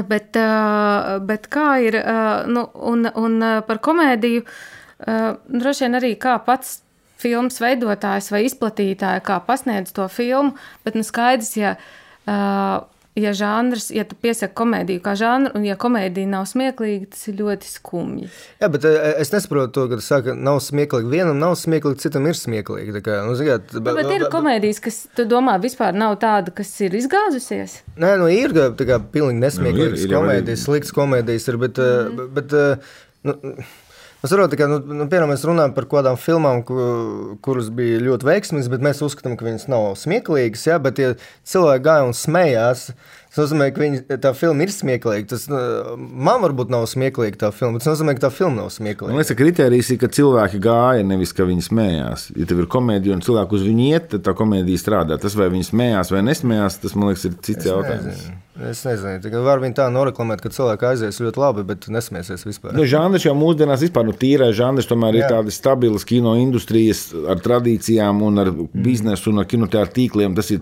bet, 0.00 0.36
uh, 0.36 1.16
bet 1.24 1.48
kā 1.52 1.70
ir, 1.84 1.98
nu, 2.50 2.66
un, 2.92 3.08
un 3.08 3.40
par 3.66 3.80
komēdiju, 3.84 4.44
droši 5.00 5.86
vien 5.86 5.96
arī 5.96 6.10
kā 6.20 6.34
pats 6.44 6.80
filmas 7.20 7.56
veidotājs 7.62 8.28
vai 8.32 8.42
izplatītājs, 8.44 9.24
kā 9.24 9.38
pasniedz 9.44 9.94
to 9.96 10.04
filmu, 10.12 10.52
bet 10.84 10.96
nu 10.96 11.04
skaidrs, 11.06 11.54
ja, 11.56 11.74
ja 13.22 13.32
žanrs, 13.36 13.90
ja 13.94 14.04
tu 14.08 14.16
piesaki 14.20 14.54
komēdiju 14.58 15.02
kā 15.04 15.12
žanru, 15.18 15.52
un 15.58 15.64
ja 15.68 15.76
komēdija 15.80 16.28
nav 16.30 16.46
smieklīga, 16.50 17.10
tas 17.14 17.26
ir 17.30 17.36
ļoti 17.40 17.68
skumji. 17.70 18.28
Jā, 18.62 18.68
bet 18.72 18.86
eh, 18.88 18.98
es 19.22 19.32
nesaprotu 19.34 19.72
to, 19.76 19.84
ka 19.92 19.98
tas 20.00 20.08
saka, 20.12 20.34
nav 20.34 20.58
smieklīgi. 20.64 21.10
Vienam 21.12 21.38
nav 21.42 21.54
smieklīgi, 21.60 22.00
citam 22.06 22.26
ir 22.30 22.38
smieklīgi. 22.38 22.96
Kā, 23.06 23.20
nu, 23.28 23.36
ziniet, 23.38 23.70
Nu, 23.76 23.84
bet 23.86 24.10
ir 24.16 24.26
komēdijas, 24.32 24.80
kas, 24.84 25.00
tu 25.16 25.24
domā, 25.30 25.58
vispār 25.62 25.94
nav 25.96 26.16
tāda, 26.22 26.52
kas 26.54 26.72
ir 26.86 26.96
izgāzusies. 27.00 27.80
Nē, 28.00 28.16
nu 28.20 28.30
ir 28.32 28.52
tā 28.56 28.86
kā 28.88 28.98
pilnīgi 29.00 29.42
nesmieklīgas 29.44 30.00
Nu, 30.00 30.04
ir- 30.04 30.10
ir 30.10 30.16
komēdijas, 30.16 30.58
arī- 30.58 30.64
sliktas 30.66 30.96
komēdijas, 30.96 31.48
ir, 31.52 31.60
bet, 31.66 31.80
mm. 31.84 32.26
bet, 32.34 32.50
bet 32.50 32.90
nu, 33.28 33.54
Es 34.20 34.28
saprotu, 34.28 34.58
ka, 34.60 34.66
nu, 34.68 34.80
nu, 34.84 35.06
piemēram, 35.08 35.30
mēs 35.32 35.46
runājam 35.48 35.72
par 35.76 35.86
kaut 35.88 36.02
kādām 36.02 36.18
filmām, 36.20 36.60
ku, 36.68 36.76
kuras 37.44 37.70
bija 37.72 38.02
ļoti 38.04 38.28
veiksmīgas, 38.28 38.68
bet 38.72 38.84
mēs 38.84 39.00
uzskatām, 39.06 39.38
ka 39.40 39.46
viņas 39.48 39.64
nav 39.72 39.94
smieklīgas. 39.96 40.66
Ja? 40.68 40.76
Bet, 40.82 41.00
ja 41.00 41.14
cilvēki 41.48 41.86
gāja 41.86 42.08
un 42.10 42.16
smējās, 42.16 42.90
Tas 43.30 43.44
nozīmē, 43.44 43.68
ka 43.70 43.78
viņi, 43.78 43.98
tā 44.18 44.32
filma 44.34 44.64
ir 44.64 44.72
smieklīga. 44.74 45.28
Tas, 45.30 45.44
nu, 45.50 45.58
man 46.26 46.40
varbūt 46.42 46.72
nav 46.74 46.88
smieklīga 46.90 47.38
tā 47.44 47.50
filma, 47.54 47.76
bet 47.78 47.84
tas 47.84 47.92
nozīmē, 47.92 48.16
ka 48.18 48.24
tā 48.24 48.30
filma 48.34 48.56
nav 48.64 48.72
smieklīga. 48.74 49.12
Man 49.12 49.20
liekas, 49.20 49.30
ka 49.30 49.38
kriterijs 49.38 49.90
ir, 49.94 50.00
ka 50.02 50.10
cilvēki 50.16 50.58
gāja, 50.64 51.04
nevis 51.06 51.30
ka 51.38 51.46
viņi 51.46 51.62
smējās. 51.68 52.24
Ja 52.34 52.48
tev 52.50 52.64
ir 52.64 52.66
komēdija 52.74 53.14
un 53.14 53.22
cilvēki 53.22 53.54
uz 53.54 53.66
viņu 53.68 53.86
iet, 53.92 54.08
tad 54.16 54.26
tā 54.26 54.34
komēdija 54.34 54.82
strādā. 54.82 55.20
Tas, 55.22 55.38
vai 55.38 55.46
viņi 55.54 55.68
smējās 55.70 56.10
vai 56.10 56.24
nesmējās, 56.26 56.80
tas 56.82 56.98
man 56.98 57.12
liekas, 57.12 57.28
ir 57.30 57.38
cits 57.38 57.62
Es 57.62 57.70
jautājums. 57.70 58.08
nezinu. 58.10 58.38
Es 58.60 58.82
nezinu, 58.84 59.20
tikai 59.24 59.40
var 59.44 59.60
viņi 59.62 59.76
tā 59.78 59.86
noreklamēt, 59.92 60.42
ka 60.44 60.50
cilvēki 60.52 60.88
aizies 60.90 61.20
ļoti 61.22 61.40
labi, 61.40 61.62
bet 61.68 61.86
nesmiesies 61.92 62.44
vispār. 62.44 62.74
Nu, 62.76 62.84
žanrs 62.88 63.24
jau 63.24 63.32
mūsdienās 63.38 63.80
vispār 63.86 64.04
nu, 64.04 64.12
tīrais 64.16 64.52
žanrs, 64.58 64.88
tomēr 64.90 65.16
ir 65.16 65.24
Jā. 65.24 65.30
tādas 65.36 65.56
stabilas 65.56 66.04
kino 66.08 66.34
industrijas 66.36 67.06
ar 67.30 67.40
tradīcijām 67.40 68.20
un 68.26 68.42
ar 68.42 68.50
biznesu 68.74 69.32
un 69.32 69.40
ar 69.40 69.48
kinoteātriem 69.48 69.96
tīkliem. 69.96 70.36
Tas 70.36 70.52
ir 70.52 70.60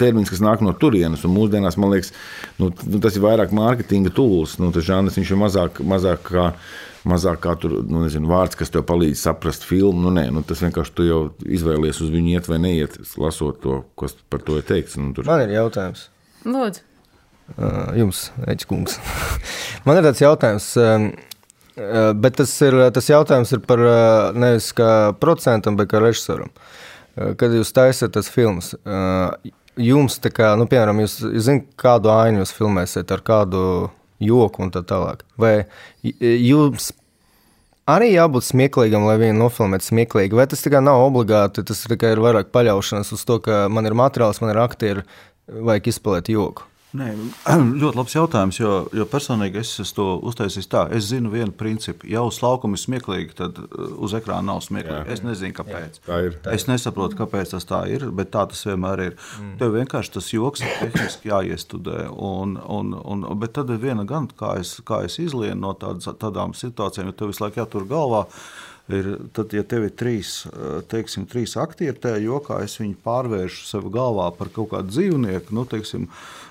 termins, 0.00 0.32
kas 0.32 0.42
nāk 0.44 0.64
no 0.64 0.74
turienes. 0.76 1.24
Un 1.24 1.34
mūsdienās, 1.36 1.78
man 1.80 1.94
liekas, 1.94 2.12
nu, 2.60 2.68
tas 3.00 3.16
ir 3.16 3.24
vairāk 3.24 3.54
mārketinga 3.56 4.12
tools. 4.14 4.58
Nu, 4.60 4.68
tas 4.74 4.86
žanrs 4.86 5.16
viņš 5.18 5.32
ir 5.32 5.42
mazāk, 5.46 5.82
mazāk 5.94 6.28
kā. 6.28 6.52
Mazāk 7.08 7.38
kā 7.40 7.52
tur, 7.56 7.76
nu, 7.88 8.02
nezinu, 8.02 8.26
vārds, 8.28 8.56
kas 8.58 8.72
tev 8.74 8.82
palīdz 8.84 9.20
saprast 9.22 9.62
filmu. 9.64 10.02
Nu, 10.02 10.10
nē, 10.12 10.26
nu, 10.34 10.42
tas 10.44 10.60
vienkārši 10.60 10.92
tu 10.98 11.06
jau 11.06 11.20
izvēlies 11.46 12.02
uz 12.04 12.10
viņu 12.12 12.34
iet 12.34 12.50
vai 12.50 12.58
neiet, 12.60 12.98
lasot 13.16 13.62
to, 13.62 13.78
kas 13.96 14.16
par 14.28 14.42
to 14.44 14.58
ir 14.58 14.66
teikts. 14.68 14.98
Nu, 15.00 15.14
tur. 15.16 15.24
Man 15.30 15.46
ir 15.46 15.54
jautājums. 15.54 16.08
Lūdzu, 16.44 16.82
Jums, 17.98 18.28
Eģis 18.44 18.68
Kungs. 18.68 18.98
Man 19.86 19.98
ir 19.98 20.06
tāds 20.06 20.20
jautājums, 20.22 20.68
bet 22.20 22.36
tas, 22.38 22.52
ir, 22.66 22.76
tas 22.94 23.08
jautājums 23.08 23.54
ir 23.56 23.62
par 23.64 23.82
nevis 24.36 24.70
kā 24.76 25.14
procentam, 25.20 25.78
bet 25.78 25.90
kā 25.90 26.02
režisoram. 26.02 26.52
Kad 27.16 27.56
jūs 27.56 27.72
taisat 27.74 28.12
tas 28.14 28.28
filmas, 28.30 28.74
jums, 29.78 30.18
tā 30.22 30.30
kā, 30.34 30.52
nu, 30.58 30.68
piemēram, 30.70 31.00
jūs, 31.02 31.18
jūs 31.24 31.48
zināt, 31.48 31.72
kādu 31.80 32.12
ainu 32.14 32.44
jūs 32.44 32.54
filmēsiet, 32.54 33.10
ar 33.14 33.24
kādu 33.26 33.62
joku 34.22 34.64
un 34.66 34.72
tā 34.74 34.84
tālāk. 34.86 35.24
Vai 35.38 35.54
jums 36.04 36.92
arī 37.88 38.12
jābūt 38.12 38.48
smieklīgam, 38.50 39.06
lai 39.08 39.18
viņu 39.22 39.38
nofilmētu 39.38 39.88
smieklīgi. 39.88 40.36
Vai 40.38 40.48
tas 40.50 40.62
tikai 40.64 40.82
nav 40.84 41.06
obligāti, 41.06 41.64
tas 41.66 41.86
tikai 41.88 42.14
ir 42.14 42.22
vairāk 42.24 42.52
paļaušanās 42.54 43.14
uz 43.16 43.24
to, 43.28 43.38
ka 43.44 43.66
man 43.72 43.88
ir 43.88 43.96
materiāls, 43.98 44.42
man 44.44 44.52
ir 44.52 44.60
aktieri, 44.62 45.06
vajag 45.48 45.92
izspēlēt 45.94 46.32
joku. 46.34 46.66
Nē, 46.98 47.08
ļoti 47.80 47.98
labs 47.98 48.14
jautājums, 48.16 48.58
jo, 48.60 48.72
jo 48.96 49.06
personīgi 49.08 49.60
es 49.62 49.92
to 49.94 50.06
uztaisījis 50.28 50.70
tā. 50.70 50.84
Es 50.94 51.08
zinu 51.10 51.30
vienu 51.32 51.54
principu. 51.56 52.08
Ja 52.10 52.24
uz 52.26 52.40
laukuma 52.42 52.78
ir 52.78 52.82
smieklīgi, 52.82 53.36
tad 53.38 53.60
uh, 53.62 53.90
uz 54.04 54.14
ekrāna 54.18 54.50
nav 54.50 54.62
smieklīgi. 54.66 55.04
Jā. 55.06 55.16
Es 55.16 55.24
nezinu, 55.26 55.54
kāpēc. 55.56 56.00
Tā 56.06 56.20
ir. 56.26 56.38
Es 56.54 56.66
nesaprotu, 56.70 57.18
kāpēc 57.20 57.54
tas 57.54 57.68
tā 57.68 57.82
ir, 57.92 58.08
bet 58.14 58.32
tā 58.34 58.46
tas 58.50 58.64
vienmēr 58.68 59.04
ir. 59.08 59.18
Mm. 59.38 59.52
Tev 59.60 59.76
vienkārši 59.76 60.14
tas 60.18 60.32
joks 60.34 60.64
ir 60.64 60.74
tehniski 60.82 61.32
jāiestudē. 61.32 62.08
Un, 62.14 62.56
un, 62.58 62.94
un, 62.98 63.26
bet 63.40 63.56
tad 63.58 63.70
ir 63.74 63.82
viena 63.82 64.06
gan, 64.08 64.30
kā 64.38 64.56
es, 64.62 64.78
kā 64.86 65.04
es 65.06 65.20
izlienu 65.22 65.60
no 65.66 65.74
tādas, 65.78 66.10
tādām 66.20 66.56
situācijām, 66.56 67.12
jo 67.12 67.18
tev 67.18 67.32
visu 67.32 67.46
laiku 67.46 67.62
jātur 67.62 67.86
galvā. 67.90 68.26
Ir, 68.88 69.08
tad, 69.36 69.52
ja 69.52 69.60
tev 69.68 69.84
ir 69.84 69.92
trīs, 70.00 70.46
eh, 70.48 70.78
teiksim, 70.88 71.26
trīs 71.28 71.58
aktieri 71.60 71.98
tajā 72.00 72.22
jokā, 72.24 72.62
es 72.64 72.78
viņu 72.80 72.96
pārvēršu 73.04 73.66
sev 73.68 73.90
galvā 73.92 74.30
par 74.38 74.48
kaut 74.54 74.70
kādu 74.72 74.94
dzīvnieku, 74.94 75.52
nu, 75.52 75.66
teiksim, 75.68 76.06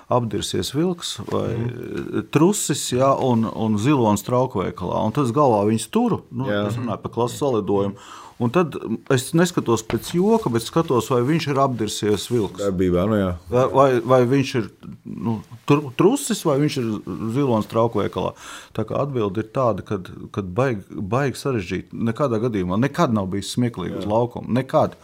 apdirsies 0.08 0.70
vilks 0.72 1.16
vai 1.28 1.48
mm. 1.56 2.28
trusis, 2.32 2.84
ja, 2.94 3.10
un, 3.18 3.42
un 3.42 3.74
zilonis 3.82 4.22
traukveikalā. 4.28 5.02
Un 5.02 5.16
tad 5.16 5.26
es 5.26 5.34
galvā 5.34 5.64
viņus 5.66 5.88
turu, 5.92 6.22
nu, 6.30 6.46
Jā. 6.46 6.68
es 6.70 6.78
runāju 6.78 7.02
par 7.02 7.14
klases 7.18 7.42
salidojumu. 7.42 7.98
Un 8.38 8.52
tad 8.54 8.76
es 9.10 9.32
neskatos 9.34 9.82
pēc 9.90 10.12
joka, 10.14 10.50
bet 10.54 10.62
skatos, 10.62 11.08
vai 11.10 11.24
viņš 11.26 11.48
ir 11.50 11.58
apdirsies 11.58 12.28
vilks. 12.30 12.60
Darbībā, 12.62 13.06
nu 13.10 13.18
jā. 13.18 13.32
Vai, 13.50 13.88
vai, 13.98 14.20
viņš 14.30 14.52
ir 14.60 14.68
nu, 15.02 15.40
tru- 15.66 15.90
trusis, 15.98 16.44
vai 16.46 16.54
viņš 16.62 16.76
ir 16.78 16.88
zilonis 17.34 17.66
traukveikalā. 17.72 18.36
Tā 18.78 18.86
kā 18.86 19.02
atbilde 19.02 19.42
ir 19.42 19.50
tāda, 19.50 19.82
ka 19.82 20.44
baigi 20.46 21.02
baig 21.14 21.38
sarežģīti. 21.40 21.98
Nekādā 22.10 22.38
gadījumā 22.46 22.78
nekad 22.78 23.14
nav 23.16 23.26
bijis 23.34 23.50
smieklīgi 23.56 24.04
uz 24.04 24.06
laukuma. 24.06 24.46
Nekad. 24.60 24.94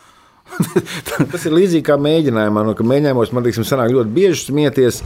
Tas 1.32 1.44
ir 1.46 1.55
līdzīgi 1.55 1.84
kā 1.86 1.96
mēģinājumā. 2.00 2.64
No, 2.66 2.74
ka 2.78 2.86
mēģinājumos 2.86 3.32
man 3.34 3.46
liekas, 3.46 3.68
sanāk 3.68 3.92
ļoti 3.94 4.14
bieži 4.14 4.48
smieties. 4.48 5.00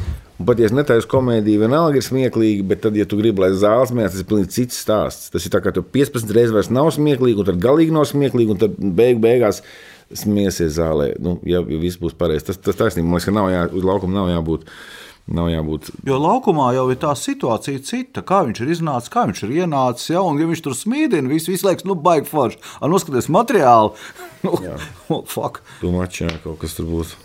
Pat 0.46 0.61
ja 0.61 0.68
es 0.68 0.74
netaisu 0.74 1.09
komēdiju, 1.11 1.64
vienalga 1.64 1.99
ir 1.99 2.05
smieklīgi, 2.07 2.62
bet 2.70 2.84
tad, 2.84 2.94
ja 2.94 3.09
tu 3.11 3.16
gribi, 3.18 3.42
lai 3.42 3.51
zāles 3.59 3.90
smieties, 3.90 4.14
tas 4.14 4.22
ir 4.22 4.28
pilnīgi 4.28 4.55
cits 4.55 4.78
stāsts. 4.84 5.32
Tas 5.34 5.42
ir 5.42 5.51
tā, 5.51 5.59
ka 5.64 5.72
tu 5.74 5.82
15 5.82 6.30
reizes 6.36 6.55
vairs 6.55 6.70
nav 6.70 6.92
smieklīgi, 6.94 7.42
un 7.42 7.49
tad 7.49 7.59
galīgi 7.64 7.94
nav 7.96 8.07
smieklīgi, 8.07 8.55
un 8.55 8.61
tad 8.62 8.76
beig, 8.78 9.18
beigās 9.24 9.64
smiesies 10.14 10.76
zālē. 10.78 11.11
Nu, 11.22 11.36
ja, 11.49 11.64
viss 11.66 11.99
būs 11.99 12.14
pareizi, 12.18 12.46
tas, 12.53 12.62
tas 12.62 12.78
taisnība, 12.78 13.09
man 13.09 13.18
liekas, 13.18 13.28
ka 13.28 13.34
nav 13.34 13.51
jā, 13.51 13.66
uz 13.74 13.90
laukuma 13.90 14.20
nav 14.20 14.30
jābūt. 14.36 14.70
Nav 15.28 15.51
jābūt. 15.53 15.90
Jo 16.09 16.16
laukumā 16.22 16.70
jau 16.72 16.86
ir 16.88 16.96
tā 17.03 17.11
situācija 17.18 17.82
cita. 17.84 18.22
Kā 18.24 18.38
viņš 18.46 18.62
ir 18.64 18.70
iznācis, 18.72 19.12
kā 19.12 19.26
viņš 19.28 19.42
ir 19.44 19.51
ienācis. 19.59 20.07
Ja, 20.14 20.22
un, 20.24 20.38
ja 20.40 20.46
viņš 20.49 20.62
tur 20.64 20.76
smīdina, 20.76 21.28
viss, 21.28 21.51
viss 21.51 21.66
liekas, 21.66 21.84
nu, 21.84 21.99
baigi 22.01 22.30
forši. 22.30 22.62
Ar 22.80 22.88
noskaties 22.88 23.28
materiālu. 23.34 23.92
Nu, 24.45 24.55
oh, 25.14 25.24
fuck. 25.26 25.62
Tu 25.80 25.91
mačā 25.95 26.30
kaut 26.45 26.61
kas 26.62 26.76
tur 26.78 26.91
būs. 26.91 27.16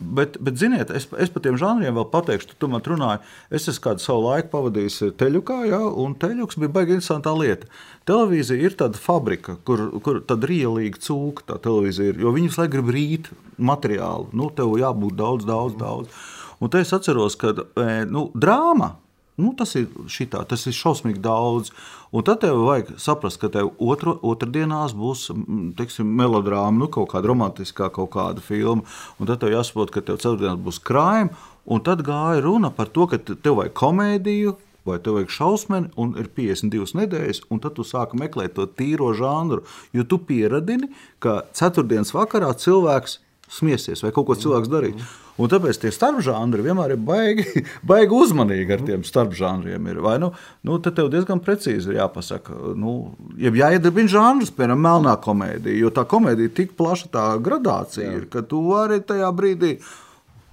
Bet, 0.00 0.38
bet 0.40 0.56
ziniet, 0.56 0.88
es, 0.96 1.04
es 1.20 1.28
par 1.28 1.42
tiem 1.44 1.58
žanriem 1.60 1.92
vēl 1.98 2.06
pateikšu, 2.08 2.54
tu 2.56 2.70
man 2.72 2.80
runāji. 2.80 3.20
Es 3.52 3.68
esmu 3.68 3.84
kādu 3.84 4.00
savu 4.00 4.22
laiku 4.30 4.48
pavadījis 4.54 4.96
teļukā, 5.20 5.58
ja, 5.68 5.80
un 5.84 6.14
teļuks 6.16 6.56
bija 6.62 6.72
baigi 6.72 6.96
interesanta 6.96 7.34
lieta. 7.36 7.68
Televīzija 8.08 8.64
ir 8.64 8.78
tāda 8.80 8.96
fabrika, 8.96 9.58
kur, 9.68 9.82
kur 10.00 10.22
tāda 10.24 10.48
rielīga 10.48 11.02
cūka 11.04 11.44
tā 11.52 11.58
televīzija 11.66 12.14
ir, 12.14 12.22
jo 12.24 12.32
viņi 12.32 12.48
visu 12.48 12.62
laiku 12.62 12.74
grib 12.78 12.94
rīt 12.96 13.28
materiālu. 13.60 14.30
Nu, 14.32 14.48
tev 14.56 14.72
jābūt 14.80 15.20
daudz, 15.20 15.44
daudz, 15.48 15.76
daudz. 15.76 16.24
Un 16.64 16.72
te 16.72 16.80
es 16.80 16.96
atceros, 16.96 17.36
ka 17.40 17.52
e, 17.52 17.86
nu, 18.08 18.30
drāma. 18.32 18.94
Nu, 19.40 19.52
tas 19.56 19.76
ir 19.76 19.88
šitā, 20.08 20.42
tas 20.48 20.64
ir 20.68 20.76
šausmīgi 20.76 21.20
daudz. 21.24 21.74
Un 22.10 22.24
tad 22.26 22.40
tev 22.42 22.56
vajag 22.66 22.88
saprast, 22.98 23.38
ka 23.38 23.48
tev 23.54 23.68
otro, 23.78 24.16
otrdienās 24.26 24.96
būs 24.98 25.28
teiksim, 25.78 26.08
melodrāma, 26.18 26.74
nu, 26.80 26.88
kaut 26.90 27.12
kāda 27.12 27.30
romantiskā, 27.30 27.86
kaut 27.94 28.10
kāda 28.16 28.42
filma. 28.42 28.82
Un 29.22 29.30
tad 29.30 29.44
tev 29.44 29.52
jāsaprot, 29.54 29.92
ka 29.94 30.02
tev 30.02 30.18
ceturtdienās 30.18 30.58
būs 30.64 30.80
krājumi. 30.82 31.30
Un 31.70 31.84
tad 31.86 32.02
gāja 32.02 32.42
runa 32.42 32.72
par 32.74 32.90
to, 32.90 33.06
ka 33.06 33.20
te- 33.22 33.38
tev 33.38 33.60
vajag 33.60 33.76
komēdiju. 33.78 34.56
Vai 34.88 34.96
tev 34.98 35.18
vajag 35.20 35.30
šausmeni, 35.36 35.90
un 36.00 36.14
ir 36.18 36.26
52 36.34 36.96
nedēļas, 36.98 37.42
un 37.52 37.60
tad 37.62 37.74
tu 37.76 37.84
sāki 37.86 38.18
meklēt 38.18 38.54
to 38.56 38.64
tīro 38.66 39.12
žanru. 39.14 39.62
Jo 39.92 40.02
tu 40.08 40.18
pieradini, 40.18 40.88
ka 41.20 41.42
ceturtdienas 41.54 42.10
vakarā 42.16 42.48
cilvēks 42.56 43.18
smiesies 43.50 44.02
vai 44.04 44.12
kaut 44.14 44.28
ko 44.28 44.36
cilvēks 44.38 44.70
darīs. 44.70 45.14
Un 45.40 45.48
tāpēc 45.48 45.78
tie 45.80 45.92
starpžanri 45.94 46.64
vienmēr 46.64 46.94
ir 46.94 47.00
baigi, 47.04 47.62
baigi 47.90 48.16
uzmanīgi 48.16 48.76
ar 48.76 48.84
tiem 48.86 49.06
starpžanriem. 49.06 49.88
Ir, 49.92 50.02
vai, 50.04 50.18
nu, 50.22 50.32
nu, 50.66 50.76
tad 50.84 50.98
tev 50.98 51.08
diezgan 51.12 51.40
precīzi 51.44 51.92
ir 51.92 52.00
jāpasaka, 52.02 52.56
nu, 52.78 53.14
ja 53.40 53.52
jāiedarbina 53.62 54.12
žanrs, 54.12 54.52
piemēram, 54.56 54.84
melnā 54.84 55.16
komēdija, 55.24 55.80
jo 55.80 55.94
tā 55.96 56.04
komēdija 56.10 56.50
ir 56.50 56.54
tik 56.56 56.76
plaša 56.78 57.10
tā 57.14 57.26
gradācija, 57.42 58.12
ir, 58.20 58.28
ka 58.32 58.44
tu 58.46 58.62
vari 58.68 59.00
tajā 59.06 59.32
brīdī. 59.36 59.76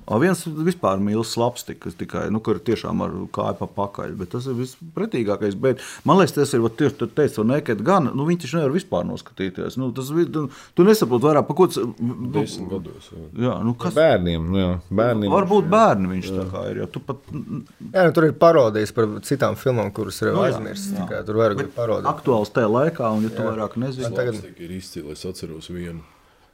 O, 0.07 0.17
viens 0.23 0.39
vispār 0.47 1.01
mīl 1.03 1.19
slapstiku, 1.27 1.81
kas 1.89 1.97
tikai 1.99 2.29
nu, 2.31 2.39
kur 2.39 2.61
tiešām 2.63 3.01
ar 3.03 3.11
kāju 3.35 3.57
pa 3.59 3.67
pakaļ. 3.67 4.13
Bet 4.15 4.29
tas 4.31 4.45
ir 4.47 4.55
vispretīgākais. 4.55 5.57
Bet, 5.59 5.81
man 6.07 6.17
liekas, 6.21 6.31
tas 6.37 6.53
ir 6.55 6.61
vat 6.63 6.77
tieši 6.79 6.95
tas, 7.01 7.11
kas 7.17 7.37
manā 7.41 7.57
skatījumā, 7.59 7.83
gan 7.89 8.07
nu, 8.15 8.25
viņi 8.29 8.41
taču 8.45 8.57
nevar 8.61 8.71
vispār 8.71 9.03
noskatīties. 9.09 9.75
Nu, 9.81 9.89
tas, 9.97 10.07
tu, 10.31 10.45
tu 10.77 10.85
nesaproti 10.87 11.27
vairāk 11.27 11.47
par 11.49 11.57
ko 11.59 11.67
tas 11.67 11.81
nu, 11.83 12.31
Desmit 12.37 12.71
gados. 12.71 13.11
jā. 13.11 13.25
Jā, 13.49 13.57
nu, 13.67 13.75
kas, 13.83 13.93
Bērniem, 13.99 14.47
nu 14.53 14.61
jā, 14.63 14.71
bērniem. 15.01 15.31
Varbūt 15.35 15.69
bērni 15.75 16.11
viņš 16.15 16.31
tā 16.39 16.47
kā 16.55 16.63
ir. 16.71 16.81
jo 16.85 16.89
Tu 16.97 17.03
pat 17.03 17.17
Jā, 17.33 18.07
nu, 18.07 18.11
tur 18.15 18.29
ir 18.31 18.35
parodijas 18.39 18.95
par 18.95 19.11
citām 19.27 19.59
filmām, 19.59 19.91
kuras 19.91 20.21
ir 20.23 20.31
Nu, 20.31 20.39
jā, 20.45 20.53
aizmirstas. 20.53 20.93
jā. 20.95 21.03
tikai 21.03 21.23
Tur 21.27 21.35
vairāk 21.43 21.65
ir 21.65 21.73
parodijas. 21.75 22.13
aktuāls 22.15 22.53
tajā 22.55 22.71
laikā, 22.71 23.11
un 23.17 23.27
ja 23.27 23.29
tu 23.35 23.43
vairāk 23.43 23.75
nezini, 23.75 24.15
Tagad- 24.15 24.39
ir 24.55 24.71
izcili. 24.71 25.11
Es 25.11 25.25
atceros 25.25 25.67
vienu 25.67 25.99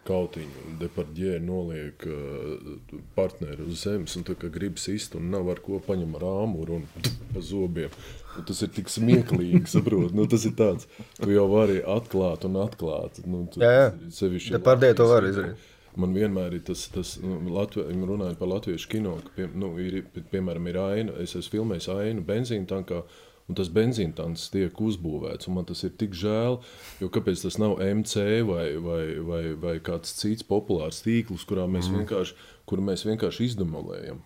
kautiņu. 0.08 0.76
Depardjē 0.82 1.38
noliek 1.44 2.06
uh, 2.10 2.74
partneri 3.18 3.66
uz 3.68 3.84
zemes, 3.86 4.16
un 4.20 4.26
tā 4.28 4.36
kā 4.40 4.50
grib 4.54 4.80
sist, 4.82 5.16
un 5.20 5.30
nav 5.34 5.50
ar 5.54 5.62
ko 5.64 5.80
paņem 5.84 6.18
ar 6.20 6.26
āmuru 6.32 6.82
un 6.82 6.88
pa 7.34 7.44
zobiem. 7.44 7.94
Un 8.38 8.48
tas 8.50 8.64
ir 8.66 8.72
tik 8.74 8.90
smieklīgi, 8.92 9.66
saprot. 9.76 10.16
Nu, 10.18 10.26
tas 10.30 10.46
ir 10.50 10.56
tāds, 10.60 10.90
tu 11.20 11.30
jau 11.34 11.46
vari 11.52 11.82
atklāt 11.96 12.48
un 12.50 12.58
atklāt. 12.64 13.22
Nu, 13.28 13.46
tu, 13.52 13.62
Jā, 13.64 13.74
jā. 13.78 13.92
sevišķi 14.22 14.58
Depardjē 14.58 14.94
to 15.00 15.10
var 15.12 15.30
izdarīt. 15.30 15.70
Man 16.02 16.16
vienmēr 16.18 16.56
ir 16.58 16.64
tas, 16.66 16.88
tas 16.90 17.18
nu, 17.22 17.36
Latvie, 17.54 17.84
runājot 17.94 18.40
par 18.40 18.50
latviešu 18.50 18.90
kino, 18.90 19.12
ka, 19.22 19.36
pie, 19.36 19.46
nu, 19.54 19.76
ir, 19.78 20.00
piemēram, 20.32 20.72
ir 20.72 20.80
aina, 20.82 21.14
es 21.22 21.36
esmu 21.38 21.60
filmējis 21.60 21.90
ainu 21.94 22.24
benzīna 22.26 22.66
tankā, 22.72 23.04
un 23.50 23.58
tas 23.60 23.70
benzīna 23.74 24.16
tanks 24.18 24.48
tiek 24.54 24.78
uzbūvēts, 24.80 25.50
man 25.54 25.68
tas 25.68 25.84
ir 25.84 25.94
tik 26.00 26.16
žēl, 26.18 26.60
jo 27.02 27.10
kāpēc 27.14 27.44
tas 27.46 27.60
nav 27.62 27.80
MC 27.84 28.28
vai, 28.48 28.68
vai, 28.84 29.04
vai, 29.28 29.44
vai 29.60 29.76
kāds 29.84 30.16
cits 30.20 30.48
populārs 30.48 31.04
tīkls, 31.06 31.46
kurā 31.50 31.68
mēs 31.68 31.90
mm. 31.90 32.04
vienkārši, 32.04 32.38
kuru 32.70 32.86
mēs 32.92 33.06
vienkārši 33.10 33.50
izdemolējam. 33.52 34.22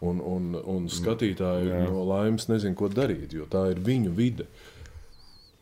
Un, 0.00 0.20
un, 0.24 0.54
un 0.56 0.86
skatītāji 0.88 1.68
mm, 1.68 1.90
no 1.92 2.06
laimes 2.08 2.46
nezina, 2.48 2.72
ko 2.78 2.88
darīt, 2.88 3.34
jo 3.36 3.44
tā 3.50 3.66
ir 3.74 3.82
viņu 3.84 4.14
vide. 4.16 4.46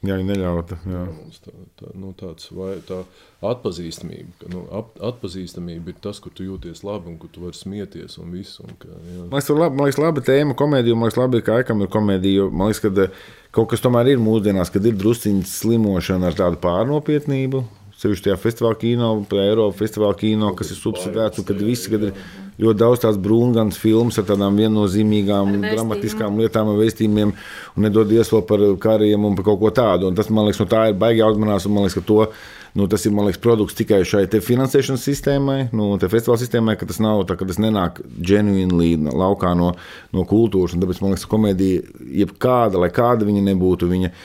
Jā, 0.07 0.15
viņa 0.15 0.29
neļauta. 0.29 0.77
Jā. 0.87 1.01
Mums 1.11 1.41
Tā, 1.43 1.53
tā, 1.81 1.89
nu, 1.99 2.13
tāds, 2.19 2.53
vai, 2.55 2.77
tā 2.87 3.01
atpazīstamība, 3.49 4.31
ka, 4.39 4.51
nu, 4.53 4.61
ap, 4.75 4.93
atpazīstamība 5.09 5.91
ir 5.91 5.97
tas, 6.05 6.21
kur 6.23 6.31
tu 6.35 6.47
jūties 6.47 6.85
labi 6.87 7.11
un 7.11 7.17
kur 7.19 7.33
tu 7.35 7.43
vari 7.43 7.59
smieties 7.59 8.15
un 8.23 8.31
visu. 8.35 8.63
Un, 8.63 8.77
ka, 8.79 8.91
jā. 8.91 9.25
Man 9.25 9.35
liekas, 9.35 9.51
labi, 9.51 9.79
man 9.79 9.89
liekas, 9.89 10.01
labi 10.05 10.25
tēma, 10.29 10.57
komēdija. 10.59 10.99
Man 10.99 11.11
liekas, 11.11 11.19
labi, 11.19 11.43
ka 11.47 11.59
Aikam 11.59 11.83
ir 11.83 11.91
komēdija. 11.95 12.47
Man 12.51 12.71
liekas, 12.71 12.83
ka 12.85 12.93
eh, 13.09 13.19
kaut 13.59 13.73
kas 13.73 13.83
tomēr 13.83 14.13
ir 14.13 14.23
mūsdienās, 14.23 14.71
kad 14.75 14.87
ir 14.87 14.99
drusciņš 14.99 15.57
slimošana 15.65 16.31
ar 16.31 16.39
tādu 16.45 16.63
pārnopietnību. 16.63 17.65
Sevišķi 17.99 18.29
tajā 18.29 18.39
festivālā 18.39 18.79
kino, 18.79 19.11
Eiropas 19.35 19.81
festivālā 19.81 20.15
kino, 20.21 20.53
kas 20.59 20.71
ir 20.71 20.79
subsidēts, 20.79 21.43
un 21.43 21.49
kad 21.49 21.67
visi 21.67 21.91
kad 21.91 22.11
ir 22.11 22.19
ļoti 22.59 22.81
daudz 22.81 23.03
tās 23.05 23.19
brūngānas 23.23 23.79
filmas 23.79 24.19
ar 24.19 24.27
tādām 24.29 24.59
viennozīmīgām, 24.59 25.55
Ar 25.59 25.75
dramatiskām 25.77 26.39
lietām 26.43 26.73
un 26.73 26.79
vēstījumiem, 26.81 27.33
un 27.77 27.87
nedod 27.87 28.11
iespēju 28.15 28.45
par 28.49 28.65
kariem 28.83 29.27
un 29.29 29.39
par 29.39 29.47
kaut 29.49 29.61
ko 29.63 29.73
tādu. 29.75 30.09
Un 30.11 30.19
tas, 30.19 30.31
man 30.31 30.49
liekas, 30.49 30.63
no 30.63 30.69
tā 30.71 30.89
ir 30.91 30.99
baigi 30.99 31.23
jāuzmanās, 31.23 31.69
un 31.69 31.77
man 31.77 31.87
liekas, 31.87 31.99
ka 32.01 32.05
to, 32.09 32.21
nu, 32.79 32.89
tas 32.91 33.07
ir, 33.07 33.15
liekas, 33.31 33.41
produkts 33.43 33.79
tikai 33.79 34.03
šai 34.07 34.27
finansēšanas 34.45 35.07
sistēmai, 35.07 35.59
nu, 35.77 35.91
festivāla 36.03 36.43
sistēmai, 36.43 36.77
ka 36.81 36.89
tas 36.91 37.03
nav 37.05 37.25
tā, 37.29 37.39
ka 37.39 37.49
tas 37.49 37.61
nenāk 37.63 38.03
genuinely 38.19 38.95
laukā 39.07 39.55
no, 39.59 39.73
no 40.15 40.27
kultūras, 40.29 40.75
tāpēc, 40.79 41.03
man 41.05 41.15
liekas, 41.15 41.29
komēdija, 41.31 41.85
jebkāda, 42.25 42.83
lai 42.83 42.91
kāda 42.95 43.29
viņa 43.29 43.45
nebūtu, 43.53 43.91
viņa, 43.95 44.17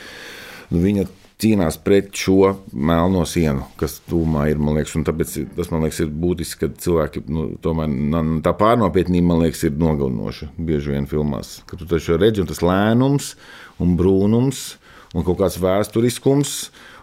viņa 0.74 1.12
cīnās 1.44 1.78
pret 1.84 2.14
šo 2.16 2.54
melno 2.72 3.26
sienu, 3.28 3.66
kas 3.80 4.00
tūmā 4.10 4.48
ir. 4.52 4.62
Liekas, 4.64 4.96
tāpēc 5.08 5.36
tas 5.58 5.72
man 5.74 5.84
liekas, 5.86 6.00
ir 6.06 6.14
būtiski, 6.24 6.62
ka 6.64 6.84
cilvēki 6.86 7.26
nu, 7.28 7.50
tomēr 7.64 7.92
tā 8.46 8.56
pārnopietnība 8.60 9.34
man 9.34 9.44
liekas, 9.44 9.66
ir 9.68 9.76
nogalinoša 9.80 10.54
bieži 10.58 10.96
vien 10.96 11.10
filmās. 11.10 11.60
Kad 11.70 11.84
tu 11.84 11.90
taču 11.90 12.18
redzi, 12.20 12.44
un 12.44 12.50
tas 12.50 12.64
lēnums 12.64 13.34
un 13.84 13.98
brūnums 14.00 14.66
un 15.14 15.28
kaut 15.28 15.40
kāds 15.44 15.62
vēsturiskums. 15.62 16.58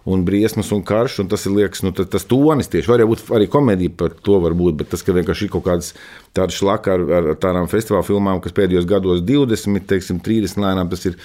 Un 0.08 0.22
briesmas 0.24 0.70
un 0.72 0.80
karš, 0.80 1.18
un 1.20 1.26
tas 1.28 1.42
ir 1.44 1.52
liekas, 1.52 1.82
nu, 1.84 1.90
tas, 1.92 2.24
tonis 2.24 2.70
tieši. 2.72 2.88
Var 2.88 3.02
būt 3.04 3.26
arī 3.36 3.44
komēdija 3.52 3.92
par 4.00 4.14
to, 4.16 4.38
var 4.40 4.54
būt, 4.56 4.78
bet 4.80 4.88
tas, 4.94 5.02
ka 5.04 5.12
vienkārši 5.12 5.44
ir 5.44 5.50
kaut 5.52 5.66
kāds 5.66 5.90
tāds 6.32 6.56
šlaka 6.56 6.94
ar, 6.96 7.04
ar 7.18 7.28
tādām 7.36 7.68
festivāla 7.68 8.06
filmām, 8.08 8.40
kas 8.40 8.56
pēdējos 8.56 8.88
gados 8.88 9.20
20, 9.28 9.84
teiksim, 9.92 10.22
30 10.24 10.64
lēnām, 10.64 10.88
tas 10.88 11.04
ir 11.04 11.20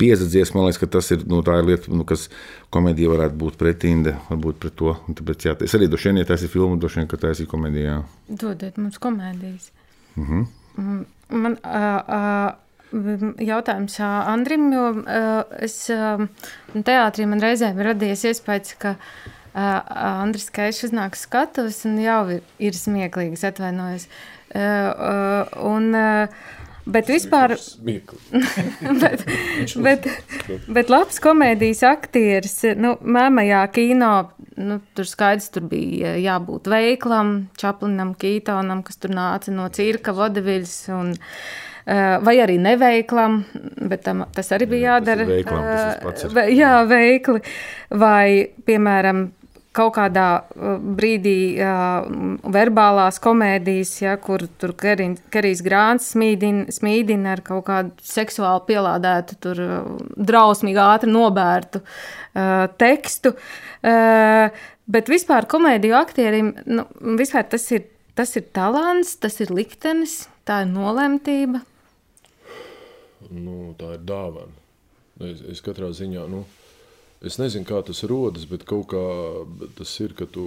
piesadzies. 0.00 0.54
Man 0.56 0.66
liekas, 0.66 0.80
ka 0.82 0.88
tas 0.98 1.10
ir, 1.14 1.24
nu, 1.28 1.42
tā 1.46 1.58
ir 1.60 1.68
lieta, 1.68 1.92
nu, 1.92 2.06
kas 2.08 2.28
komēdija 2.74 3.12
varētu 3.12 3.38
būt 3.40 3.58
pretinde, 3.60 4.16
varbūt 4.30 4.60
pret 4.62 4.76
to. 4.80 4.94
Un 5.08 5.18
tāpēc, 5.18 5.48
jā, 5.48 5.56
es 5.66 5.76
arī 5.76 5.90
droši 5.90 6.10
vien, 6.10 6.22
ja 6.22 6.30
tas 6.32 6.46
ir 6.46 6.52
filma, 6.52 6.80
droši 6.80 7.02
vien, 7.02 7.10
ka 7.10 7.20
tas 7.20 7.42
ir 7.42 7.50
komēdija. 7.50 8.00
Dodiet 8.42 8.80
mums 8.80 9.00
komēdijas. 9.02 9.70
Mm 10.16 10.26
-hmm. 10.26 11.04
Man 11.30 11.56
uh, 11.64 12.00
uh, 12.18 13.34
jautājums 13.38 14.00
Andrim, 14.00 14.72
jo 14.72 14.86
uh, 14.90 15.42
es 15.62 15.90
teātrī 16.74 17.26
man 17.26 17.42
reizēm 17.42 17.78
ir 17.78 17.92
radies 17.92 18.24
iespējas, 18.24 18.74
ka 18.78 18.96
Andris 19.54 20.50
Keišs 20.50 20.84
uznāk 20.90 21.16
skatuves 21.18 21.84
un 21.84 21.98
jau 21.98 22.28
ir, 22.30 22.42
ir 22.58 22.76
smieklīgs, 22.76 23.42
atvainojos. 23.44 24.06
Un, 24.54 25.96
Bet 26.90 27.06
vispār, 27.10 27.54
bet, 29.02 29.24
bet, 29.84 30.06
bet 30.68 30.90
labs 30.92 31.20
komēdijas 31.22 31.82
aktieris, 31.90 32.56
nu, 32.80 32.94
mēmajā 33.02 33.62
kino, 33.74 34.12
nu, 34.60 34.80
tur 34.98 35.08
skaidrs, 35.08 35.50
tur 35.54 35.66
bija 35.70 36.16
jābūt 36.20 36.70
veiklam, 36.70 37.34
Čaplinam, 37.60 38.14
Kītonam, 38.20 38.82
kas 38.86 39.00
tur 39.02 39.14
nāca 39.16 39.54
no 39.54 39.68
cirka, 39.74 40.14
vodeviļas 40.16 40.76
un 40.96 41.12
eh, 41.16 42.16
vai 42.26 42.36
arī 42.44 42.58
neveiklam, 42.62 43.42
bet 43.90 44.04
tam, 44.08 44.24
tas 44.36 44.50
arī 44.56 44.68
bija 44.74 44.96
jādara. 44.96 45.26
veiklam, 45.30 45.66
tas 45.70 46.00
pats 46.04 46.26
ir. 46.28 46.36
eh, 46.44 46.54
Jā, 46.58 46.74
veikli. 46.90 47.42
Vai, 47.90 48.50
piemēram, 48.66 49.28
kaut 49.76 49.94
kādā 49.96 50.26
uh, 50.40 50.78
brīdī 50.98 51.54
uh, 51.62 52.08
verbālās 52.50 53.20
komēdijas, 53.22 53.92
ja, 54.02 54.16
kur 54.22 54.44
tur 54.60 54.74
Kerijs 54.78 55.62
Grāns 55.66 56.10
smīdina, 56.14 56.66
smīdina 56.74 57.36
ar 57.36 57.44
kaut 57.46 57.66
kādu 57.68 58.06
seksuāli 58.06 58.66
pielādētu, 58.72 59.38
tur 59.44 59.62
uh, 59.64 59.78
drausmīgi 60.16 60.82
ātri 60.82 61.12
nobērtu 61.14 61.82
uh, 61.84 62.66
tekstu. 62.80 63.34
Uh, 63.80 64.50
bet 64.90 65.10
vispār 65.12 65.48
komēdiju 65.50 65.98
aktierim, 66.00 66.54
nu, 66.66 66.86
vispār 67.20 67.46
tas 67.52 67.68
ir, 67.74 67.86
tas 68.18 68.34
ir 68.40 68.48
talants, 68.56 69.14
tas 69.22 69.38
ir 69.44 69.54
liktenis, 69.54 70.24
tā 70.48 70.64
ir 70.64 70.72
nolemtība. 70.72 71.62
Nu, 73.30 73.76
tā 73.78 73.94
ir 73.94 74.02
dāvana. 74.08 74.56
Es, 75.20 75.42
es 75.52 75.60
katrā 75.62 75.90
ziņā, 75.94 76.24
nu, 76.32 76.42
es 77.24 77.38
nezinu, 77.40 77.66
kā 77.68 77.80
tas 77.86 78.02
rodas, 78.08 78.46
bet 78.50 78.66
kaut 78.68 78.90
kā 78.92 79.04
tas 79.78 79.92
ir, 80.04 80.14
ka 80.18 80.28
tu. 80.30 80.46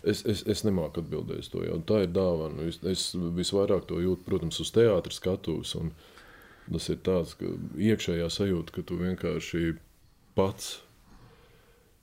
Es, 0.00 0.22
es, 0.24 0.42
es 0.48 0.62
nemāku 0.64 1.02
atbildēt 1.02 1.50
to. 1.52 1.64
Jau. 1.66 1.80
Tā 1.84 2.04
ir 2.06 2.12
dāvana. 2.16 2.68
Es, 2.70 2.80
es 2.88 3.10
visvairāk 3.36 3.84
to 3.88 4.00
jūtu, 4.00 4.24
protams, 4.24 4.60
uz 4.62 4.72
teātras 4.72 5.20
skatuves. 5.20 5.74
Tas 6.70 6.86
ir 6.92 7.00
tāds 7.04 7.34
iekšējā 7.40 8.28
sajūta, 8.32 8.76
ka 8.76 8.86
tu 8.86 9.00
vienkārši 9.00 9.74
pats 10.38 10.78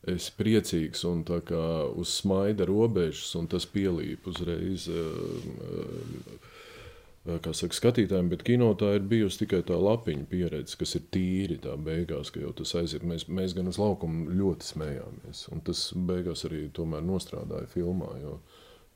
esi 0.08 0.34
priecīgs 0.38 1.02
un 1.10 1.24
tā 1.28 1.40
kā 1.46 1.64
uz 1.98 2.12
smaida 2.22 2.68
robežas, 2.70 3.32
un 3.40 3.50
tas 3.52 3.66
pielīp 3.70 4.28
uzreiz. 4.30 4.86
Uh, 4.92 6.38
kā 6.38 6.57
saka, 7.28 7.76
skatītājiem, 7.76 8.30
bet 8.32 8.44
kino 8.48 8.70
tā 8.80 8.94
ir 8.98 9.08
bijusi 9.08 9.44
tikai 9.44 9.64
tā 9.68 9.78
lapiņa 9.80 10.28
pieredze, 10.32 10.78
kas 10.80 10.96
ir 11.00 11.08
tīri 11.14 11.60
tā 11.64 11.76
beigās, 11.80 12.32
ka 12.34 12.44
jau 12.44 12.54
tas 12.58 12.76
aiziet. 12.80 13.06
Mēs, 13.08 13.28
mēs 13.28 13.56
gan 13.58 13.68
uz 13.72 13.80
laukumu 13.82 14.32
ļoti 14.38 14.72
smējāmies, 14.72 15.48
un 15.54 15.66
tas 15.68 15.90
beigās 16.10 16.46
arī 16.48 16.68
tomēr 16.74 17.04
nostrādāja 17.06 17.68
filmā. 17.74 18.14
jo 18.24 18.40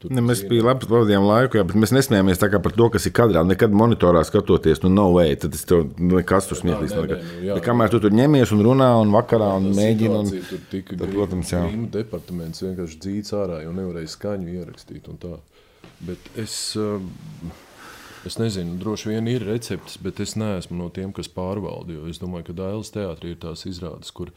tur 0.01 0.13
Ne, 0.15 0.23
mēs 0.25 0.41
bijām 0.49 0.65
labi 0.65 0.87
pavadījām 0.89 1.25
laiku, 1.27 1.59
jā, 1.59 1.65
bet 1.67 1.77
mēs 1.77 1.93
nesmējāmies 1.93 2.41
par 2.41 2.73
to, 2.73 2.87
kas 2.93 3.05
ir 3.05 3.13
kadrā. 3.17 3.43
Nekad 3.47 3.75
monitorā 3.75 4.23
skatoties, 4.25 4.81
nu, 4.85 4.89
no 4.95 5.09
way. 5.13 5.35
Tad 5.39 5.53
tas 5.53 5.67
tev 5.69 5.91
nekas 5.99 6.49
tur 6.49 6.57
smieklīgs. 6.57 6.95
nav 6.97 7.05
nē, 7.05 7.09
nekad. 7.09 7.27
nu, 7.27 7.45
jā. 7.49 7.57
Kamēr 7.67 7.93
tu 7.93 8.01
tur 8.01 8.15
ņemies 8.17 8.53
un 8.55 8.65
runā 8.65 8.89
un 9.01 9.13
vakarā 9.13 9.51
un 9.59 9.69
Tā 9.69 9.77
mēģini. 9.77 10.17
Un... 10.17 10.31
Tur 10.49 10.63
tika 10.71 10.97
tad, 10.97 11.07
protams, 11.13 11.53
jā. 11.53 11.63
departaments 11.93 12.65
vienkārši 12.65 13.01
dzīts 13.05 13.35
ārā, 13.37 13.61
jo 13.65 13.75
nevarēja 13.77 14.15
skaņu 14.15 14.55
ierakstīt. 14.61 15.11
un 15.11 15.21
tā. 15.21 15.35
Bet 16.01 16.31
es, 16.41 16.55
um, 16.81 17.11
es 18.25 18.37
nezinu, 18.37 18.77
droši 18.81 19.13
vien 19.13 19.29
ir 19.31 19.45
recepts, 19.47 19.97
bet 20.01 20.19
es 20.23 20.35
neesmu 20.39 20.77
no 20.77 20.89
tiem, 20.93 21.13
kas 21.15 21.31
pārvalda. 21.31 21.95
jo 21.95 22.09
Es 22.11 22.21
domāju, 22.21 22.49
ka 22.49 22.57
Dailas 22.61 22.93
teātrī 22.93 23.35
ir 23.35 23.41
tās 23.41 23.65
izrādes, 23.69 24.11
kur, 24.13 24.33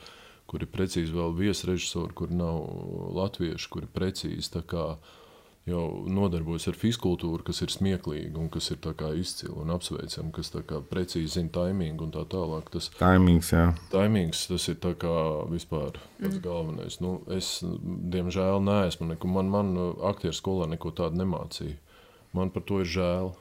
kur 0.51 0.65
ir 0.65 0.71
precīzi 0.73 1.15
vēl 1.15 1.37
viesrežisori, 1.37 2.15
kur 2.17 2.33
nav 2.33 2.65
latvieši, 3.19 3.69
kur 3.71 3.85
ir 3.85 3.93
precīzi 3.95 4.55
tā 4.57 4.65
kā 4.67 4.87
jau 5.65 5.85
nodarbojas 6.13 6.67
ar 6.69 6.77
fizkultūru, 6.77 7.41
kas 7.47 7.63
ir 7.65 7.73
smieklīga 7.73 8.37
un 8.41 8.51
kas 8.53 8.69
ir 8.75 8.81
tā 8.85 8.93
kā 8.97 9.11
izcila 9.17 9.63
un 9.63 9.73
apsveicama, 9.73 10.33
kas 10.37 10.53
tā 10.53 10.61
kā 10.69 10.81
precīzi 10.91 11.39
zina 11.39 11.53
taimingu 11.55 12.05
un 12.05 12.13
tā 12.13 12.25
tālāk. 12.29 12.69
Tas, 12.75 12.91
Taimings, 12.99 13.53
jā. 13.55 13.71
Taimings 13.93 14.45
tas 14.51 14.69
ir 14.69 14.77
tā 14.83 14.93
kā 15.01 15.15
vispār 15.53 15.97
pats 16.21 16.43
galvenais. 16.45 17.01
Nu, 17.05 17.17
es, 17.33 17.57
diemžēl, 17.65 18.61
neesmu 18.65 19.09
neko. 19.15 19.33
Man, 19.39 19.53
man 19.53 19.73
aktieru 20.13 20.37
skolā 20.37 20.69
neko 20.73 20.93
tādu 20.97 21.23
nemācīja. 21.23 21.81
Man 22.37 22.53
par 22.53 22.67
to 22.69 22.83
ir 22.83 22.91
žēl. 22.91 23.33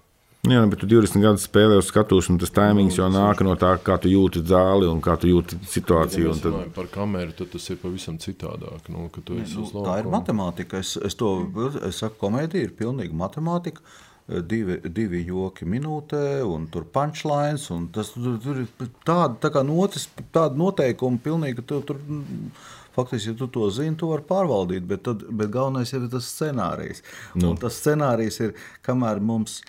Jā, 0.44 0.60
nu, 0.60 0.68
bet 0.68 0.82
tu 0.84 0.88
20 0.92 1.22
gadus 1.24 1.46
spēlē 1.48 1.78
uz 1.80 1.88
skatuves, 1.88 2.28
un 2.28 2.36
tas 2.42 2.52
taimings 2.52 2.98
jau 3.00 3.06
nāk 3.08 3.40
no 3.48 3.54
tā, 3.56 3.78
kā 3.80 3.96
tu 4.04 4.10
jūti 4.12 4.42
zāli 4.44 4.90
un 4.92 4.98
kā 5.00 5.14
tu 5.16 5.30
jūti 5.30 5.56
Ja 5.56 5.68
situāciju. 5.72 6.34
un 6.34 6.42
Tad... 6.44 6.58
par 6.76 6.90
kameru, 6.92 7.32
tad 7.38 7.54
tas 7.54 7.70
ir 7.72 7.78
pavisam 7.80 8.18
citādāk. 8.20 8.90
Nu, 8.92 9.06
ka 9.14 9.22
tu 9.24 9.38
esi 9.40 9.56
Nu, 9.56 9.86
tā 9.86 10.02
ir 10.02 10.10
matemātika. 10.12 10.82
Es, 10.84 10.98
es 11.00 11.16
to 11.16 11.30
es 11.88 12.02
saku, 12.04 12.18
komēdija 12.26 12.68
ir 12.68 12.74
pilnīgi 12.76 13.16
matemātika. 13.16 13.80
Divi, 14.28 14.82
divi 14.84 15.22
joki 15.28 15.64
minūtē, 15.68 16.44
un 16.48 16.68
tur 16.72 16.84
punchlines. 16.92 17.70
un 17.72 17.88
Tas 17.96 18.12
tur, 18.12 18.36
tur 18.44 18.60
ir 18.66 18.90
tāda 19.08 19.38
tā 19.40 19.52
kā 19.52 19.64
notis, 19.64 20.10
tāda 20.36 20.60
noteikuma, 20.60 21.22
pilnīgi, 21.24 21.64
tu, 21.68 21.80
tur, 21.88 22.02
mm, 22.04 22.52
faktiski, 22.98 23.32
ja 23.32 23.38
tu 23.40 23.48
to 23.48 23.70
zini, 23.72 23.96
tu 23.96 24.12
vari 24.12 24.28
pārvaldīt. 24.28 24.84
Bet, 24.92 25.06
tad, 25.08 25.24
bet 25.32 25.52
galvenais 25.56 25.96
ir 25.96 26.10
tas 26.12 26.28
scenārijs. 26.36 27.00
Nu. 27.36 27.54
Un 27.54 27.64
tas 27.64 27.80
scenārijs 27.80 28.42
ir, 28.44 28.54
kamēr 28.84 29.24
mums. 29.24 29.62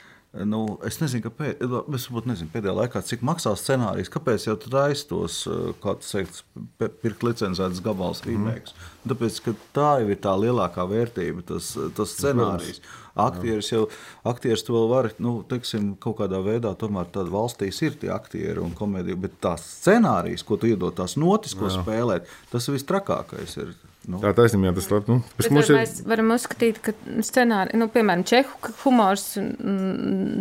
Nu, 0.43 0.61
es 0.83 0.97
nezinu, 0.99 1.23
kāpēc. 1.29 1.61
Es 1.95 2.07
varbūt 2.09 2.27
nezinu, 2.27 2.51
pēdējā 2.51 2.73
laikā, 2.75 3.03
cik 3.07 3.23
maksā 3.27 3.53
scenārijs. 3.59 4.11
Kāpēc 4.11 4.49
jau 4.49 4.57
tur 4.59 4.75
aiztos, 4.83 5.37
kā 5.83 5.95
tas 6.01 6.11
teikt, 6.11 6.41
pirkt 6.81 7.23
licencētas 7.23 7.83
gabals 7.85 8.25
rīmēks? 8.27 8.75
Mm. 8.75 9.13
Tāpēc, 9.13 9.39
ka 9.45 9.55
tā 9.77 9.93
jau 10.03 10.11
ir 10.11 10.19
tā 10.25 10.35
lielākā 10.43 10.89
vērtība, 10.91 11.45
tas, 11.53 11.71
tas 11.95 12.17
scenārijs. 12.19 12.83
Aktieris 13.15 13.71
jau, 13.71 13.85
aktieris 14.27 14.67
to 14.67 14.75
vēl 14.75 14.89
var, 14.91 15.11
nu, 15.23 15.37
teiksim, 15.47 15.93
kaut 16.03 16.19
kādā 16.19 16.43
veidā, 16.43 16.75
tomēr 16.79 17.07
tādā 17.15 17.31
valstīs 17.31 17.79
ir 17.87 17.95
tie 18.01 18.11
aktieri 18.11 18.59
un 18.59 18.75
komēdija, 18.75 19.21
bet 19.29 19.39
tās 19.45 19.63
scenārijas, 19.85 20.43
ko 20.43 20.59
tu 20.59 20.73
iedod, 20.73 20.97
tās 20.99 21.15
notis, 21.15 21.55
ko 21.55 21.71
spēlēt, 21.71 22.27
tas 22.51 22.67
viss 22.75 22.91
trakākais 22.91 23.55
ir. 23.63 23.77
Nu, 24.11 24.21
Tā 24.21 24.35
taisnība, 24.37 24.75
tas 24.77 24.91
labi. 24.93 25.15
Nu, 25.15 25.23
mums 25.55 25.71
ir, 25.71 25.79
mēs 25.79 25.95
varam 26.09 26.35
uzskatīt, 26.35 26.81
ka 26.85 26.93
scenāri, 27.25 27.79
nu, 27.81 27.89
piemēram, 27.93 28.25
čehu 28.29 28.75
humors 28.83 29.31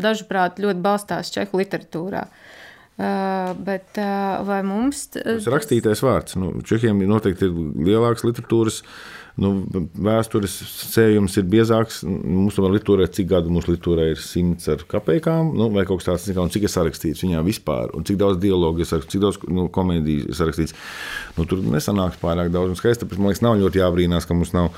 dažkārt 0.04 0.60
ļoti 0.64 0.84
balstās 0.84 1.32
čehu 1.34 1.62
literatūrā. 1.62 2.26
Uh, 2.94 3.56
bet 3.66 3.98
uh, 3.98 4.44
vai 4.46 4.60
mums. 4.68 5.08
Tas 5.16 5.48
ir 5.48 5.56
rakstītais 5.56 6.04
vārds. 6.06 6.36
Nu, 6.38 6.52
Čehiem 6.62 7.00
noteikti 7.10 7.48
ir 7.48 7.56
lielāks 7.88 8.22
literatūras. 8.28 8.84
Nu, 9.42 9.50
vēstures 9.98 10.54
sējums 10.94 11.40
ir 11.42 11.48
biezāks. 11.50 12.04
Mums 12.06 12.54
tomēr 12.54 12.76
literatūrā, 12.76 13.08
cik 13.10 13.32
gadu 13.32 13.50
mums 13.50 13.66
literatūrā 13.66 14.12
ir 14.12 14.22
simts 14.22 14.70
ar 14.70 14.84
kapekām, 14.90 15.50
nu, 15.58 15.72
vai 15.74 15.88
kaut 15.90 16.04
kas 16.04 16.12
tāds, 16.12 16.38
un 16.38 16.54
cik 16.54 16.68
ir 16.68 16.74
sarakstīts 16.74 17.26
viņā 17.26 17.42
vispār, 17.48 17.90
un 17.98 18.06
cik 18.06 18.20
daudz 18.22 18.38
dialogu 18.44 18.84
ir 18.84 18.90
sarakstīts, 18.90 19.16
cik 19.16 19.24
daudz 19.26 19.42
nu, 19.50 19.66
komēdiju 19.74 20.30
ir 20.30 20.38
sarakstīts. 20.38 20.78
Nu, 21.40 21.48
tur 21.50 21.66
nesanāks 21.66 22.22
pārāk 22.22 22.54
daudz 22.54 22.76
un 22.76 22.78
skaisti. 22.78 23.08
Tāpēc 23.08 23.24
man 23.24 23.34
liekas, 23.34 23.46
nav 23.46 23.58
ļoti 23.64 23.82
jābrīnās, 23.82 24.30
ka 24.30 24.38
mums 24.38 24.54
nav 24.54 24.70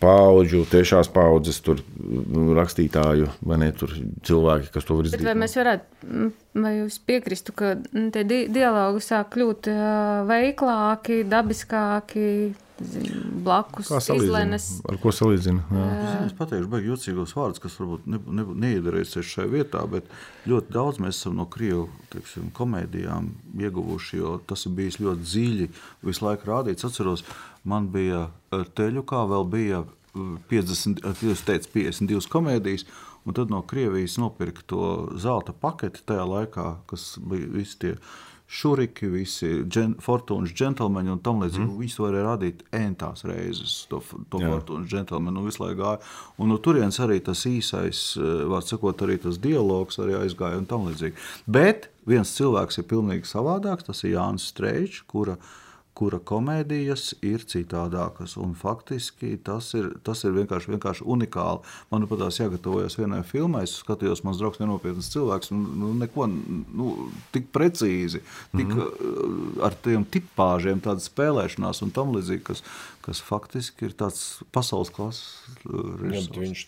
paudžu, 0.00 0.62
tiešās 0.70 1.10
paudzes 1.12 1.60
tur, 1.64 1.82
nu, 2.00 2.50
rakstītāju, 2.56 3.28
vai 3.46 3.60
ne 3.62 3.70
tur 3.76 3.92
cilvēki, 4.26 4.72
kas 4.74 4.88
to 4.88 4.96
var 4.96 5.08
izdarīt. 5.08 5.26
Bet 5.26 5.30
vai 5.30 5.36
mēs 5.42 5.58
varētu, 5.60 6.30
vai 6.64 6.72
jūs 6.78 6.96
piekristu, 7.10 7.54
ka 7.56 7.76
tie 8.14 8.24
di 8.24 8.40
dialogi 8.52 9.04
sāk 9.04 9.34
kļūt 9.36 9.70
veiklāki, 10.30 11.22
dabiskāki? 11.28 12.26
Blakus 12.80 13.90
izlēnes. 14.08 14.66
Ar 14.88 14.96
ko 15.02 15.12
salīdzina? 15.12 15.82
Es 16.24 16.32
pateikšu, 16.38 16.68
baigi 16.72 16.88
jūtīgos 16.88 17.34
vārdus, 17.36 17.60
kas 17.60 17.76
varbūt 17.76 18.06
ne, 18.08 18.20
ne, 18.38 18.44
neiedarēsies 18.64 19.34
šajā 19.34 19.50
vietā, 19.52 19.82
bet 19.90 20.08
ļoti 20.48 20.72
daudz 20.72 21.00
mēs 21.04 21.18
esam 21.20 21.36
no 21.36 21.44
krievu 21.50 21.90
teiksim, 22.14 22.48
komēdijām 22.56 23.28
ieguvuši, 23.60 24.22
jo 24.22 24.38
tas 24.48 24.64
ir 24.64 24.74
bijis 24.78 24.96
ļoti 25.02 25.28
dziļi, 25.28 25.68
visu 26.08 26.24
laiku 26.24 26.48
rādīts. 26.48 26.86
Atceros, 26.88 27.26
man 27.64 27.90
bija 27.92 28.28
teļu, 28.50 29.04
kā 29.08 29.24
vēl 29.30 29.46
bija 29.50 29.84
50, 30.50 31.04
teicu, 31.46 31.70
52 31.74 32.30
komēdijas, 32.32 32.86
un 33.24 33.36
tad 33.36 33.52
no 33.52 33.62
Krievijas 33.62 34.16
nopirka 34.18 34.64
to 34.66 34.82
zelta 35.20 35.52
paketi 35.52 36.02
tajā 36.08 36.26
laikā, 36.26 36.72
kas 36.90 37.14
bija 37.22 37.52
visi 37.52 37.78
tie 37.84 37.94
šuriki, 38.50 39.06
visi 39.12 39.48
džen, 39.70 39.92
fortūnas 40.02 40.50
džentlmeņi 40.58 41.12
un 41.12 41.20
tam 41.22 41.44
līdzīgi. 41.44 41.68
Mm. 41.68 41.76
Viņus 41.78 41.98
varēja 42.02 42.24
radīt 42.26 42.64
entās 42.74 43.22
reizes, 43.28 43.76
to, 43.90 44.00
to 44.32 44.40
fortūnas 44.42 44.90
džentlmeni, 44.90 45.38
un 45.38 45.46
visu 45.46 45.62
laiku 45.62 45.78
gāja. 45.78 46.00
Un 46.42 46.50
no 46.50 46.58
turienes 46.58 46.98
arī 47.04 47.20
tas 47.22 47.44
īsais, 47.46 48.02
vārds 48.50 48.74
sakot, 48.74 49.06
arī 49.06 49.20
tas 49.22 49.38
dialogs 49.42 50.02
arī 50.02 50.18
aizgāja 50.24 50.58
un 50.58 50.66
tam 50.70 50.88
līdzīgi. 50.90 51.14
Bet 51.46 51.92
viens 52.10 52.34
cilvēks 52.34 52.82
ir 52.82 52.90
pilnīgi 52.90 53.30
savādāks, 53.30 53.86
tas 53.86 54.02
ir 54.02 54.16
Jānis 54.16 54.50
Streičs, 54.50 55.04
kura 55.06 55.38
kura 56.00 56.16
komēdijas 56.24 57.10
ir 57.26 57.42
citādākas. 57.48 58.38
Faktiski 58.60 59.34
tas 59.44 59.68
ir, 59.76 59.90
tas 60.06 60.22
ir 60.24 60.32
vienkārši, 60.38 60.72
vienkārši 60.72 61.04
unikāli. 61.12 61.60
Man 61.92 62.06
pat 62.08 62.22
tās 62.22 62.40
jāgatavojas 62.40 62.96
vienai 62.96 63.20
filmai. 63.26 63.66
Es 63.66 63.76
skatījos, 63.82 64.22
mans 64.24 64.40
draugs, 64.40 64.62
nenopietns 64.62 65.10
cilvēks, 65.12 65.52
un 65.52 65.66
nu, 65.82 65.92
neko 66.00 66.28
nu, 66.30 66.88
tik 67.34 67.50
precīzi, 67.52 68.22
tik 68.54 68.72
mm 68.72 68.80
-hmm. 68.80 69.60
ar 69.68 69.76
tiem 69.84 70.08
tipāžiem, 70.16 70.80
tāda 70.80 71.04
spēlēšanās 71.04 71.84
un 71.84 71.92
tam 71.92 72.16
līdzīgi, 72.16 72.42
kas, 72.48 72.64
kas 73.04 73.20
faktiski 73.20 73.90
ir 73.90 73.96
tāds 74.00 74.42
pasaules 74.56 74.92
klases 74.96 75.44
režisors. 75.68 76.32
Jā, 76.32 76.44
viņš, 76.48 76.66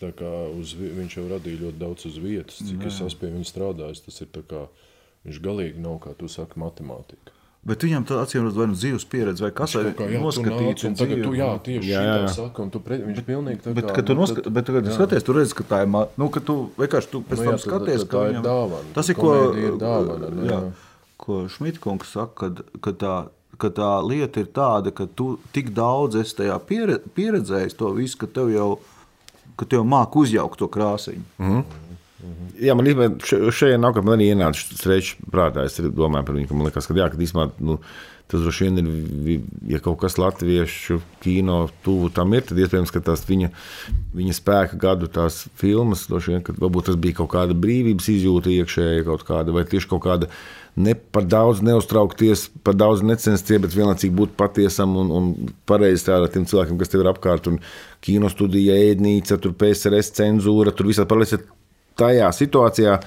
uz, 0.61 0.75
viņš 0.77 1.17
jau 1.17 1.29
radīja 1.29 1.65
ļoti 1.65 1.79
daudz 1.81 2.05
uz 2.05 2.17
vietas. 2.21 2.61
Cik 2.61 2.81
Jā. 2.85 2.87
es 2.87 3.01
esmu 3.01 3.19
pie 3.19 3.33
viņa 3.33 3.49
strādājis, 3.49 4.05
tas 4.05 4.21
ir 4.21 4.29
tā 4.33 4.45
kā, 4.45 4.67
viņš 5.25 5.41
galīgi 5.41 5.81
nav, 5.81 6.03
kā 6.05 6.13
tu 6.17 6.29
saki, 6.29 6.59
matemātika. 6.61 7.33
Bet 7.63 7.83
viņam 7.85 8.03
tā 8.03 8.17
acīm 8.19 8.43
redzot, 8.43 8.57
vai 8.59 8.65
nu 8.67 8.75
dzīves 8.75 9.05
pieredze, 9.07 9.43
vai 9.45 9.49
kas 9.55 9.71
cits- 9.71 9.99
noskatīts. 10.25 10.83
Un 10.89 10.97
tagad, 10.99 11.21
tu, 11.23 11.29
jā, 11.37 11.47
tieši 11.63 11.91
jā, 11.93 12.01
jā. 12.03 12.15
tā 12.25 12.31
saka, 12.35 12.63
un 12.65 12.71
tu 12.73 12.81
pre, 12.83 12.97
viņš 12.99 13.21
pilnīgi 13.23 13.61
tā 13.63 13.71
kā. 13.71 13.75
Bet, 13.77 13.91
kad 13.95 14.09
tu, 14.09 14.15
nu, 14.17 14.19
noskat, 14.25 14.49
bet, 14.51 14.67
kad 14.67 14.83
tu 14.83 14.95
skaties, 14.97 15.23
tu 15.23 15.35
redz, 15.37 15.53
ka 15.55 15.63
tā 15.63 15.79
ir, 15.85 15.93
nu, 16.19 16.27
ka 16.27 16.43
tu 16.43 16.55
vienkārši 16.75 17.11
tu 17.13 17.21
pēc 17.23 17.39
nu, 17.39 17.45
tam 17.47 17.61
skaties, 17.63 18.03
ka 18.03 18.25
viņam, 18.25 18.43
ir 18.43 18.49
dāvana. 18.49 18.91
Tas 18.97 19.11
ir, 19.13 19.15
ko, 19.15 19.31
ir 19.55 19.77
dāvana, 19.79 20.33
ne, 20.35 20.49
jā, 20.49 20.59
ko 21.23 21.39
Šmitkungs 21.47 22.11
saka, 22.11 22.35
kad, 22.35 22.59
kad 22.83 22.99
tā, 22.99 23.15
ka 23.55 23.71
tā 23.71 23.93
lieta 24.03 24.43
ir 24.43 24.51
tāda, 24.51 24.91
ka 24.91 25.07
tu 25.07 25.37
tik 25.55 25.71
daudz 25.71 26.19
esi 26.19 26.35
tajā 26.41 26.59
pieredzējis 26.67 27.79
to 27.79 27.93
visu, 27.95 28.19
ka 28.19 28.27
tev 28.27 28.51
jau, 28.51 28.69
ka 29.55 29.63
tev 29.71 29.87
māk 29.87 30.19
uzjaukt 30.19 30.59
to 30.59 30.67
krāsiņu. 30.67 31.23
Mm 31.39 31.47
-hmm. 31.47 31.63
Mhm. 32.23 32.55
Jā, 32.63 32.73
man 32.77 32.87
īstenībā 32.87 33.51
šeit 33.51 33.79
nav, 33.81 33.93
ka 33.95 34.03
man 34.05 34.15
arī 34.17 34.31
ienāca 34.31 34.63
strečs 34.63 35.17
prātā. 35.27 35.67
Es 35.67 35.79
domāju 35.83 36.27
par 36.27 36.37
viņu, 36.37 36.49
ka 36.49 36.57
man 36.57 36.69
liekas, 36.69 36.87
ka, 36.87 36.95
jā, 36.95 37.09
ka 37.11 37.19
īstenībā, 37.19 37.49
nu, 37.67 37.79
tas 38.31 38.41
droši 38.41 38.69
vien 38.69 38.79
ir, 38.79 39.41
ja 39.73 39.81
kaut 39.83 39.99
kas 40.01 40.15
latviešu 40.21 41.01
kino 41.21 41.67
tuvu 41.85 42.09
tam 42.15 42.33
ir, 42.33 42.45
tad 42.47 42.61
iespējams, 42.63 42.93
ka 42.93 43.03
tās 43.03 43.25
viņa, 43.27 43.51
viņa 44.15 44.35
spēka 44.39 44.79
gadu 44.79 45.09
tās 45.11 45.43
filmas, 45.59 46.07
droši 46.09 46.33
vien, 46.33 46.43
ka 46.45 46.55
varbūt 46.55 46.89
tas 46.89 46.99
bija 46.99 47.19
kaut 47.19 47.33
kāda 47.35 47.57
brīvības 47.57 48.09
izjūta 48.15 48.53
iekšēji 48.53 49.07
kaut 49.09 49.25
kāda, 49.27 49.53
vai 49.55 49.65
tieši 49.69 49.91
kaut 49.91 50.05
kāda 50.07 50.31
ne 50.79 50.95
par 50.95 51.27
daudz 51.29 51.61
neuztraukties, 51.61 52.47
par 52.65 52.77
daudz 52.79 53.03
necensties, 53.05 53.61
bet 53.61 53.75
vienlaicīgi 53.75 54.15
būt 54.17 54.37
patiesam 54.39 54.95
un, 54.97 55.11
un 55.13 55.27
pareizi 55.69 56.01
strādāt 56.01 56.33
tiem 56.33 56.47
cilvēkiem, 56.49 56.79
kas 56.79 56.89
tev 56.89 57.03
ir 57.03 57.11
apkārt. 57.11 57.51
Un 57.51 57.59
kino 58.01 58.31
studija, 58.33 58.79
ēdnīca, 58.89 59.37
tur 59.43 59.53
PSRS 59.59 60.15
cenzūra, 60.17 60.73
tur 60.73 60.89
visā 60.89 61.05
paralēli 61.05 61.43
tajā 61.99 62.33
situācijā 62.35 62.97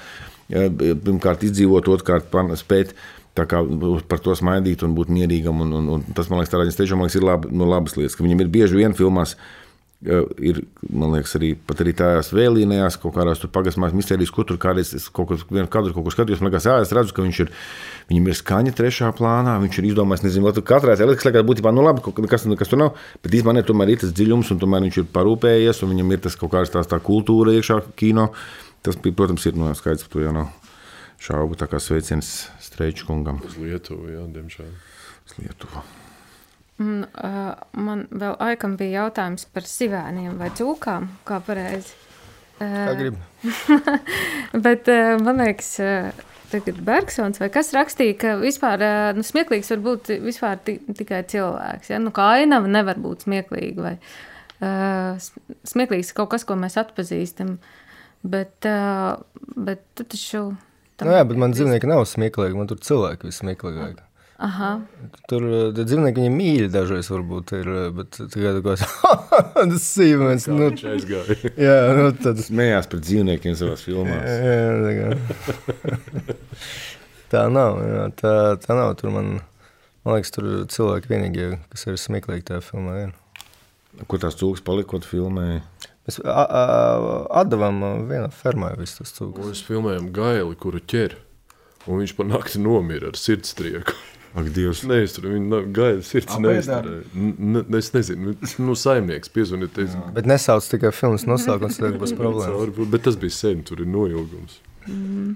pirmkārt 0.49 1.45
izdzīvot, 1.47 1.91
otrkārt 1.91 2.31
spēt 2.61 2.95
kā, 3.37 3.61
par 4.09 4.23
to 4.25 4.33
smaidīt 4.39 4.87
un 4.87 4.97
būt 4.97 5.13
mierīgam. 5.13 5.61
Un, 5.67 5.77
un, 5.77 5.93
un 5.99 6.09
tas 6.17 6.31
man 6.31 6.41
liekas, 6.41 6.55
tādā 6.55 6.71
ziņā 6.71 7.03
liekas, 7.03 7.19
ir 7.19 7.27
lab, 7.27 7.47
no 7.51 7.69
labas 7.69 7.99
lietas, 7.99 8.17
ka 8.17 8.25
viņam 8.25 8.47
ir 8.47 8.53
bieži 8.53 8.79
vien 8.79 8.97
filmās. 8.97 9.37
Ir, 10.07 10.59
man 10.93 11.15
liekas, 11.15 11.33
arī, 11.39 11.55
arī 11.73 11.93
tajās 11.97 12.29
vēlīnējās, 12.37 12.99
kaut 13.01 13.15
kādās 13.15 13.41
pagasmās 13.51 13.95
mistērijas, 13.97 14.31
kur 14.31 14.45
tur 14.47 14.59
kādreiz 14.61 14.93
kaut 15.09 15.31
ko, 15.31 15.39
kadru, 15.49 15.95
kaut 15.97 16.05
ko 16.05 16.13
skatījos. 16.13 16.43
Man 16.45 16.53
liekas, 16.53 16.69
jā, 16.69 16.75
es 16.85 16.93
redzu, 16.95 17.15
ka 17.17 17.25
viņš 17.25 17.41
ir, 17.43 17.53
viņam 18.13 18.29
ir 18.29 18.37
skaņa 18.37 18.75
trešā 18.77 19.09
plānā, 19.17 19.57
viņš 19.65 19.81
ir 19.81 19.89
izdomājis, 19.89 20.27
nezinu, 20.29 20.47
vai 20.47 20.67
katrā 20.69 20.99
ziņā 21.01 21.09
liekas, 21.11 21.27
ka 21.33 21.43
būtībā, 21.49 21.73
nu 21.75 21.87
labi, 21.89 22.05
kas, 22.29 22.45
kas 22.61 22.71
tur 22.71 22.83
nav, 22.85 23.01
bet 23.25 23.41
īstenībā 23.41 23.65
tomēr 23.67 23.95
ir 23.97 24.05
tas 24.05 24.13
dziļums, 24.13 24.53
un 24.53 24.61
tomēr 24.63 24.85
viņš 24.85 25.01
ir 25.01 25.09
parūpējies, 25.17 25.83
un 25.83 25.95
viņam 25.97 26.13
ir 26.13 26.23
tas 26.29 26.39
kaut 26.39 26.53
kāds 26.55 26.77
tās 26.77 26.93
tā 26.93 27.01
kultūra 27.03 27.57
iekšā 27.57 27.81
kino. 27.97 28.29
Uh, 28.29 28.66
Tas, 28.87 28.95
bija, 29.03 29.17
protams, 29.19 29.43
ir 29.49 29.57
no 29.59 29.73
skaidrs, 29.75 30.05
ka 30.07 30.13
tur 30.13 30.23
jau 30.23 30.33
nav 30.37 30.51
šaubu. 31.19 31.57
Tā 31.59 31.67
kā 31.67 31.81
sveiciens 31.83 32.29
Streiču 32.63 33.09
kungam. 33.09 33.41
Uz 33.43 33.57
Lietuvu, 33.59 34.13
jā, 34.13 34.21
diemžēl. 34.31 34.69
Uz 35.27 35.33
Lietuvu. 35.41 35.81
Un, 36.85 37.01
uh, 37.03 37.49
man 37.75 38.05
vēl 38.15 38.37
aikam 38.47 38.77
bija 38.79 39.01
jautājums 39.01 39.49
par 39.51 39.67
sivēniem 39.67 40.37
vai 40.39 40.53
cūkām, 40.55 41.09
kā 41.27 41.41
pareizi. 41.43 41.97
Uh, 42.61 42.77
kā 42.77 42.93
grib. 43.01 43.17
bet 44.69 44.91
uh, 44.93 45.17
man 45.25 45.43
liekas, 45.43 45.71
uh, 45.83 46.29
tagad 46.53 46.79
Bergsons 46.87 47.43
vai 47.43 47.49
kas 47.51 47.73
rakstīja, 47.75 48.19
ka 48.21 48.35
vispār 48.39 48.85
uh, 48.87 49.09
nu, 49.19 49.25
smieklīgs 49.27 49.73
var 49.75 49.83
būt 49.89 50.13
vispār 50.29 50.63
tikai 50.69 51.25
cilvēks. 51.33 51.91
Ja? 51.91 51.99
Nu, 52.05 52.15
kā 52.15 52.29
ainava 52.37 52.71
nevar 52.71 53.03
būt 53.03 53.27
smieklīga 53.27 53.89
vai 53.89 53.97
uh, 53.99 55.27
smieklīgs 55.75 56.15
kaut 56.15 56.37
kas, 56.37 56.47
ko 56.47 56.55
mēs 56.61 56.79
atpazīstam. 56.85 57.57
Uh, 57.57 57.83
Bet, 58.23 58.57
uh, 58.69 59.21
bet 59.57 59.85
tu 59.99 60.07
taču. 60.09 60.43
Nu, 61.03 61.13
jā, 61.13 61.23
bet 61.29 61.39
man 61.41 61.53
dzīvnieki 61.53 61.89
nav 61.91 62.07
smieklīgi. 62.09 62.57
Man 62.57 62.71
tur 62.71 62.81
cilvēki 62.83 63.29
ir 63.29 63.37
smieklīgāki. 63.37 64.07
Aha. 64.37 64.71
Tur 65.31 65.45
dzīvnieki 65.73 66.21
viņi 66.21 66.33
mīļi 66.35 66.69
dažreiz 66.73 67.09
varbūt 67.09 67.55
ir, 67.57 67.69
bet 67.97 68.19
tagad 68.35 68.59
kaut 68.65 68.83
kāds 69.57 69.87
sīmens. 69.95 70.45
Nu, 70.53 70.69
jā, 71.67 71.77
nu 71.97 72.11
tad. 72.21 72.43
Smējās 72.45 72.91
par 72.93 73.01
dzīvniekiem 73.05 73.57
savās 73.57 73.85
filmās. 73.87 74.27
Jā, 74.29 75.15
tā, 75.17 76.11
tā 77.33 77.47
nav, 77.53 77.81
jā, 77.81 78.03
tā, 78.21 78.35
tā 78.61 78.77
nav. 78.77 78.93
Tur 79.01 79.15
man, 79.17 79.39
man 80.05 80.19
liekas, 80.19 80.35
tur 80.37 80.51
cilvēki 80.73 81.13
vienīgie, 81.15 81.49
kas 81.73 81.89
ir 81.89 82.01
smieklīgi 82.01 82.51
tajā 82.51 82.61
filmā. 82.69 82.99
Jā. 83.07 83.09
Kur 84.05 84.21
tās 84.21 84.37
cūkas 84.37 84.61
palikot 84.65 85.09
filmē? 85.09 85.63
Mēs 86.07 86.21
atdevām 86.23 87.81
vienā 88.07 88.29
fermā 88.31 88.71
visus 88.79 89.01
tos 89.01 89.15
cūkus. 89.17 89.49
Mēs 89.51 89.63
filmējām 89.67 90.13
gaili, 90.15 90.59
kuru 90.63 90.79
ķer, 90.79 91.17
un 91.89 92.03
viņš 92.03 92.13
pa 92.19 92.27
nakti 92.29 92.61
nomira 92.63 93.11
ar 93.11 93.19
sirdstrieku. 93.19 93.97
Ak, 94.37 94.51
Dievs. 94.53 94.83
Tur 95.17 95.27
viņa 95.33 95.63
gaida 95.75 96.05
sirds 96.05 96.37
neizturēja. 96.45 97.63
Es 97.79 97.89
nezinu, 97.95 98.35
nu, 98.63 98.77
saimnieks 98.79 99.33
piezvanīja. 99.33 99.73
Teica, 99.79 100.03
bet 100.15 100.29
nesauc 100.29 100.69
tikai 100.71 100.93
filmas 100.95 101.25
nosaukums, 101.27 101.81
tad 101.81 101.97
būs 102.03 102.13
problēma. 102.19 102.87
bet 102.93 103.07
tas 103.09 103.19
bija 103.21 103.35
sen, 103.35 103.65
tur 103.67 103.81
ir 103.83 103.89
noilgums. 103.91 104.61
Mm. 104.87 105.35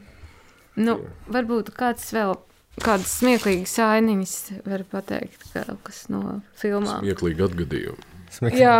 Nu, 0.81 0.99
varbūt 1.33 1.73
kāds 1.75 2.13
vēl 2.15 2.37
kādas 2.85 3.17
smieklīgas 3.19 3.75
ainiņas 3.89 4.37
var 4.69 4.85
pateikt, 4.93 5.49
kas 5.83 6.05
no 6.13 6.39
filmām. 6.61 7.01
Smieklīgi 7.03 7.49
atgadījumi. 7.49 8.09
Smieklīgi. 8.37 8.63
Jā 8.63 8.77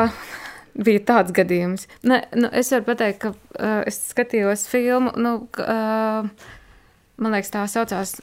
bija 0.81 1.05
tāds 1.13 1.35
gadījums. 1.37 1.87
Ne, 2.07 2.23
nu, 2.37 2.51
es 2.57 2.73
varu 2.75 2.89
pateikt, 2.91 3.21
ka 3.23 3.33
uh, 3.35 3.81
es 3.89 4.01
skatījos 4.11 4.67
filmu, 4.71 5.15
nu, 5.21 5.37
uh, 5.63 6.51
man 7.21 7.37
liekas, 7.37 7.55
tā 7.55 7.67
saucās 7.71 8.19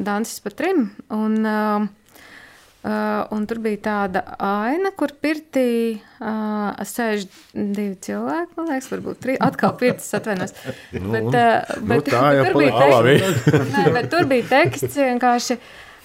Dansis 0.00 0.38
pa 0.44 0.52
trim. 0.54 0.86
Un, 1.12 1.40
uh, 1.44 1.88
Uh, 2.80 3.26
un 3.36 3.42
tur 3.44 3.58
bija 3.60 3.76
tāda 3.84 4.20
aina, 4.40 4.88
kur 4.96 5.10
pirtī 5.20 5.98
uh, 6.00 6.78
sēž 6.88 7.26
divi 7.52 7.92
cilvēki. 8.06 8.54
Man 8.56 8.70
liekas, 8.70 8.86
varbūt 8.88 9.18
trīs. 9.20 9.40
Atkal 9.44 9.74
pirtis 9.76 10.08
atvainojas. 10.16 10.54
Nu, 10.94 11.10
bet, 11.12 11.26
uh, 11.28 11.74
nu, 11.76 11.90
bet, 11.90 12.08
tā 12.08 12.22
jau 12.38 12.46
tur, 12.46 12.56
bija 12.62 12.80
teksts, 12.80 13.58
nē, 13.74 13.84
bet 13.98 14.08
tur 14.14 14.30
bija 14.32 14.46
teksts 14.54 14.96
vienkārši. 14.96 15.58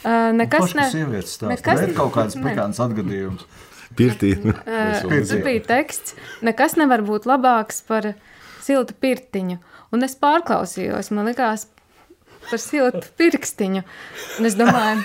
Uh, 0.03 0.35
nekas 0.35 0.65
Pašas 0.75 0.97
ne, 0.99 1.21
nekas 1.53 1.85
Ir 1.85 1.95
kaut 1.95 2.11
kāds 2.17 2.35
pikants 2.43 2.83
atgadījums. 2.83 3.47
Pirtī. 3.95 4.33
Uh, 4.45 5.23
tur 5.29 5.39
bija 5.45 5.61
teksts, 5.69 6.15
nekas 6.45 6.75
nevar 6.79 7.01
būt 7.05 7.25
labāks 7.29 7.81
par 7.87 8.11
siltu 8.65 8.95
pirtiņu. 8.99 9.59
Un 9.93 10.03
es 10.03 10.15
pārklausījos, 10.19 11.11
man 11.15 11.29
likās 11.29 11.67
par 12.49 12.59
siltu 12.61 13.03
pirkstiņu. 13.19 13.83
Un 14.39 14.47
es 14.49 14.57
domāju, 14.59 15.03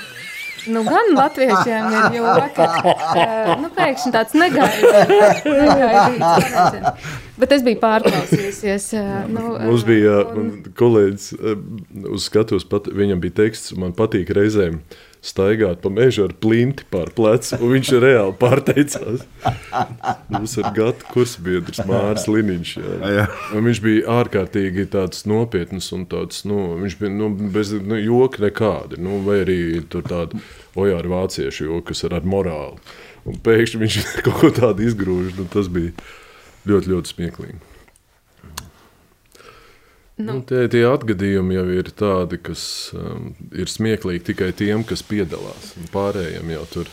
nu 0.75 0.83
gan 0.89 1.13
latviešiem 1.17 1.87
ir 1.97 2.17
joka. 2.19 2.67
Uh, 2.81 3.53
nu, 3.63 3.71
pēkšņi 3.77 4.13
tāds 4.17 4.35
negaidīts. 4.37 5.45
negaidīts. 5.47 7.13
Bet 7.41 7.55
es 7.57 7.63
biju 7.67 7.81
pārklausījusies. 7.85 8.89
Uh, 8.99 9.13
nu, 9.33 9.45
Mums 9.69 9.87
bija 9.89 10.19
un- 10.35 10.51
kolēģis 10.77 11.31
uz 12.17 12.27
skatuves, 12.29 12.67
pat, 12.69 12.91
viņam 12.93 13.23
bija 13.23 13.39
teksts, 13.45 13.77
man 13.81 13.95
patīk 13.97 14.33
reizēm 14.37 14.83
staigāt 15.25 15.83
pa 15.85 15.91
mežu 15.93 16.25
ar 16.25 16.33
plinti 16.41 16.87
pār 16.91 17.11
plecu, 17.17 17.59
un 17.61 17.75
viņš 17.75 17.93
reāli 18.01 18.35
pārteicās. 18.41 19.25
Mums 20.33 20.57
ir 20.61 20.71
gata 20.77 21.09
kursbiedrs 21.13 21.83
Mārs 21.89 22.27
Liniņš. 22.31 22.73
Jā. 22.81 23.13
Jā. 23.17 23.27
Un 23.57 23.69
viņš 23.69 23.83
bija 23.85 24.17
ārkārtīgi 24.21 24.89
tāds 24.95 25.27
nopietns 25.29 25.91
un 25.97 26.07
tāds, 26.11 26.45
nu, 26.49 26.73
viņš 26.81 26.99
bija 27.03 27.13
nu, 27.15 27.31
bez 27.53 27.75
nu, 27.77 28.01
joka 28.01 28.47
nekāda, 28.47 29.01
nu, 29.01 29.21
vai 29.27 29.43
arī 29.45 29.61
tur 29.93 30.07
tāda 30.09 30.41
ojāra 30.79 31.13
vāciešu 31.13 31.69
joka, 31.69 31.91
kas 31.93 32.05
ir 32.09 32.17
ar 32.17 32.29
morāli. 32.29 32.81
Un 33.29 33.37
pēkšņi 33.45 33.83
viņš 33.85 33.99
kaut 34.27 34.41
ko 34.41 34.55
tādu 34.63 34.89
izgrūž, 34.89 35.35
nu, 35.37 35.49
tas 35.53 35.69
bija 35.73 35.93
ļoti, 36.71 36.95
ļoti 36.95 37.15
smieklīgi. 37.15 37.70
Nu, 40.21 40.39
Nu. 40.39 40.43
tie, 40.47 40.67
tie 40.73 40.85
atgadījumi 40.89 41.57
jau 41.57 41.67
ir 41.81 41.91
tādi, 41.97 42.39
kas 42.45 42.63
um, 42.97 43.31
ir 43.57 43.71
smieklīgi 43.73 44.27
tikai 44.33 44.51
tiem, 44.57 44.85
kas 44.85 45.03
piedalās. 45.07 45.73
Pārējiem 45.95 46.53
jau 46.57 46.65
tur 46.75 46.91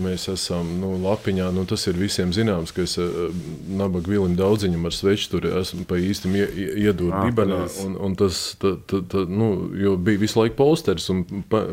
mēs 0.00 0.24
esam 0.32 0.68
nu, 0.80 0.94
lapiņā. 1.02 1.50
Nu, 1.52 1.66
tas 1.68 1.84
ir 1.90 1.98
visiem 2.00 2.30
zināms, 2.32 2.72
ka 2.72 2.82
es 2.86 2.94
uh, 2.98 3.28
nabaga 3.68 4.08
vilim 4.08 4.32
daudziņam 4.38 4.86
ar 4.88 4.94
sveču 4.96 5.28
tur 5.34 5.44
esmu 5.50 5.84
pa 5.88 5.98
īstam 6.00 6.32
ie, 6.38 6.46
ie- 6.48 6.70
iedūru 6.86 7.12
Ah, 7.12 7.26
dibenā. 7.28 7.58
Un, 7.84 7.98
un 8.08 8.16
tas 8.16 8.40
ta, 8.62 8.72
ta, 8.88 9.02
ta, 9.04 9.24
nu, 9.28 9.50
jo 9.76 9.96
bija 10.00 10.22
visu 10.22 10.40
laiku 10.40 10.56
polsters 10.62 11.10
un 11.12 11.24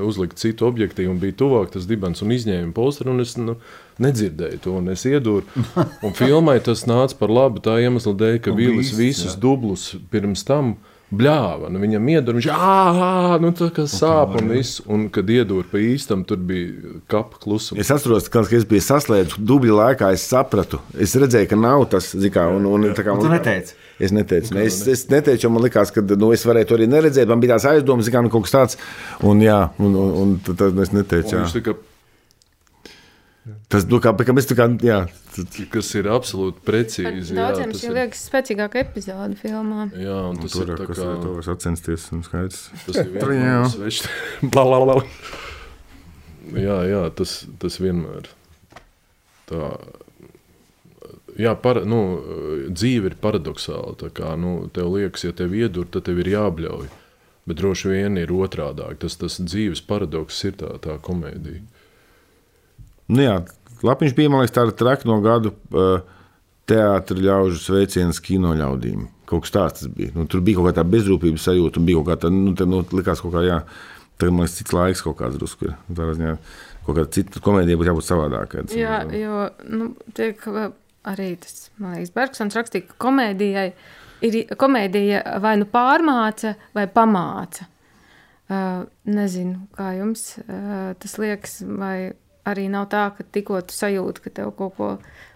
uzlikt 0.03 0.37
citu 0.41 0.67
objektīvu 0.67 1.13
un 1.15 1.21
bija 1.23 1.37
tuvāk 1.39 1.71
tas 1.77 1.87
dibens 1.87 2.21
un 2.25 2.35
izņēma 2.35 2.73
polsteru 2.75 3.15
un 3.15 3.23
es 3.23 3.37
nu, 3.39 3.55
nedzirdēju 4.03 4.59
to 4.63 4.75
un 4.79 4.91
es 4.91 5.05
iedūru. 5.07 5.47
Un 6.05 6.13
filmai 6.15 6.59
tas 6.63 6.85
nāca 6.87 7.15
par 7.19 7.31
labu 7.31 7.59
tā 7.63 7.79
iemesla 7.83 8.13
dēļ, 8.19 8.37
ka 8.43 8.53
Vīlis 8.55 8.93
visus 8.95 9.33
jā. 9.35 9.39
dublus 9.43 9.93
pirms 10.11 10.43
tam 10.47 10.75
bļāva. 11.09 11.69
Nu, 11.73 11.81
viņam 11.81 12.09
iedod, 12.13 12.37
viņš 12.37 12.47
āā, 12.53 13.37
nu, 13.41 13.51
tā 13.57 13.69
kā 13.73 13.85
sāp 13.89 14.35
un 14.39 14.51
viss. 14.53 14.81
Un, 14.89 15.07
kad 15.13 15.29
iedod 15.31 15.67
pa 15.71 15.81
īstam, 15.81 16.23
tur 16.27 16.41
bija 16.49 16.95
kapa 17.09 17.41
klusums. 17.41 17.79
Es 17.81 17.91
atceros, 17.93 18.29
ka 18.31 18.43
es 18.55 18.67
biju 18.69 18.85
saslēdzis 18.85 19.41
dubļu 19.41 19.77
laikā, 19.79 20.11
es 20.15 20.27
sapratu, 20.29 20.81
es 20.93 21.15
redzēju, 21.19 21.49
ka 21.49 21.59
nav 21.59 21.87
tas, 21.93 22.11
kā, 22.33 22.45
un, 22.53 22.69
un, 22.69 22.89
tā 22.97 23.05
kā, 23.05 23.17
Un 23.17 23.25
tu 23.25 23.33
neteici? 23.33 23.75
Es 23.99 24.13
neteicu, 24.15 24.53
ne, 24.55 24.63
es, 24.69 24.79
es 24.87 25.07
neteicu, 25.11 25.43
jo 25.43 25.51
man 25.51 25.65
liekas, 25.65 25.91
ka 25.91 26.05
nu, 26.13 26.31
es 26.31 26.45
varēju 26.47 26.69
to 26.69 26.77
arī 26.77 26.87
neredzēt. 26.87 27.27
Man 27.27 27.41
bija 27.43 27.57
tāds 27.57 27.67
aizdoms, 27.73 28.07
ka 28.13 28.23
nu, 28.23 28.31
kaut 28.31 28.47
kas 28.47 28.55
tāds, 28.55 28.79
un, 29.27 29.41
jā, 29.43 29.59
un, 29.81 29.97
un, 29.99 30.13
un 30.21 30.35
tad, 30.45 30.61
tad 30.61 30.83
es 30.85 30.93
neteicu. 30.95 31.33
Un 31.33 31.41
Jā. 31.41 31.45
Viņš 31.47 31.57
tā 31.57 31.65
kā 31.65 31.79
Tas, 33.69 33.85
nu, 33.89 33.99
kā, 34.03 34.11
kā 34.17 34.33
mēs 34.35 34.47
tā 34.49 34.55
kā, 34.57 34.65
jā, 34.83 34.99
kas 35.73 35.89
ir 35.95 36.09
absolūti 36.11 36.63
precīzi. 36.65 37.33
jā, 37.35 37.43
Daudziem 37.45 37.71
tas 37.73 37.81
šī 37.83 37.89
ir- 37.89 37.95
liekas 37.99 38.23
spēcīgāka 38.29 38.81
epizode 38.83 39.35
filmā. 39.39 39.85
Jā, 39.93 40.17
un 40.29 40.35
tas 40.41 40.51
tas 40.51 40.59
tur 40.59 40.69
ir 40.73 40.77
tā 40.81 40.87
kas 40.89 40.97
kā 40.97 41.07
ir 41.13 41.21
to 41.23 41.33
var 41.37 41.43
sacensties, 41.47 42.11
un. 42.11 42.21
Tas 42.85 42.95
ir 42.95 43.05
Jā. 43.05 43.21
vienmēr 43.21 43.69
svešs. 43.75 44.09
Jā, 46.55 46.77
jā, 46.89 47.01
tas, 47.15 47.45
tas 47.61 47.77
vienmēr 47.81 48.29
tā. 49.49 49.71
Jā, 51.39 51.53
para, 51.55 51.85
nu, 51.87 51.99
dzīve 52.73 53.13
ir 53.13 53.15
paradoxāla. 53.21 53.95
tā 53.95 54.09
Kā, 54.11 54.33
nu, 54.39 54.67
tev 54.73 54.89
liekas, 54.97 55.23
ja 55.23 55.31
tev 55.31 55.53
iedur, 55.55 55.85
tad 55.87 56.03
tev 56.09 56.19
ir 56.19 56.25
jābļauj. 56.33 56.89
Bet 57.47 57.57
droši 57.61 57.89
vien 57.93 58.17
ir 58.19 58.27
otrādi. 58.35 58.83
Tas, 58.99 59.15
tas 59.15 59.39
dzīves 59.39 59.79
paradoks 59.87 60.43
ir 60.49 60.57
tā, 60.59 60.73
tā 60.83 60.97
komēdija. 60.99 61.61
Nu, 63.09 63.23
jā, 63.23 63.35
Lapiņš 63.85 64.15
bija, 64.17 64.31
liekas, 64.33 64.55
tāda 64.55 64.75
traka 64.75 65.07
no 65.07 65.19
gadu 65.23 65.53
teātris 66.69 67.23
ļaužu 67.25 67.61
sveiciens 67.61 68.19
kino 68.23 68.51
ļaudīm. 68.57 69.07
Kaut 69.29 69.45
kas 69.45 69.53
tāds 69.53 69.87
bija. 69.93 70.13
Nu, 70.15 70.25
tur 70.29 70.43
bija 70.45 70.59
kaut 70.59 70.69
kā 70.69 70.79
tāda 70.79 70.91
bezrūpības 70.93 71.45
sajūta, 71.47 71.79
un 71.79 71.87
bija 71.87 72.01
kaut 72.01 72.09
kā 72.09 72.17
tāda, 72.25 72.35
nu, 72.35 72.53
tā, 72.57 72.67
nu, 72.69 72.81
likās 72.95 73.23
kaut 73.23 73.33
kā, 73.35 73.45
jā, 73.45 73.61
tagad 74.19 74.35
man 74.35 74.45
liekas, 74.45 74.57
cits 74.59 74.75
laiks 74.75 75.05
kaut 75.05 75.17
kāds 75.21 75.39
drusku. 75.39 75.69
ir. 75.69 75.77
Tā 75.95 76.09
ziņā 76.17 76.35
kaut 76.85 76.97
kāda 76.97 77.07
cita 77.15 77.43
komēdija 77.45 77.79
būtu 77.79 77.91
jābūt 77.91 78.09
savādākai. 78.09 78.65
Jā, 78.77 79.01
jo 79.15 79.47
nu, 79.69 79.91
tiek 80.17 80.45
arī 81.09 81.31
tas, 81.41 81.69
man 81.79 81.97
liekas, 81.97 82.13
Bergsons 82.15 82.57
rakstīja, 82.57 82.89
ka 82.89 83.01
komēdijai 83.07 83.67
ir 84.25 84.39
komēdija 84.59 85.23
vai 85.43 85.55
nu 85.61 85.69
pārmāca, 85.69 86.55
vai 86.75 86.87
pamāca. 86.91 87.69
Uh, 88.49 88.87
nezinu, 89.05 89.67
kā 89.77 89.91
jums 89.99 90.31
uh, 90.41 90.95
tas 90.97 91.11
liekas, 91.21 91.59
vai 91.69 92.15
arī 92.49 92.67
nav 92.71 92.89
tā, 92.91 93.07
ka 93.15 93.25
tikko 93.25 93.61
tu 93.67 93.75
sajūti, 93.77 94.25
ka 94.25 94.35
tev 94.41 94.53
kaut 94.57 94.77
ko 94.77 94.91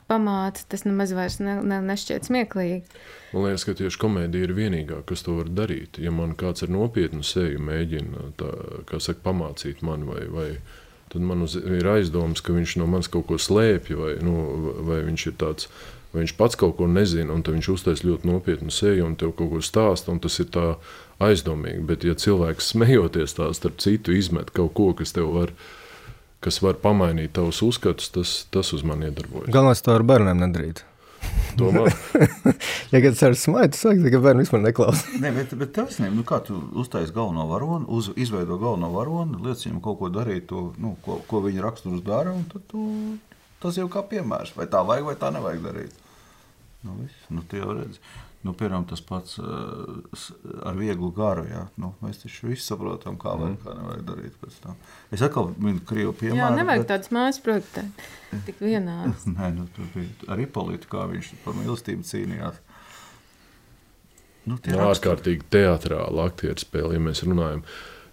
pamāca, 0.10 0.66
tas 0.70 0.84
nemaz 0.86 1.14
vairs 1.16 1.40
ne, 1.42 1.58
ne, 1.66 1.80
nešķiet 1.86 2.28
smieklīgi. 2.28 2.82
Man 3.34 3.48
liekas, 3.48 3.66
ka 3.68 3.76
tieši 3.80 4.00
komēdija 4.02 4.48
ir 4.48 4.56
vienīgā, 4.58 5.02
kas 5.10 5.26
to 5.26 5.40
var 5.40 5.50
darīt. 5.50 5.98
Ja 6.02 6.14
man 6.14 6.36
kāds 6.40 6.66
ar 6.66 6.74
nopietnu 6.74 7.26
seju 7.26 7.62
mēģina 7.64 8.30
tā, 8.40 8.52
saka, 9.00 9.24
pamācīt 9.26 9.82
mani, 9.86 10.08
vai, 10.10 10.28
vai, 10.30 10.50
tad 11.14 11.26
man 11.26 11.46
uz, 11.46 11.56
ir 11.58 11.90
aizdoms, 11.96 12.44
ka 12.44 12.56
viņš 12.56 12.78
no 12.82 12.90
manis 12.90 13.10
kaut 13.12 13.30
ko 13.32 13.40
slēpj, 13.42 13.98
vai, 14.00 14.14
nu, 14.26 14.38
vai 14.86 15.02
viņš 15.08 15.28
ir 15.32 15.38
tāds. 15.42 15.70
Vai 16.14 16.22
viņš 16.22 16.36
pats 16.38 16.58
kaut 16.62 16.76
ko 16.78 16.86
nezina, 16.86 17.34
un 17.34 17.42
viņš 17.42 17.72
uztaisīs 17.74 18.06
ļoti 18.06 18.30
nopietnu 18.30 18.70
seju, 18.70 19.08
un 19.08 19.16
tev 19.18 19.32
kaut 19.34 19.50
ko 19.50 19.62
stāsta, 19.66 20.14
un 20.14 20.20
tas 20.22 20.36
ir 20.44 20.52
tā 20.54 20.76
aizdomīgi. 21.26 21.82
Bet, 21.90 22.06
ja 22.06 22.14
cilvēks 22.14 22.70
smejoties 22.76 23.34
tā 23.40 23.50
starp 23.58 23.82
citu, 23.82 24.14
izmet 24.14 24.54
kaut 24.54 24.76
ko, 24.78 24.92
kas 25.00 25.16
tev 25.18 25.34
var, 25.34 25.56
kas 26.44 26.60
var 26.64 26.80
pamainīt 26.82 27.36
tavus 27.38 27.62
uzskatus, 27.66 28.12
tas, 28.14 28.34
tas 28.54 28.74
uz 28.76 28.84
mani 28.88 29.10
iedarbojas. 29.10 29.52
Galvenais 29.54 29.84
to 29.84 29.96
ar 29.96 30.06
bērniem 30.08 30.44
nedarīt. 30.44 30.84
Domā, 31.58 31.86
Ja 32.94 33.00
kad 33.02 33.14
es 33.14 33.22
ar 33.24 33.36
smaidu 33.38 33.78
saku, 33.78 34.04
tad 34.04 34.24
bērni 34.26 34.44
vispār 34.44 34.62
neklausās. 34.64 35.06
Nē, 35.24 35.32
bet, 35.36 35.54
bet 35.60 35.72
taisnība, 35.76 36.14
nu 36.18 36.26
kā 36.28 36.40
tu 36.46 36.58
uztaisīji 36.82 37.16
galveno 37.16 37.46
varoni, 37.50 37.88
uz, 37.94 38.10
izveido 38.20 38.58
galveno 38.62 38.90
varoni, 38.94 39.40
liec 39.46 39.64
viņam 39.66 39.80
kaut 39.86 40.00
ko 40.02 40.10
darīt, 40.14 40.48
to, 40.50 40.66
nu, 40.82 40.96
ko, 41.06 41.20
ko 41.30 41.44
viņa 41.46 41.64
raksturs 41.64 42.04
dara, 42.06 42.34
un 42.36 42.44
tad 42.52 42.66
tu, 42.72 42.84
tas 43.64 43.80
jau 43.80 43.88
kā 43.94 44.04
piemērs. 44.10 44.56
Vai 44.58 44.68
tā 44.70 44.84
vajag, 44.86 45.08
vai 45.12 45.18
tā 45.22 45.32
nevajag 45.34 45.66
darīt. 45.70 46.00
Nu, 46.84 46.98
viss, 47.00 47.28
nu, 47.32 47.46
tu 47.48 47.62
jau 47.62 47.78
redzi. 47.78 48.02
Nu, 48.44 48.52
piemēram, 48.60 48.84
tas 48.90 49.00
pats 49.08 49.38
uh, 49.40 50.02
s- 50.20 50.34
ar 50.68 50.76
vieglu 50.76 51.14
garu. 51.16 51.46
Jā. 51.48 51.62
Nu, 51.80 51.94
mēs 52.04 52.18
taču 52.26 52.50
visi 52.50 52.66
saprotam, 52.66 53.16
kā 53.22 53.38
vajag, 53.40 53.56
kā 53.64 53.76
nevajag 53.78 54.02
darīt 54.10 54.34
pēc 54.42 54.58
tam. 54.66 54.76
Es 55.16 55.24
atkal 55.24 55.54
minu 55.64 55.80
krievu 55.88 56.12
piemēru. 56.20 56.42
Jā, 56.42 56.50
nevajag 56.58 56.84
bet- 56.84 56.92
tādas 56.92 57.14
mājas 57.16 57.40
projektēt, 57.46 58.04
tik 58.50 58.60
vienādas. 58.60 59.24
Nē, 59.38 59.48
nu, 59.56 59.70
tur 59.78 59.88
bija 59.96 60.34
arī 60.36 60.50
politikā, 60.60 61.06
viņš 61.14 61.32
par 61.46 61.56
mīlestību 61.62 62.04
cīnījās. 62.12 62.60
Nu, 64.44 64.58
tie 64.60 64.74
raksturi. 64.76 64.92
ārkārtīgi 64.92 65.46
teātrāla 65.56 66.26
aktieru 66.28 66.60
spēle, 66.60 66.98
ja 66.98 67.04
mēs 67.04 67.24
runājam. 67.24 67.62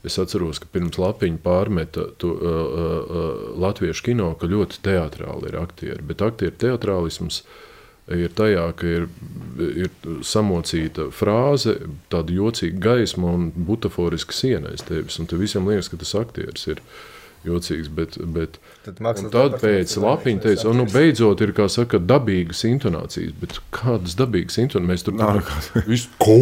Es 0.06 0.14
atceros, 0.22 0.60
ka 0.62 0.68
pirms 0.72 0.96
lapiņa 0.96 1.40
pārmeta 1.44 2.06
to, 2.22 2.30
uh, 2.38 2.60
uh, 2.70 3.40
latviešu 3.60 4.06
kino, 4.06 4.30
ka 4.40 4.46
ļoti 4.48 4.78
teātrāli 4.86 5.50
ir 5.50 5.58
aktieri. 5.60 6.06
Bet 6.06 6.22
aktieru 6.24 6.54
teātrālisms 6.62 7.42
ir 8.16 8.32
tajā, 8.36 8.64
ka 8.76 8.88
ir, 8.88 9.06
ir 9.58 9.90
samocīta 10.26 11.08
frāze, 11.14 11.76
tāda 12.12 12.34
jocīga 12.34 12.82
gaisma 12.90 13.34
un 13.36 13.50
butaforiska 13.54 14.34
siena 14.34 14.72
aiz 14.72 14.84
tevis. 14.86 15.20
Un 15.22 15.30
tev 15.30 15.42
visam 15.44 15.68
liekas, 15.70 15.90
ka 15.92 16.00
tas 16.00 16.14
aktieris 16.18 16.66
ir 16.70 16.82
jocīgs. 17.46 17.90
Bet, 17.94 18.18
bet, 18.34 18.58
Tad 18.80 18.96
tad 19.28 19.58
pēc 19.60 19.90
ir 19.92 20.04
lapiņa 20.06 20.40
teica, 20.40 20.64
o, 20.70 20.72
nu, 20.72 20.86
beidzot, 20.88 21.42
ir 21.44 21.50
kā 21.52 21.66
saka, 21.68 21.98
dabīgas 22.00 22.62
intonācijas. 22.64 23.34
Bet 23.36 23.58
kādas 23.76 24.14
dabīgas 24.16 24.56
intonācijas? 24.62 24.86
Mēs 24.88 25.04
tur 25.04 25.84
visu, 25.84 26.08
ko? 26.16 26.38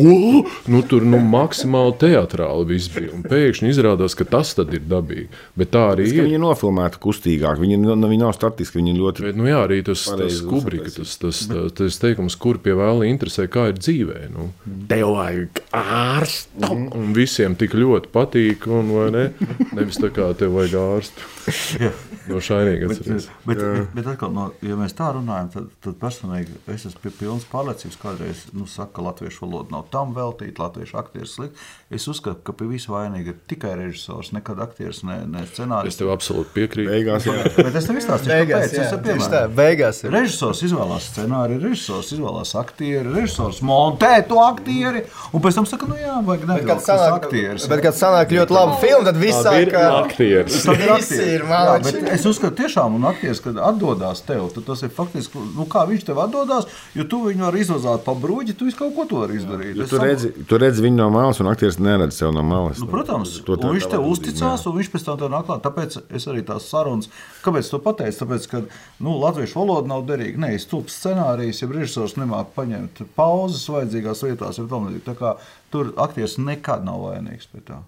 Nu, 0.71 0.83
tur 0.87 1.03
nu, 1.03 1.19
maksimāli 1.19 1.97
teatrāli 1.99 2.69
viss 2.69 2.93
bija. 2.95 3.11
Un 3.17 3.25
pēkšņi 3.27 3.73
izrādās, 3.73 4.15
ka 4.15 4.27
tas 4.31 4.53
tad 4.55 4.71
ir 4.77 4.85
dabīgi. 4.87 5.27
Bet 5.59 5.73
tā 5.75 5.83
arī 5.97 6.07
Tas, 6.07 6.15
ir. 6.15 6.29
Viņi 6.29 6.39
ir 6.39 6.43
nofilmēti 6.45 7.01
kustīgāk, 7.03 7.59
viņi, 7.59 7.81
nu, 7.83 7.97
viņi 8.05 8.23
nav 8.23 8.37
statiski, 8.37 8.79
viņi 8.79 8.95
ir 8.95 9.01
ļoti. 9.01 9.27
Bet, 9.27 9.41
nu, 9.41 9.49
jā, 9.51 9.65
arī 9.67 9.81
tas, 9.91 10.07
tas 10.07 10.39
kubrika, 10.47 10.95
tas, 10.95 11.17
tas, 11.19 11.43
tas, 11.51 11.75
tas 11.81 11.99
teikums, 12.05 12.39
kur 12.39 12.63
pie 12.63 12.77
vēla 12.79 13.11
interesē, 13.11 13.49
kā 13.51 13.67
ir 13.73 13.83
dzīvē. 13.83 14.29
Nu, 14.37 14.53
Tev 14.87 15.17
vajag 15.17 15.65
ārstu, 15.75 16.71
un 16.87 17.11
visiem 17.19 17.59
tik 17.59 17.75
ļoti 17.75 18.15
patīk, 18.15 18.71
un 18.71 18.95
vai 18.95 19.11
ne? 19.17 19.27
Nevis 19.75 19.99
tā 19.99 20.15
kā 20.15 20.31
tev 20.39 20.55
vajag 20.61 20.79
ārstu. 20.87 21.35
no 22.31 22.41
šainīga 22.45 22.89
Bet, 22.91 23.01
atceries. 23.03 23.29
bet, 23.45 23.63
bet, 23.63 23.91
bet 23.97 24.11
atkal, 24.13 24.33
no, 24.35 24.47
ja 24.65 24.77
mēs 24.79 24.97
tā 24.99 25.11
runājam, 25.17 25.51
tad, 25.55 25.69
tad 25.85 25.99
personīgi 26.01 26.57
es 26.75 26.87
esmu 26.89 27.05
pie 27.05 27.13
pilnas 27.21 27.47
pārliecības, 27.51 27.99
kādreiz 28.03 28.45
nu, 28.57 28.69
saka, 28.71 28.99
ka 28.99 29.07
latviešu 29.09 29.45
valoda 29.47 29.77
nav 29.77 29.87
tam 29.95 30.15
veltīta, 30.17 30.67
latviešu 30.67 30.99
aktieris 31.01 31.37
slikti. 31.39 31.69
Es 31.89 32.05
uzskatu, 32.05 32.43
ka 32.45 32.53
pie 32.53 32.67
visa 32.69 32.91
vainīga 32.93 33.31
ir 33.33 33.37
tikai 33.49 33.71
režisors, 33.79 34.29
nekad 34.37 34.59
aktieris, 34.61 34.99
ne, 35.09 35.23
ne 35.25 35.41
Es 35.47 35.55
scenārists. 35.55 35.97
tev 35.97 36.11
absolūti 36.13 36.51
piekrītu. 36.53 36.91
Beigās, 36.93 37.25
jā. 37.25 37.37
Bet 37.57 37.79
es 37.81 37.87
tev 37.89 37.97
izstāstīšu, 37.97 38.29
Beigās, 38.29 38.67
kāpēc. 38.67 39.07
jā, 39.09 39.15
Es 39.17 39.29
tā, 39.33 39.41
beigās 39.57 40.01
ir. 40.05 40.11
Režisors 40.13 40.61
izvēlās 40.69 41.07
scenāriju, 41.15 41.63
režisors 41.63 42.11
izvēlās 42.13 42.53
aktieri, 42.61 43.09
režisors 43.15 43.63
montē 43.65 44.11
to 44.29 44.37
aktieri, 44.45 45.01
un 45.33 45.41
pēc 45.47 45.57
tam 45.63 45.69
saka, 45.71 45.89
nu 45.89 45.97
jā, 45.97 46.19
vajag 46.29 46.45
nedaudz 46.51 46.85
tas 46.85 47.01
sanāk, 47.01 47.17
aktieris. 47.23 47.67
bet, 47.73 47.83
kad 47.87 47.97
sanāk 48.03 48.35
ļoti 48.37 48.57
laba 48.59 48.77
filma, 48.85 49.05
tad 49.09 49.17
viss 49.25 49.41
sāk. 49.49 49.73
aktieris. 50.03 50.61
Tad 50.69 50.85
ir 50.85 50.93
Visi 50.93 51.15
aktieri. 51.17 51.33
ir 51.39 51.49
Jā, 51.49 52.13
Es 52.19 52.29
uzskatu, 52.29 52.53
tiešām, 52.61 53.01
un 53.01 53.09
aktieris, 53.15 53.41
kad 53.41 53.57
atdodas 53.57 54.21
tev, 54.29 54.51
tad 54.53 54.69
tas 54.69 54.85
ir 54.85 54.93
faktiski, 54.93 55.41
nu, 55.57 55.65
kā 55.65 55.87
viņš 55.89 56.05
tev 56.13 56.21
atdodas, 56.21 56.69
jo 56.93 57.09
tu 57.09 57.25
viņu 57.31 57.49
vari 57.49 57.65
izvazāt 57.65 58.05
pa 58.05 58.13
brūģi, 58.13 58.59
tu 58.61 58.69
visu 58.69 58.77
kaut 58.85 58.93
ko 59.01 59.09
to 59.09 59.25
vari 59.25 59.41
izdarīt. 59.41 59.81
Es 59.81 59.89
Tu 59.89 60.05
redzi, 60.05 60.33
tu 60.45 60.59
redzi 60.61 60.85
viņu 60.85 61.01
no 61.01 61.09
malas, 61.17 61.41
un 61.41 61.49
aktieris 61.49 61.78
neredz 61.83 62.17
sev 62.21 62.33
no 62.35 62.43
malas. 62.47 62.79
Nu, 62.83 62.87
protams, 62.91 63.37
To 63.47 63.57
tā- 63.57 63.71
viņš 63.75 63.87
tā 63.87 63.91
tev 63.97 64.07
uzticās, 64.11 64.67
un 64.67 64.77
viņš 64.79 64.91
pēc 64.95 65.05
tam 65.07 65.19
tev 65.19 65.31
nāk 65.33 65.47
klāt. 65.49 65.63
Tāpēc 65.67 65.99
es 66.17 66.27
arī 66.31 66.43
tās 66.47 66.67
sarunas, 66.71 67.09
kāpēc 67.45 67.59
es 67.67 67.71
to 67.71 67.79
pateicu? 67.85 68.19
Tāpēc, 68.25 68.49
ka 68.51 68.63
nu, 69.01 69.17
latviešu 69.23 69.55
valoda 69.61 69.89
nav 69.89 70.07
derīga. 70.09 70.39
Nē, 70.39 70.55
es 70.55 70.67
tūpu 70.67 70.89
scenārijus, 70.93 71.63
ja 71.63 71.69
režisors 71.69 72.15
nemāk 72.21 72.55
paņemt 72.57 73.05
pauzes 73.17 73.67
vajadzīgās 73.69 74.23
vietās, 74.27 74.59
ir 74.59 74.69
tam 74.69 74.89
līdzīgi. 74.89 75.07
Tā 75.09 75.15
kā 75.19 75.37
Tur 75.71 75.91
aktieris 76.01 76.39
nekad 76.41 76.81
nav 76.85 77.03
vainīgs 77.05 77.45
pie 77.53 77.61
tā. 77.61 77.83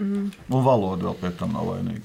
Un 0.00 0.32
valoda 0.50 1.04
vēl 1.06 1.14
pēc 1.20 1.36
tam 1.38 1.52
nav 1.54 1.68
vainīga. 1.70 2.02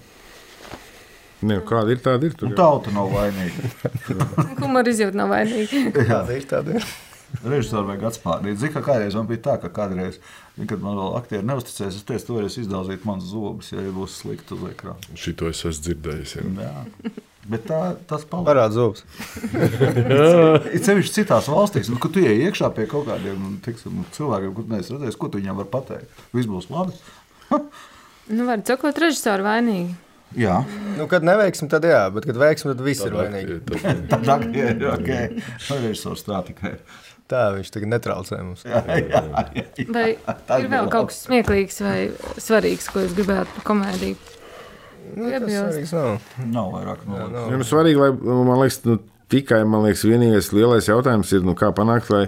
Ne, 1.48 1.60
kāda 1.66 1.93
ir 1.93 2.00
tāda? 2.02 2.26
Ir, 2.26 2.34
tur 2.38 2.48
Un 2.50 2.54
jau. 2.54 2.58
tauta 2.58 2.91
nav 2.93 3.10
vainīga. 3.14 3.70
Humora 4.62 4.89
izjūta 4.89 5.18
nav 5.20 5.30
vainīga. 5.34 5.91
Tāda 5.93 6.38
ir 6.38 6.45
tāda. 6.50 6.78
Ir. 6.78 6.86
Režisoru 7.43 7.89
vajag 7.89 8.05
atspārnīt. 8.09 8.59
Zinu, 8.61 8.73
ka 8.78 8.82
kādreiz 8.86 9.15
man 9.17 9.28
bija 9.30 9.43
tā, 9.49 9.55
ka 9.61 9.69
kādreiz, 9.73 10.19
kad 10.57 10.84
man 10.84 10.97
vēl 10.97 11.17
aktieri 11.19 11.47
neusticēs, 11.47 11.99
es 11.99 12.05
teicu, 12.07 12.25
tu 12.30 12.38
varēsi 12.38 12.63
izdaudzīt 12.63 13.07
manas 13.07 13.28
zobus, 13.32 13.71
ja 13.75 13.84
būs 13.93 14.15
slikti 14.21 14.55
uz 14.55 14.63
ekrāna. 14.71 15.17
Šito 15.19 15.49
es 15.51 15.63
esmu 15.67 15.84
dzirdējis. 15.89 16.38
Jā. 16.39 16.45
Jā. 16.63 17.11
Bet 17.47 17.63
tā, 17.69 17.82
tas 18.09 18.25
paliek. 18.28 18.47
Parāda 18.49 18.75
zobus. 18.75 19.05
Ir 20.75 20.82
sevišķi 20.84 21.13
citās 21.21 21.47
valstīs, 21.51 21.91
nu, 21.91 21.99
kad 22.03 22.15
tu 22.15 22.23
ienāc 22.23 22.49
iekšā 22.49 22.71
pie 22.75 22.88
kaut 22.91 23.07
kādiem 23.07 23.38
nu, 23.39 23.53
tiksim, 23.63 24.01
cilvēkiem, 24.17 24.55
kurus 24.57 24.73
neesi 24.73 24.95
redzējis, 24.95 25.19
ko 25.19 25.30
tu 25.32 25.39
viņiem 25.39 25.61
var 25.61 25.69
pateikt. 25.78 26.25
Viss 26.36 26.49
būs 26.51 26.71
labi. 26.73 26.97
Nu, 28.28 28.43
var 28.43 28.59
cakot 28.67 28.97
režisoru 28.99 29.45
vainīgi. 29.45 29.93
Jā, 30.36 30.57
Nu, 30.97 31.05
kad 31.07 31.23
neveiksim, 31.23 31.69
tad 31.71 31.86
jā, 31.88 32.01
bet 32.11 32.25
kad 32.28 32.36
veiksim, 32.36 32.73
tad 32.73 32.82
viss 32.84 33.05
ir 33.07 33.13
vainīgi. 33.15 33.61
tā 34.11 34.36
ir 34.59 34.82
ok. 34.91 35.11
Režisors 35.69 36.25
tā 36.28 36.41
tikai. 36.49 36.73
Tā 37.28 37.43
viņš 37.57 37.71
tagad 37.73 37.91
netraucē 37.91 38.39
mums. 38.39 38.63
Jā, 38.63 38.80
jā, 38.88 39.21
jā. 39.28 39.86
Vai 39.91 40.07
Tas 40.47 40.63
ir 40.63 40.69
vēl 40.71 40.88
kaut 40.91 41.09
kas 41.11 41.19
smieklīgs 41.25 41.82
vai 41.84 41.97
svarīgs, 42.39 42.88
ko 42.93 43.03
jūs 43.03 43.15
gribētu 43.17 43.57
par 43.57 43.65
komēdiju? 43.67 44.19
Nu, 45.17 45.28
tas 45.32 45.51
svarīgs 45.51 45.93
nav. 45.95 46.30
Nav 46.53 46.71
vairāk 46.75 47.03
no 47.07 47.19
nav. 47.25 47.51
Ja, 47.51 47.59
nu, 47.59 47.67
svarīgi, 47.67 47.99
lai 47.99 48.11
man 48.47 48.61
liekas, 48.61 48.80
nu, 48.88 48.99
tikai 49.34 49.61
man 49.67 49.84
liekas, 49.88 50.05
vienīgais 50.07 50.53
lielais 50.55 50.88
jautājums 50.88 51.36
ir, 51.36 51.43
nu, 51.47 51.55
kā 51.59 51.73
panākt, 51.75 52.11
lai, 52.15 52.25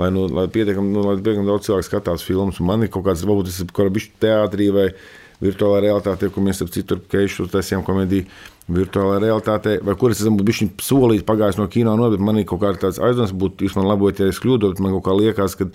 lai, 0.00 0.10
nu, 0.16 0.24
lai 0.32 0.46
pietiekami 0.52 0.94
nu, 0.96 1.04
lai 1.10 1.18
daudz 1.20 1.68
cilvēku 1.68 1.90
skatās 1.90 2.24
filmas. 2.24 2.60
Un 2.60 2.70
Man 2.72 2.86
ir 2.86 2.92
kaut 2.94 3.04
kāds, 3.08 3.26
varbūt 3.28 3.50
tas 3.50 3.60
ir 3.60 3.68
kaut 3.68 3.92
kādā 3.92 4.06
teātrī 4.24 4.72
vai 4.72 4.88
virtuālā 5.44 5.82
realitātē, 5.86 6.30
ko 6.34 6.42
mēs 6.44 6.62
ap 6.64 6.72
citu 6.74 6.98
keišu 7.10 7.48
taisījām 7.52 7.84
komēdiju. 7.86 8.26
Virtuālā 8.68 9.16
realitātē, 9.22 9.78
vai 9.80 9.94
kuras 9.96 10.20
esmu 10.20 10.44
bijis 10.44 10.66
solījis, 10.84 11.24
pagājis 11.28 11.56
no 11.56 11.64
kino, 11.72 11.94
no, 11.96 12.10
bet 12.12 12.20
man 12.20 12.36
ir 12.36 12.44
kaut 12.50 12.60
kāds 12.60 13.00
aizdoms, 13.00 13.32
būtu, 13.32 13.64
jūs 13.64 13.78
man 13.78 13.88
labojat, 13.88 14.20
ja 14.20 14.28
es 14.34 14.40
kļūdos, 14.44 14.74
bet 14.76 14.84
man 14.84 14.92
kaut 14.98 15.06
kā 15.06 15.14
liekas, 15.16 15.56
ka, 15.56 15.70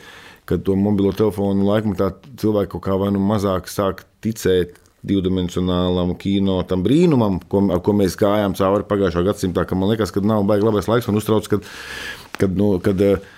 ka 0.45 0.59
to 0.61 0.75
mobilo 0.77 1.09
telefonu 1.17 1.65
laikmetā 1.71 2.11
cilvēki 2.41 2.75
kaut 2.75 2.85
kā 2.85 2.99
vai 3.01 3.09
nu 3.15 3.23
mazāk 3.23 3.71
sāk 3.71 4.05
ticēt 4.21 4.77
divdimensionālam 5.03 6.13
kino, 6.19 6.59
tam 6.67 6.83
brīnumam, 6.85 7.39
ko, 7.51 7.65
ko 7.83 7.95
mēs 7.97 8.15
gājām 8.19 8.55
cauri 8.59 8.87
pagājušā 8.87 9.23
gadsimtā. 9.27 9.65
Man 9.75 9.91
liekas, 9.91 10.13
ka 10.15 10.23
nav 10.23 10.45
baigi 10.47 10.67
labais 10.67 10.87
laiks 10.87 11.09
un 11.11 11.19
uztrauc, 11.19 11.49
kad, 11.51 11.65
kad, 12.39 12.55
nu, 12.59 12.75
kad 12.83 13.01
eh, 13.03 13.33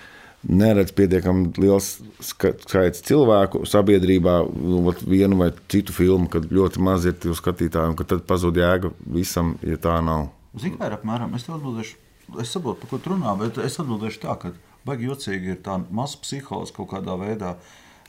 neredz 0.50 0.93
pietiekami 0.96 1.52
liels 1.58 2.00
ska- 2.24 2.54
skaits 2.66 3.04
cilvēku 3.06 3.64
sabiedrībā, 3.70 4.38
nu, 4.54 4.93
vienu 5.06 5.39
vai 5.39 5.52
citu 5.72 5.93
filmu, 5.96 6.30
kad 6.32 6.46
ļoti 6.46 6.82
maz 6.86 7.06
ir 7.06 7.14
tie 7.14 7.34
skatītāji, 7.36 7.93
un 7.93 8.00
tad 8.06 8.26
pazūd 8.30 8.60
jēga 8.62 8.91
visam, 9.06 9.56
ja 9.66 9.78
tā 9.82 9.98
nav. 10.06 10.30
Zinu, 10.60 10.78
kā 10.80 10.89
ir 10.89 10.98
apmēram. 10.98 11.34
Es 11.36 11.48
atbildēšu, 11.50 11.98
es 12.41 12.54
saprotu, 12.54 12.82
par 12.84 12.93
ko 12.93 13.02
tu 13.02 13.16
runā, 13.16 13.34
bet 13.39 13.58
es 13.64 13.80
atbildēšu 13.82 14.22
tā, 14.24 14.38
ka 14.39 14.54
baigi 14.86 15.10
jocīgi 15.10 15.56
ir 15.56 15.60
tā 15.66 15.80
maza 15.89 16.22
psiholoģija 16.22 16.78
kaut 16.78 16.91
kādā 16.93 17.18
veidā. 17.20 17.56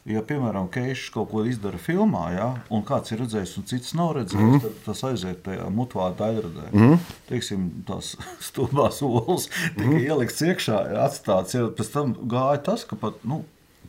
Ja, 0.07 0.21
piemēram, 0.23 0.69
Keišs 0.71 1.09
kaut 1.15 1.33
ko 1.33 1.43
izdara 1.51 1.81
filmā, 1.83 2.29
ja, 2.37 2.47
un 2.71 2.85
kāds 2.87 3.11
ir 3.11 3.25
redzējis, 3.25 3.57
un 3.59 3.65
cits 3.67 3.95
nav 3.99 4.13
redzējis, 4.15 4.53
mm. 4.53 4.61
tad 4.63 4.77
tas 4.85 5.03
aiziet 5.09 5.41
tajā 5.43 5.67
mutvā 5.75 6.13
daļradē. 6.21 6.69
Mm. 6.71 7.01
Teiksim, 7.27 7.65
tās 7.89 8.13
stulbās 8.49 9.03
olas 9.03 9.49
tika 9.51 9.91
mm. 9.91 10.05
ielikts 10.05 10.45
iekšā, 10.47 10.79
atstāts, 11.09 11.59
ja 11.59 11.67
pēc 11.75 11.91
tam 11.97 12.15
gāja 12.31 12.63
tas, 12.71 12.87
ka 12.87 12.99
pat, 13.03 13.19
nu, 13.27 13.41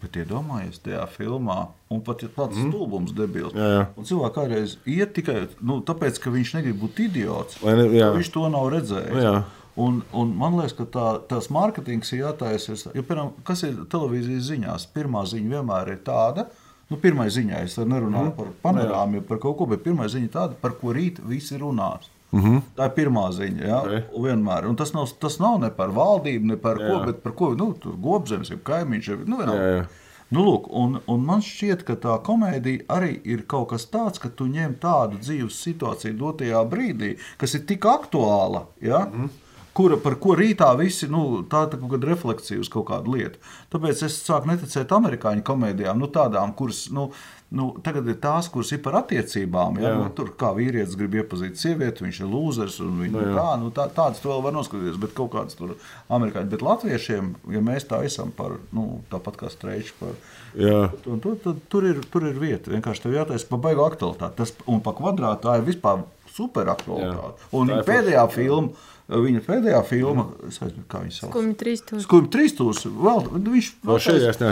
bet 0.02 0.18
iedomājies 0.24 0.82
tajā 0.82 1.06
filmā, 1.14 1.60
un 1.94 2.02
pat 2.06 2.26
ir 2.26 2.34
tāds 2.34 2.58
mm. 2.58 2.72
stulbums 2.72 3.14
debils. 3.18 3.54
Jā, 3.54 3.70
jā. 3.76 3.86
Un 3.94 4.10
cilvēki 4.10 4.38
kādreiz 4.40 4.76
iet 4.90 5.14
tikai 5.18 5.44
nu, 5.62 5.84
tāpēc, 5.86 6.18
ka 6.24 6.34
viņš 6.34 6.58
negrib 6.58 6.82
būt 6.82 7.04
idiots. 7.06 7.62
Ne- 7.62 8.10
Viņš 8.18 8.34
to 8.34 8.50
nav 8.54 8.72
redzējis. 8.74 9.22
Jā. 9.22 9.38
Un, 9.78 10.02
un 10.18 10.34
man 10.38 10.58
liekas, 10.58 10.74
ka 10.78 10.88
tā, 10.90 11.08
tās 11.30 11.52
mārketings 11.54 12.10
ir 12.16 12.24
jātaisa. 12.24 12.78
Jo, 12.96 13.04
piemēram, 13.04 13.36
kas 13.46 13.62
ir 13.68 13.76
televīzijas 13.92 14.48
ziņās? 14.50 14.88
Pirmā 14.96 15.22
ziņa 15.30 15.54
vienmēr 15.58 15.94
ir 15.94 16.00
tāda. 16.08 16.48
Nu, 16.90 16.98
pirmā 17.02 17.28
ziņā 17.30 17.62
es 17.68 17.76
nerunāju 17.78 18.32
mm. 18.32 18.36
par 18.38 18.54
panorāmu, 18.64 19.22
par 19.28 19.42
kaut 19.44 19.58
ko, 19.60 19.68
bet 19.70 19.84
pirmā 19.86 20.08
ziņa 20.10 20.30
ir 20.30 20.34
tāda, 20.34 20.58
par 20.62 20.78
ko 20.80 20.96
rīt 20.96 21.20
visi 21.30 21.60
runās. 21.62 22.10
Mm 22.32 22.42
-hmm. 22.44 22.62
Tā 22.76 22.86
ir 22.90 22.96
pirmā 22.96 23.28
ziņa. 23.32 23.68
Ja? 23.68 23.78
Ok. 23.82 23.88
Okay. 23.88 24.24
Vienmēr. 24.24 24.66
Un 24.70 24.76
tas 24.76 24.94
nav, 24.94 25.08
tas 25.20 25.40
nav 25.40 25.60
ne 25.62 25.70
par 25.70 25.90
valdību, 25.90 26.46
ne 26.46 26.58
par 26.58 26.78
Jā. 26.78 26.88
ko, 26.88 27.06
bet 27.06 27.24
par 27.24 27.32
ko 27.32 27.54
nu, 27.56 27.74
tur 27.74 27.96
gobzems, 27.96 28.50
ir 28.50 28.60
kaimiņš. 28.64 29.08
ir- 29.08 29.28
Nu. 29.28 29.38
Jā, 29.42 29.78
jā. 29.78 29.86
Nu, 30.30 30.44
lūk, 30.44 30.68
un, 30.70 31.00
un 31.08 31.22
man 31.26 31.40
šķiet, 31.40 31.84
ka 31.84 31.96
tā 31.96 32.18
komēdija 32.24 32.86
arī 32.92 33.22
ir 33.24 33.46
kaut 33.48 33.70
kas 33.70 33.86
tāds, 33.88 34.20
ka 34.20 34.30
tu 34.30 34.46
ņem 34.46 34.76
tādu 34.76 35.20
dzīves 35.24 35.56
situāciju 35.64 36.18
dotajā 36.18 36.64
brīdī, 36.70 37.18
kas 37.38 37.56
ir 37.56 37.64
tik 37.70 37.86
aktuāla. 37.88 38.66
Ja? 38.82 39.06
Mm. 39.06 39.30
Kura, 39.78 39.98
par 40.02 40.16
ko 40.22 40.34
rītā 40.38 40.72
visi 40.80 41.06
nu, 41.12 41.44
tā 41.50 41.68
ir 41.68 41.76
kaut 41.78 41.92
kāda 41.92 42.10
refleksija 42.10 42.62
uz 42.64 42.70
kaut 42.74 42.88
kādu 42.90 43.14
lietu. 43.14 43.38
Tāpēc 43.74 44.04
es 44.08 44.16
sāku 44.26 44.50
neticēt 44.50 44.94
amerikāņu 44.96 45.46
komēdijām, 45.46 46.00
nu, 46.02 46.10
tādām, 46.14 46.56
kuras 46.58 46.88
nu, 46.94 47.12
nu, 47.54 47.68
tagad 47.86 48.10
ir 48.10 48.18
tās, 48.24 48.50
kuras 48.52 48.74
ir 48.74 48.82
par 48.86 48.98
attiecībām. 49.04 49.78
Ja? 49.78 49.92
Jā. 49.92 50.00
Nu, 50.02 50.10
tur 50.18 50.34
kā 50.40 50.50
vīrietis 50.58 50.98
grib 50.98 51.20
iepazīt 51.22 51.62
sievieti, 51.62 52.08
viņš 52.08 52.24
ir 52.24 52.32
lūzers 52.32 52.80
un 52.84 52.98
viņa, 53.04 53.14
Nu, 53.14 53.22
jā. 53.28 53.36
kā, 53.38 53.46
nu, 53.62 53.70
tā, 53.76 53.86
tādas 53.94 54.24
vēl 54.26 54.42
var 54.48 54.58
noskatīties, 54.58 54.98
bet 55.04 55.14
kaut 55.18 55.32
kādas 55.36 55.60
tur 55.60 55.78
amerikāņu. 56.10 56.52
Bet 56.56 56.66
latviešiem, 56.66 57.30
ja 57.54 57.62
mēs 57.70 57.86
tā 57.88 58.02
esam 58.10 58.34
par, 58.36 58.58
nu, 58.76 59.04
tāpat 59.14 59.40
kā 59.44 59.54
streiču 59.54 59.96
par 60.02 60.18
Jā. 60.58 60.88
Un 61.06 61.20
tu, 61.22 61.36
tad, 61.44 61.60
tur, 61.70 61.86
ir, 61.86 62.00
tur 62.10 62.26
ir 62.26 62.38
vieta. 62.42 62.72
Vienkārši 62.74 63.04
tev 63.04 63.14
jātaisa 63.14 63.46
par 63.50 63.60
baigu 63.62 63.84
aktualitāti. 63.86 64.40
Tas, 64.40 64.54
un 64.66 64.82
pa 64.82 64.94
kvadrātu 64.98 65.46
tā 65.46 65.58
ir 65.60 65.68
vispār 65.68 66.02
super 66.34 66.72
aktualitāte. 66.74 67.44
Jā. 67.44 67.50
Un 67.60 67.70
Tā 67.72 67.82
pēdējā 67.86 68.24
filma, 68.34 68.88
viņa 69.08 69.42
pēdējā 69.46 69.82
filma, 69.88 70.28
es 70.48 70.60
aizmirsu, 70.60 70.86
kā 70.92 71.02
viņa 71.04 71.16
sauc. 71.16 71.32
Skumji 71.32 71.58
trīs 71.62 71.84
stūri. 71.84 72.04
Skumji 72.04 72.32
trīs 72.34 72.54
stūris. 72.56 72.86
Vēl, 73.08 73.28
viņš, 73.48 73.70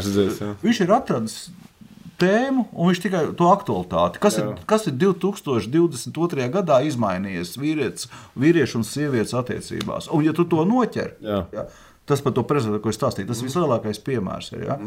redzējis. 0.08 0.41
jā. 0.41 0.51
viņš 0.64 0.82
ir 0.86 0.93
atradis 0.95 1.39
tēmu, 2.22 2.68
un 2.72 2.91
viņš 2.91 3.01
tikai 3.03 3.24
to 3.38 3.49
aktualitāti. 3.51 4.22
Kas, 4.24 4.38
ir, 4.39 4.53
kas 4.70 4.88
ir 4.89 4.95
2022. 5.01 6.47
gadā 6.53 6.80
izmainījies 6.88 7.56
vīrietis, 7.60 8.08
vīriešu 8.39 8.80
un 8.80 8.88
sievietes 8.88 9.36
attiecībās? 9.38 10.08
Un, 10.16 10.24
ja 10.26 10.36
tu 10.36 10.47
to 10.47 10.64
noķer, 10.68 11.16
Jā. 11.26 11.41
ja, 11.56 11.66
tas 12.08 12.24
par 12.24 12.36
to 12.38 12.45
prezidentu, 12.47 12.84
ko 12.86 12.93
es 12.93 12.99
stāstīju, 12.99 13.28
tas 13.32 13.43
vislielākais 13.43 13.99
piemērs 14.06 14.53
ir. 14.56 14.68
Ja? 14.70 14.80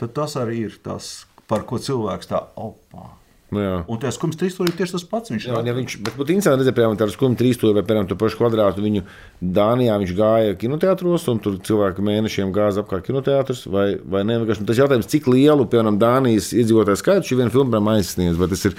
Tad 0.00 0.14
tas 0.16 0.36
arī 0.40 0.62
ir 0.68 0.78
tas, 0.84 1.10
par 1.50 1.66
ko 1.68 1.80
cilvēks 1.82 2.30
tā 2.30 2.44
opā. 2.60 3.10
Nu, 3.50 3.58
jā. 3.58 3.76
Un 3.90 3.98
tas 3.98 4.14
skums 4.14 4.38
trīs 4.38 4.54
stūri 4.54 4.70
ir 4.70 4.76
tieši 4.78 4.94
tas 4.94 5.04
pats. 5.10 5.32
Viņš 5.32 5.46
Jā, 5.48 5.58
ja 5.66 5.74
viņš, 5.74 5.96
bet 6.06 6.14
būtu 6.14 6.36
interesanti 6.36 6.62
redzēt, 6.62 6.76
piemēram, 6.76 6.98
tādu 7.00 7.14
skumju 7.16 7.38
trīsstūri 7.40 7.74
vai, 7.80 7.82
piemēram, 7.88 8.06
to 8.10 8.18
pašu 8.20 8.38
kvadrātu. 8.38 8.84
Viņu 8.84 9.02
Dānijā 9.42 9.96
viņš 9.98 10.12
gāja 10.18 10.58
kinoteātros, 10.60 11.26
un 11.32 11.40
tur 11.42 11.56
cilvēki 11.66 12.04
mēnešiem 12.06 12.52
gāza 12.54 12.84
apkārt 12.84 13.08
kinoteātros. 13.08 13.64
Vai, 13.74 13.88
vai 13.98 14.22
ne? 14.28 14.38
Vienkārši 14.44 14.68
Tas 14.70 14.78
jautājums, 14.78 15.08
cik 15.10 15.26
lielu, 15.32 15.66
piemēram, 15.72 15.98
Dānijas 15.98 16.52
iedzīvotāju 16.54 17.00
skaitu 17.00 17.32
šī 17.32 17.40
viena 17.40 17.54
filma 17.54 17.82
aizsniedz. 17.96 18.38
Vai 18.38 18.50
tas 18.52 18.62
ir 18.70 18.78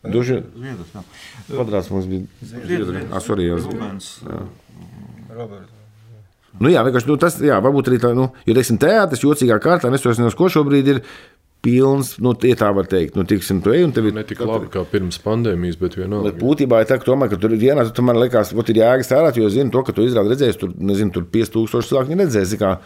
Nu, 0.00 0.12
duši 0.14 0.38
Zviedrs, 0.54 0.94
jā. 0.94 1.02
kvadrāts 1.50 1.90
mums 1.92 2.06
bija? 2.08 2.24
Zviedrs. 2.40 3.02
Ah, 3.10 3.20
sorry, 3.20 3.50
jā. 3.50 3.58
Rubens. 3.58 4.14
Nu, 6.58 6.70
jā, 6.72 6.80
vienkārši 6.86 7.10
nu, 7.10 7.16
tas, 7.20 7.36
jā, 7.44 7.58
varbūt 7.62 7.90
arī 7.90 7.98
tā, 8.02 8.10
nu, 8.16 8.30
jo, 8.48 8.54
teiksim, 8.56 8.78
teātris 8.80 9.22
jocīgā 9.22 9.60
kārtā, 9.62 9.90
es 9.94 10.02
to 10.02 10.10
nezinu, 10.10 10.32
ko 10.38 10.48
šobrīd 10.50 10.88
ir. 10.94 11.02
Pilns, 11.64 12.14
nu, 12.24 12.32
ja 12.46 12.56
tā 12.56 12.70
var 12.76 12.88
teikt, 12.88 13.18
nu, 13.18 13.26
tiksim, 13.28 13.60
tu 13.64 13.74
ej 13.74 13.84
un 13.84 13.92
tev 13.92 14.08
ir 14.08 14.16
Ne 14.16 14.24
tik 14.24 14.40
labi 14.44 14.70
kā 14.72 14.84
pirms 14.88 15.20
pandēmijas, 15.24 15.76
bet 15.80 15.92
Bet 15.92 16.02
vienalga. 16.04 16.32
būtībā 16.40 16.80
ir 16.80 16.88
tā, 16.88 16.96
ka, 17.00 17.08
tomēr, 17.10 17.28
ka 17.32 17.40
tur 17.40 17.52
ir 17.52 17.60
dienā, 17.60 17.84
tu 17.92 18.04
man 18.06 18.16
liekas, 18.20 18.54
ka 18.56 18.64
ir 18.72 18.80
jēga 18.80 19.06
strādāt, 19.06 19.36
jo 19.40 19.50
zinu 19.52 19.72
to, 19.74 19.84
ka 19.84 19.92
tu 19.96 20.06
izrādi 20.08 20.32
redzēsi, 20.32 20.60
tur, 20.62 20.72
nezinu, 20.76 21.12
tur 21.12 21.28
5000 21.28 21.92
cilvēku 21.92 22.16
neredzēsi. 22.16 22.60
kā, 22.60 22.78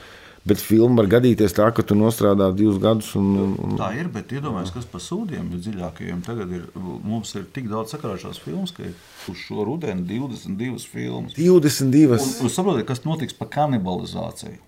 Bet 0.44 0.60
filma 0.60 0.98
var 1.00 1.06
gadīties 1.08 1.54
tā, 1.56 1.70
ka 1.72 1.80
tu 1.88 1.96
nostrādā 1.96 2.50
divus 2.52 2.76
gadus. 2.76 3.14
Un, 3.16 3.30
un, 3.40 3.52
un... 3.64 3.78
Tā 3.80 3.86
ir, 3.96 4.10
bet 4.12 4.28
iedomājieties, 4.36 4.74
kas 4.74 4.88
par 4.92 5.00
sūdiem 5.00 5.46
ir 5.56 5.62
dziļākajiem. 5.64 6.18
Tagad 6.26 6.52
ir, 6.52 6.66
mums 6.76 7.32
ir 7.40 7.46
tik 7.54 7.70
daudz 7.70 7.94
sakrāšās 7.94 8.42
filmas, 8.44 8.74
ka 8.76 8.84
ir 8.84 8.92
uz 9.32 9.40
šo 9.40 9.64
rudeni 9.64 10.04
22 10.04 10.84
filmas. 10.84 11.32
22. 11.38 12.18
Un, 12.20 12.34
un 12.44 12.52
saprotiet, 12.52 12.84
kas 12.90 13.00
notiks 13.08 13.38
par 13.38 13.48
kanibalizāciju. 13.56 14.60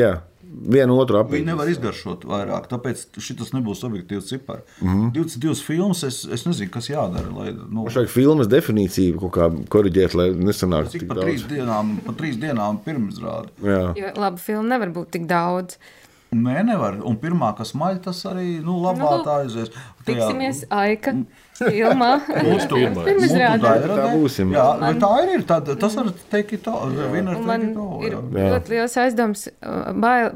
Jā, 0.00 0.14
vienu 0.50 0.96
otru 0.98 1.16
Viņi 1.16 1.24
apgādāt. 1.24 1.46
nevar 1.46 1.70
izgaršot 1.70 2.24
vairāk, 2.28 2.66
tāpēc 2.70 3.04
šis 3.18 3.52
nebūs 3.54 3.84
objektīvs 3.86 4.28
cipars. 4.28 4.62
Mm. 4.80 4.88
-hmm. 4.88 5.12
22 5.14 5.62
filmas, 5.64 6.02
es, 6.04 6.24
es 6.24 6.44
nezinu, 6.46 6.70
kas 6.70 6.90
jādara. 6.90 7.30
Lai, 7.36 7.52
nu, 7.52 7.84
vajag 7.84 8.08
filmas 8.08 8.50
definīciju 8.50 9.20
kaut 9.20 9.32
kā 9.36 9.48
korģēt, 9.68 10.14
lai 10.14 10.30
nesanāktu 10.34 10.98
tik 10.98 11.08
pa 11.08 11.14
trīs 11.14 11.42
daudz. 11.44 11.54
dienām, 11.54 11.96
pa 12.06 12.12
trīs 12.12 12.36
dienām 12.36 12.78
pirmizrādi. 12.84 13.48
Jā. 13.62 13.94
Jo 13.96 14.12
labi, 14.16 14.38
filma 14.40 14.68
nevar 14.74 14.88
būt 14.88 15.10
tik 15.10 15.26
daudz. 15.26 15.78
Nē, 16.30 16.62
nevar. 16.62 17.00
Un 17.02 17.16
pirmā, 17.18 17.56
kas 17.58 17.72
maļ, 17.74 18.02
tas 18.04 18.22
arī 18.24 18.60
nu, 18.62 18.78
labāk 18.78 19.18
Nu, 19.18 19.24
tā 19.26 19.40
aizies. 19.42 19.70
Tiksimies 20.06 20.64
Aika 20.70 21.14
filmā. 21.60 22.10
Mūsu 22.46 22.80
Pirmizrādē. 23.04 23.72
Tā 23.90 24.06
būsim. 24.14 24.54
Jā, 24.54 24.66
bet 24.82 25.00
tā 25.02 25.10
ir. 25.24 25.32
ir 25.36 25.44
tā, 25.48 25.58
tas 25.70 25.98
var 25.98 26.12
teikt, 26.32 26.56
tā 26.66 26.76
viena 27.12 27.36
Un 27.36 27.42
ir 27.42 27.46
Man 27.50 27.66
teikt, 27.66 28.06
ir 28.06 28.16
Jā. 28.16 28.46
ļoti 28.54 28.74
liels 28.74 28.96
aizdoms, 29.04 29.44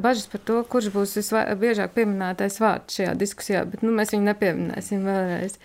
bažas 0.05 0.29
par 0.33 0.45
to, 0.49 0.61
kurš 0.71 0.91
būs 0.95 1.17
visbiežāk 1.21 1.97
pieminētais 1.97 2.61
vārds 2.63 3.01
šajā 3.01 3.17
diskusijā, 3.21 3.65
bet 3.71 3.83
nu, 3.87 3.95
mēs 3.97 4.15
viņu 4.15 4.29
nepieminēsim 4.31 5.09
vēlreiz. 5.09 5.59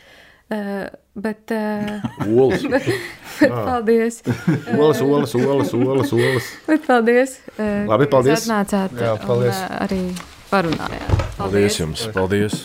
Uh, 0.49 0.87
bet, 1.13 1.51
uh, 1.53 2.25
Olas. 2.25 2.63
bet 2.73 3.53
paldies. 3.53 4.23
Olas, 4.79 5.01
olas, 5.05 5.35
olas, 5.37 5.73
olas, 5.77 6.13
olas. 6.17 6.49
Bet 6.65 6.87
paldies. 6.87 7.37
uh, 7.59 7.85
Labi, 7.91 8.09
paldies. 8.09 8.47
Atnācāt 8.47 8.97
Jā, 8.97 9.13
paldies. 9.27 9.61
un 9.61 9.69
uh, 9.69 9.79
arī 9.85 10.01
parunājāt. 10.49 11.25
Paldies 11.37 11.81
jums! 11.83 12.09
Paldies! 12.17 12.63